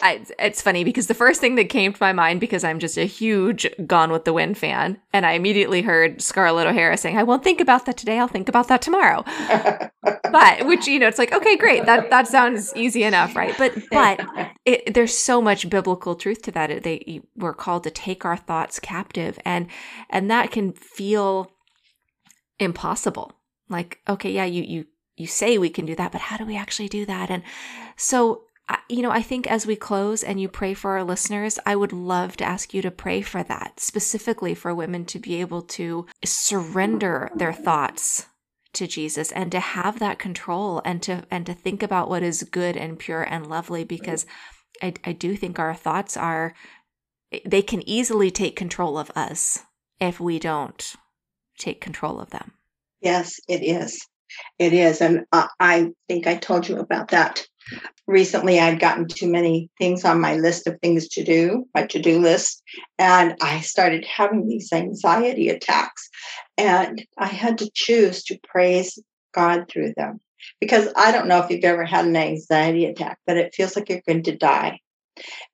I, 0.00 0.24
it's 0.38 0.62
funny 0.62 0.84
because 0.84 1.06
the 1.06 1.14
first 1.14 1.40
thing 1.40 1.56
that 1.56 1.68
came 1.68 1.92
to 1.92 1.98
my 2.00 2.12
mind, 2.12 2.40
because 2.40 2.64
I'm 2.64 2.78
just 2.78 2.96
a 2.96 3.04
huge 3.04 3.66
Gone 3.86 4.10
with 4.10 4.24
the 4.24 4.32
Wind 4.32 4.56
fan, 4.56 4.98
and 5.12 5.26
I 5.26 5.32
immediately 5.32 5.82
heard 5.82 6.22
Scarlett 6.22 6.66
O'Hara 6.66 6.96
saying, 6.96 7.18
"I 7.18 7.22
won't 7.22 7.44
think 7.44 7.60
about 7.60 7.84
that 7.84 7.98
today. 7.98 8.18
I'll 8.18 8.28
think 8.28 8.48
about 8.48 8.68
that 8.68 8.80
tomorrow." 8.80 9.22
but 10.02 10.66
which 10.66 10.86
you 10.86 10.98
know, 10.98 11.08
it's 11.08 11.18
like, 11.18 11.32
okay, 11.32 11.56
great. 11.56 11.84
That 11.84 12.08
that 12.08 12.26
sounds 12.26 12.72
easy 12.74 13.04
enough, 13.04 13.36
right? 13.36 13.54
But 13.58 13.74
but 13.90 14.20
it, 14.64 14.94
there's 14.94 15.16
so 15.16 15.42
much 15.42 15.68
biblical 15.68 16.14
truth 16.14 16.40
to 16.42 16.52
that. 16.52 16.82
They 16.82 17.20
we're 17.36 17.54
called 17.54 17.84
to 17.84 17.90
take 17.90 18.24
our 18.24 18.36
thoughts 18.36 18.80
captive, 18.80 19.38
and 19.44 19.66
and 20.08 20.30
that 20.30 20.50
can 20.50 20.72
feel 20.72 21.50
impossible. 22.58 23.32
Like, 23.68 24.00
okay, 24.08 24.30
yeah, 24.30 24.46
you 24.46 24.62
you 24.62 24.86
you 25.16 25.26
say 25.26 25.58
we 25.58 25.70
can 25.70 25.84
do 25.84 25.94
that, 25.96 26.12
but 26.12 26.22
how 26.22 26.38
do 26.38 26.46
we 26.46 26.56
actually 26.56 26.88
do 26.88 27.04
that? 27.04 27.30
And 27.30 27.42
so 27.96 28.45
you 28.88 29.02
know, 29.02 29.10
I 29.10 29.22
think 29.22 29.46
as 29.46 29.66
we 29.66 29.76
close 29.76 30.22
and 30.22 30.40
you 30.40 30.48
pray 30.48 30.74
for 30.74 30.92
our 30.92 31.04
listeners, 31.04 31.58
I 31.64 31.76
would 31.76 31.92
love 31.92 32.36
to 32.38 32.44
ask 32.44 32.74
you 32.74 32.82
to 32.82 32.90
pray 32.90 33.20
for 33.20 33.42
that, 33.44 33.80
specifically 33.80 34.54
for 34.54 34.74
women 34.74 35.04
to 35.06 35.18
be 35.18 35.40
able 35.40 35.62
to 35.62 36.06
surrender 36.24 37.30
their 37.34 37.52
thoughts 37.52 38.26
to 38.72 38.86
Jesus 38.86 39.32
and 39.32 39.50
to 39.52 39.60
have 39.60 39.98
that 39.98 40.18
control 40.18 40.82
and 40.84 41.02
to 41.02 41.24
and 41.30 41.46
to 41.46 41.54
think 41.54 41.82
about 41.82 42.10
what 42.10 42.22
is 42.22 42.42
good 42.42 42.76
and 42.76 42.98
pure 42.98 43.22
and 43.22 43.46
lovely 43.46 43.84
because 43.84 44.26
I, 44.82 44.94
I 45.04 45.12
do 45.12 45.34
think 45.34 45.58
our 45.58 45.74
thoughts 45.74 46.16
are 46.16 46.54
they 47.44 47.62
can 47.62 47.86
easily 47.88 48.30
take 48.30 48.54
control 48.54 48.98
of 48.98 49.10
us 49.16 49.60
if 50.00 50.20
we 50.20 50.38
don't 50.38 50.94
take 51.58 51.80
control 51.80 52.20
of 52.20 52.30
them. 52.30 52.52
Yes, 53.00 53.40
it 53.48 53.62
is. 53.62 54.06
It 54.58 54.72
is. 54.72 55.00
And 55.00 55.24
uh, 55.32 55.46
I 55.58 55.92
think 56.08 56.26
I 56.26 56.36
told 56.36 56.68
you 56.68 56.78
about 56.78 57.08
that 57.08 57.46
recently 58.06 58.60
I'd 58.60 58.80
gotten 58.80 59.08
too 59.08 59.28
many 59.28 59.68
things 59.78 60.04
on 60.04 60.20
my 60.20 60.36
list 60.36 60.66
of 60.66 60.78
things 60.80 61.08
to 61.08 61.24
do, 61.24 61.66
my 61.74 61.86
to 61.86 62.00
do 62.00 62.20
list, 62.20 62.62
and 62.98 63.34
I 63.42 63.60
started 63.60 64.04
having 64.04 64.46
these 64.46 64.72
anxiety 64.72 65.48
attacks. 65.48 66.08
And 66.56 67.04
I 67.18 67.26
had 67.26 67.58
to 67.58 67.70
choose 67.74 68.22
to 68.24 68.38
praise 68.44 68.98
God 69.34 69.66
through 69.68 69.94
them. 69.96 70.20
because 70.60 70.88
I 70.96 71.12
don't 71.12 71.28
know 71.28 71.40
if 71.40 71.50
you've 71.50 71.64
ever 71.64 71.84
had 71.84 72.06
an 72.06 72.16
anxiety 72.16 72.86
attack, 72.86 73.18
but 73.26 73.36
it 73.36 73.54
feels 73.54 73.76
like 73.76 73.88
you're 73.88 74.02
going 74.06 74.22
to 74.24 74.36
die. 74.36 74.80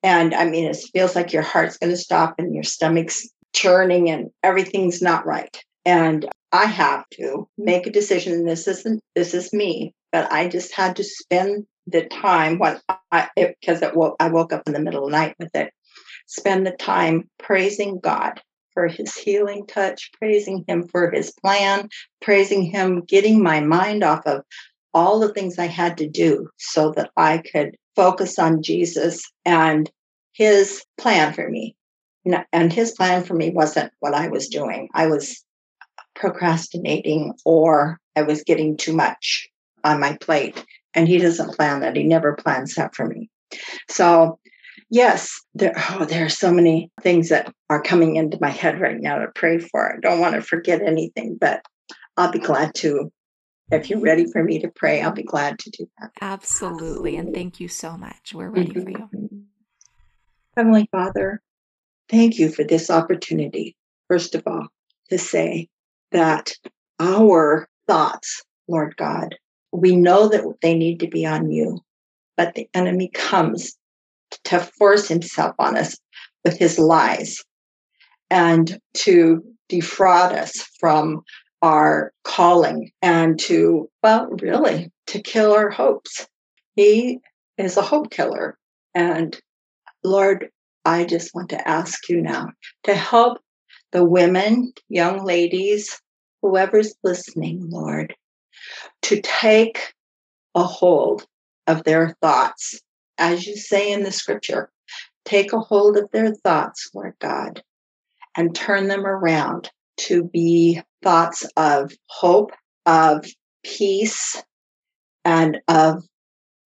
And 0.03 0.35
I 0.35 0.47
mean, 0.47 0.65
it 0.65 0.77
feels 0.93 1.15
like 1.15 1.33
your 1.33 1.43
heart's 1.43 1.79
going 1.79 1.91
to 1.91 1.97
stop 1.97 2.35
and 2.39 2.55
your 2.55 2.65
stomach's 2.65 3.29
churning 3.55 4.11
and 4.11 4.31
everything's 4.43 5.01
not 5.01 5.27
right. 5.27 5.63
And 5.85 6.29
I 6.53 6.67
have 6.67 7.05
to 7.15 7.49
make 7.57 7.87
a 7.87 7.93
decision. 7.93 8.45
This 8.45 8.67
isn't, 8.69 9.01
this 9.15 9.35
is 9.35 9.53
me, 9.53 9.95
but 10.11 10.31
I 10.33 10.49
just 10.49 10.75
had 10.75 10.97
to 10.97 11.05
spend 11.05 11.67
the 11.87 12.07
time 12.07 12.59
when 12.59 12.81
I, 13.11 13.29
because 13.37 13.83
I 13.83 14.29
woke 14.29 14.53
up 14.53 14.63
in 14.67 14.73
the 14.73 14.81
middle 14.81 15.05
of 15.05 15.11
the 15.11 15.17
night 15.17 15.35
with 15.39 15.55
it, 15.55 15.73
spend 16.27 16.67
the 16.67 16.73
time 16.73 17.29
praising 17.39 17.99
God 18.01 18.41
for 18.73 18.89
his 18.89 19.15
healing 19.15 19.67
touch, 19.67 20.11
praising 20.19 20.65
him 20.67 20.89
for 20.89 21.11
his 21.11 21.33
plan, 21.33 21.89
praising 22.21 22.63
him, 22.63 23.03
getting 23.07 23.43
my 23.43 23.61
mind 23.61 24.03
off 24.03 24.23
of 24.27 24.43
all 24.95 25.21
the 25.21 25.33
things 25.33 25.59
I 25.59 25.67
had 25.67 25.99
to 25.99 26.09
do 26.09 26.49
so 26.59 26.93
that 26.93 27.11
I 27.17 27.43
could 27.53 27.77
focus 27.97 28.39
on 28.39 28.63
Jesus 28.63 29.23
and 29.45 29.91
his 30.33 30.85
plan 30.99 31.33
for 31.33 31.49
me. 31.49 31.77
And 32.53 32.73
his 32.73 32.93
plan 32.93 33.25
for 33.25 33.35
me 33.35 33.51
wasn't 33.51 33.93
what 34.01 34.15
I 34.15 34.29
was 34.29 34.49
doing. 34.49 34.89
I 34.95 35.07
was 35.09 35.45
procrastinating 36.15 37.35
or 37.45 37.99
I 38.15 38.23
was 38.23 38.45
getting 38.45 38.77
too 38.77 38.93
much 38.93 39.49
on 39.83 40.01
my 40.01 40.17
plate. 40.19 40.65
And 40.95 41.09
he 41.09 41.19
doesn't 41.19 41.55
plan 41.55 41.81
that. 41.81 41.97
He 41.97 42.05
never 42.05 42.35
plans 42.35 42.75
that 42.75 42.95
for 42.95 43.07
me. 43.07 43.31
So 43.89 44.39
yes, 44.91 45.41
there, 45.55 45.73
oh, 45.91 46.05
there 46.05 46.27
are 46.27 46.31
so 46.31 46.53
many 46.53 46.91
things 47.01 47.31
that 47.31 47.53
are 47.71 47.83
coming 47.83 48.17
into 48.17 48.39
my 48.41 48.51
head 48.51 48.81
right 48.81 49.01
now 49.01 49.19
to 49.19 49.29
pray 49.35 49.59
for. 49.59 49.95
I 49.95 50.01
don't 50.01 50.21
want 50.21 50.35
to 50.35 50.43
forget 50.43 50.83
anything, 50.83 51.39
but 51.41 51.63
I'll 52.17 52.31
be 52.31 52.39
glad 52.39 52.75
to. 52.77 53.11
If 53.71 53.89
you're 53.89 54.01
ready 54.01 54.27
for 54.31 54.45
me 54.45 54.59
to 54.61 54.69
pray, 54.69 55.01
I'll 55.01 55.13
be 55.13 55.23
glad 55.23 55.59
to 55.61 55.71
do 55.71 55.89
that. 55.99 56.11
Absolutely. 56.21 57.17
And 57.17 57.35
thank 57.35 57.59
you 57.59 57.69
so 57.69 57.97
much. 57.97 58.35
We're 58.35 58.51
ready 58.51 58.71
mm-hmm. 58.71 58.83
for 58.83 59.19
you. 59.19 59.45
Heavenly 60.55 60.87
Father, 60.93 61.41
thank 62.11 62.39
you 62.39 62.51
for 62.51 62.65
this 62.65 62.91
opportunity, 62.91 63.75
first 64.09 64.35
of 64.35 64.43
all, 64.47 64.67
to 65.09 65.17
say 65.17 65.69
that 66.11 66.53
our 67.01 67.67
thoughts, 67.89 68.43
Lord 68.69 68.95
God, 68.99 69.37
we 69.73 69.97
know 69.97 70.29
that 70.29 70.45
they 70.61 70.75
need 70.75 71.01
to 71.01 71.09
be 71.09 71.27
on 71.27 71.51
you, 71.51 71.81
but 72.37 72.55
the 72.55 72.69
enemy 72.75 73.11
comes 73.13 73.77
to 74.45 74.61
force 74.61 75.09
himself 75.09 75.55
on 75.59 75.77
us 75.77 75.97
with 76.45 76.59
his 76.59 76.79
lies 76.79 77.43
and 78.31 78.79
to 78.95 79.43
defraud 79.69 80.33
us 80.33 80.63
from 80.79 81.23
our 81.63 82.13
calling 82.25 82.91
and 83.01 83.39
to, 83.39 83.89
well, 84.03 84.29
really, 84.41 84.91
to 85.07 85.21
kill 85.21 85.53
our 85.53 85.71
hopes. 85.71 86.27
He 86.77 87.19
is 87.59 87.77
a 87.77 87.83
hope 87.83 88.11
killer. 88.11 88.59
And 88.95 89.39
Lord, 90.03 90.51
I 90.85 91.05
just 91.05 91.35
want 91.35 91.51
to 91.51 91.69
ask 91.69 92.09
you 92.09 92.21
now 92.21 92.51
to 92.85 92.95
help 92.95 93.39
the 93.93 94.05
women, 94.05 94.73
young 94.89 95.25
ladies, 95.25 96.01
whoever's 96.41 96.95
listening, 97.05 97.69
Lord, 97.71 98.15
to 99.03 99.21
take 99.21 99.93
a 100.55 100.63
hold 100.63 101.27
of 101.67 101.85
their 101.85 102.17
thoughts 102.21 102.81
as 103.19 103.47
you 103.47 103.57
say 103.57 103.93
in 103.93 104.03
the 104.03 104.13
scripture, 104.13 104.71
take 105.25 105.53
a 105.53 105.61
hold 105.61 105.97
of 105.97 106.11
their 106.11 106.35
thoughts, 106.35 106.91
Lord 106.93 107.15
God, 107.21 107.63
and 108.37 108.55
turn 108.55 108.89
them 108.89 109.07
around 109.07 109.71
to 109.99 110.25
be 110.25 110.81
thoughts 111.03 111.47
of 111.57 111.93
hope, 112.09 112.51
of 112.87 113.25
peace, 113.63 114.43
and 115.25 115.59
of 115.69 116.05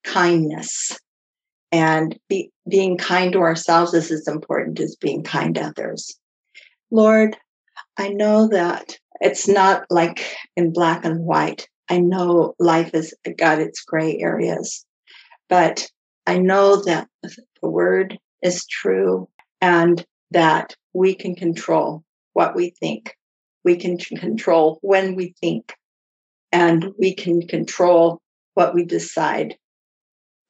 kindness. 0.04 0.98
And 1.72 2.18
be, 2.28 2.50
being 2.68 2.96
kind 2.96 3.32
to 3.32 3.40
ourselves 3.40 3.92
is 3.92 4.10
as 4.10 4.28
important 4.28 4.80
as 4.80 4.96
being 4.96 5.22
kind 5.22 5.56
to 5.56 5.62
others. 5.66 6.18
Lord, 6.90 7.36
I 7.98 8.08
know 8.08 8.48
that 8.48 8.96
it's 9.20 9.48
not 9.48 9.84
like 9.90 10.36
in 10.56 10.72
black 10.72 11.04
and 11.04 11.24
white. 11.24 11.68
I 11.88 11.98
know 11.98 12.54
life 12.58 12.92
has 12.92 13.14
got 13.36 13.60
its 13.60 13.82
gray 13.82 14.18
areas, 14.18 14.84
but 15.48 15.88
I 16.26 16.38
know 16.38 16.82
that 16.84 17.08
the 17.22 17.68
word 17.68 18.18
is 18.42 18.66
true 18.66 19.28
and 19.60 20.04
that 20.32 20.74
we 20.92 21.14
can 21.14 21.34
control 21.36 22.04
what 22.32 22.54
we 22.56 22.70
think. 22.80 23.14
We 23.64 23.76
can 23.76 23.96
control 23.98 24.78
when 24.82 25.14
we 25.14 25.34
think 25.40 25.74
and 26.52 26.92
we 26.98 27.14
can 27.14 27.46
control 27.46 28.20
what 28.54 28.74
we 28.74 28.84
decide 28.84 29.56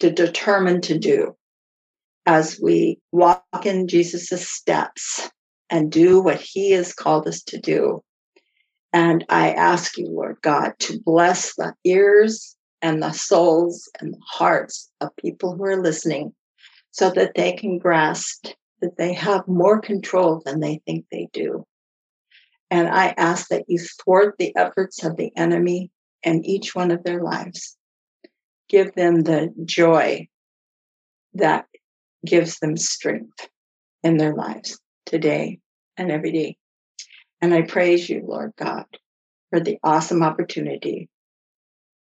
to 0.01 0.11
determine 0.11 0.81
to 0.83 0.99
do 0.99 1.35
as 2.27 2.59
we 2.63 2.99
walk 3.13 3.65
in 3.65 3.89
Jesus' 3.89 4.49
steps 4.49 5.31
and 5.71 5.91
do 5.91 6.21
what 6.21 6.41
he 6.41 6.73
has 6.73 6.93
called 6.93 7.27
us 7.27 7.43
to 7.45 7.59
do. 7.59 8.03
And 8.97 9.27
I 9.29 9.51
ask 9.51 9.99
you, 9.99 10.07
Lord 10.09 10.39
God, 10.41 10.73
to 10.79 10.99
bless 10.99 11.55
the 11.55 11.75
ears 11.85 12.57
and 12.81 13.03
the 13.03 13.13
souls 13.13 13.91
and 14.01 14.15
the 14.15 14.23
hearts 14.27 14.91
of 15.03 15.15
people 15.17 15.55
who 15.55 15.65
are 15.65 15.83
listening 15.83 16.33
so 16.93 17.11
that 17.11 17.35
they 17.35 17.53
can 17.53 17.77
grasp 17.77 18.47
that 18.81 18.97
they 18.97 19.13
have 19.13 19.47
more 19.47 19.83
control 19.83 20.41
than 20.47 20.61
they 20.61 20.81
think 20.87 21.05
they 21.13 21.29
do. 21.35 21.67
And 22.71 22.89
I 22.89 23.09
ask 23.19 23.49
that 23.49 23.67
you 23.69 23.79
thwart 23.79 24.37
the 24.39 24.57
efforts 24.57 25.05
of 25.05 25.19
the 25.19 25.31
enemy 25.37 25.91
in 26.23 26.43
each 26.47 26.75
one 26.75 26.91
of 26.91 27.05
their 27.05 27.23
lives. 27.23 27.77
Give 28.71 28.95
them 28.95 29.25
the 29.25 29.53
joy 29.67 30.27
that 31.35 31.67
gives 32.25 32.61
them 32.61 32.79
strength 32.79 33.47
in 34.03 34.17
their 34.17 34.35
lives 34.35 34.81
today 35.05 35.59
and 35.99 36.11
every 36.11 36.33
day. 36.33 36.57
And 37.41 37.53
I 37.53 37.63
praise 37.63 38.09
you, 38.09 38.23
Lord 38.27 38.53
God, 38.57 38.87
for 39.51 39.61
the 39.61 39.79
awesome 39.83 40.23
opportunity 40.23 41.09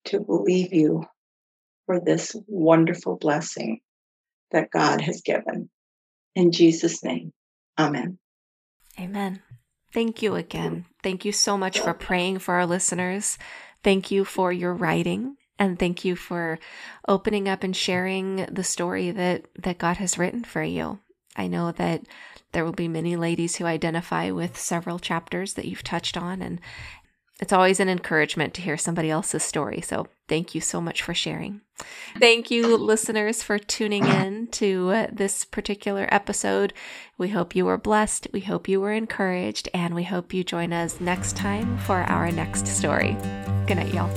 to 0.06 0.20
believe 0.20 0.72
you 0.72 1.04
for 1.86 2.00
this 2.00 2.34
wonderful 2.46 3.16
blessing 3.16 3.80
that 4.50 4.70
God 4.70 5.00
has 5.00 5.22
given. 5.22 5.70
In 6.34 6.52
Jesus' 6.52 7.04
name, 7.04 7.32
amen. 7.78 8.18
Amen. 8.98 9.42
Thank 9.92 10.22
you 10.22 10.36
again. 10.36 10.86
Thank 11.02 11.24
you 11.24 11.32
so 11.32 11.58
much 11.58 11.80
for 11.80 11.94
praying 11.94 12.38
for 12.38 12.54
our 12.54 12.66
listeners. 12.66 13.38
Thank 13.82 14.10
you 14.10 14.24
for 14.24 14.52
your 14.52 14.74
writing 14.74 15.36
and 15.58 15.78
thank 15.78 16.04
you 16.04 16.16
for 16.16 16.58
opening 17.06 17.48
up 17.48 17.62
and 17.62 17.76
sharing 17.76 18.46
the 18.50 18.64
story 18.64 19.10
that 19.10 19.46
that 19.58 19.78
God 19.78 19.98
has 19.98 20.18
written 20.18 20.44
for 20.44 20.62
you. 20.62 21.00
I 21.36 21.46
know 21.46 21.72
that 21.72 22.02
there 22.52 22.64
will 22.64 22.72
be 22.72 22.88
many 22.88 23.16
ladies 23.16 23.56
who 23.56 23.64
identify 23.64 24.30
with 24.30 24.58
several 24.58 24.98
chapters 24.98 25.54
that 25.54 25.66
you've 25.66 25.84
touched 25.84 26.16
on 26.16 26.42
and 26.42 26.60
it's 27.40 27.52
always 27.52 27.80
an 27.80 27.88
encouragement 27.88 28.52
to 28.54 28.62
hear 28.62 28.76
somebody 28.76 29.10
else's 29.10 29.42
story. 29.42 29.80
So 29.80 30.06
thank 30.28 30.54
you 30.54 30.60
so 30.60 30.80
much 30.80 31.02
for 31.02 31.14
sharing. 31.14 31.62
Thank 32.18 32.50
you, 32.50 32.76
listeners, 32.76 33.42
for 33.42 33.58
tuning 33.58 34.04
in 34.04 34.48
to 34.48 34.90
uh, 34.90 35.06
this 35.10 35.46
particular 35.46 36.06
episode. 36.10 36.74
We 37.16 37.30
hope 37.30 37.56
you 37.56 37.64
were 37.64 37.78
blessed. 37.78 38.28
We 38.32 38.40
hope 38.40 38.68
you 38.68 38.80
were 38.80 38.92
encouraged. 38.92 39.70
And 39.72 39.94
we 39.94 40.04
hope 40.04 40.34
you 40.34 40.44
join 40.44 40.74
us 40.74 41.00
next 41.00 41.34
time 41.36 41.78
for 41.78 42.02
our 42.02 42.30
next 42.30 42.66
story. 42.66 43.16
Good 43.66 43.76
night, 43.76 43.94
y'all. 43.94 44.12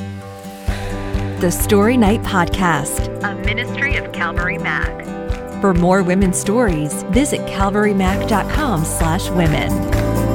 The 1.40 1.52
Story 1.52 1.98
Night 1.98 2.22
Podcast, 2.24 3.24
a 3.24 3.36
ministry 3.46 3.96
of 3.96 4.12
Calvary 4.12 4.58
Mac. 4.58 5.23
For 5.64 5.74
more 5.74 6.04
women's 6.04 6.38
stories, 6.38 7.04
visit 7.04 7.40
calvarymac.com 7.48 8.84
slash 8.84 9.30
women. 9.30 10.33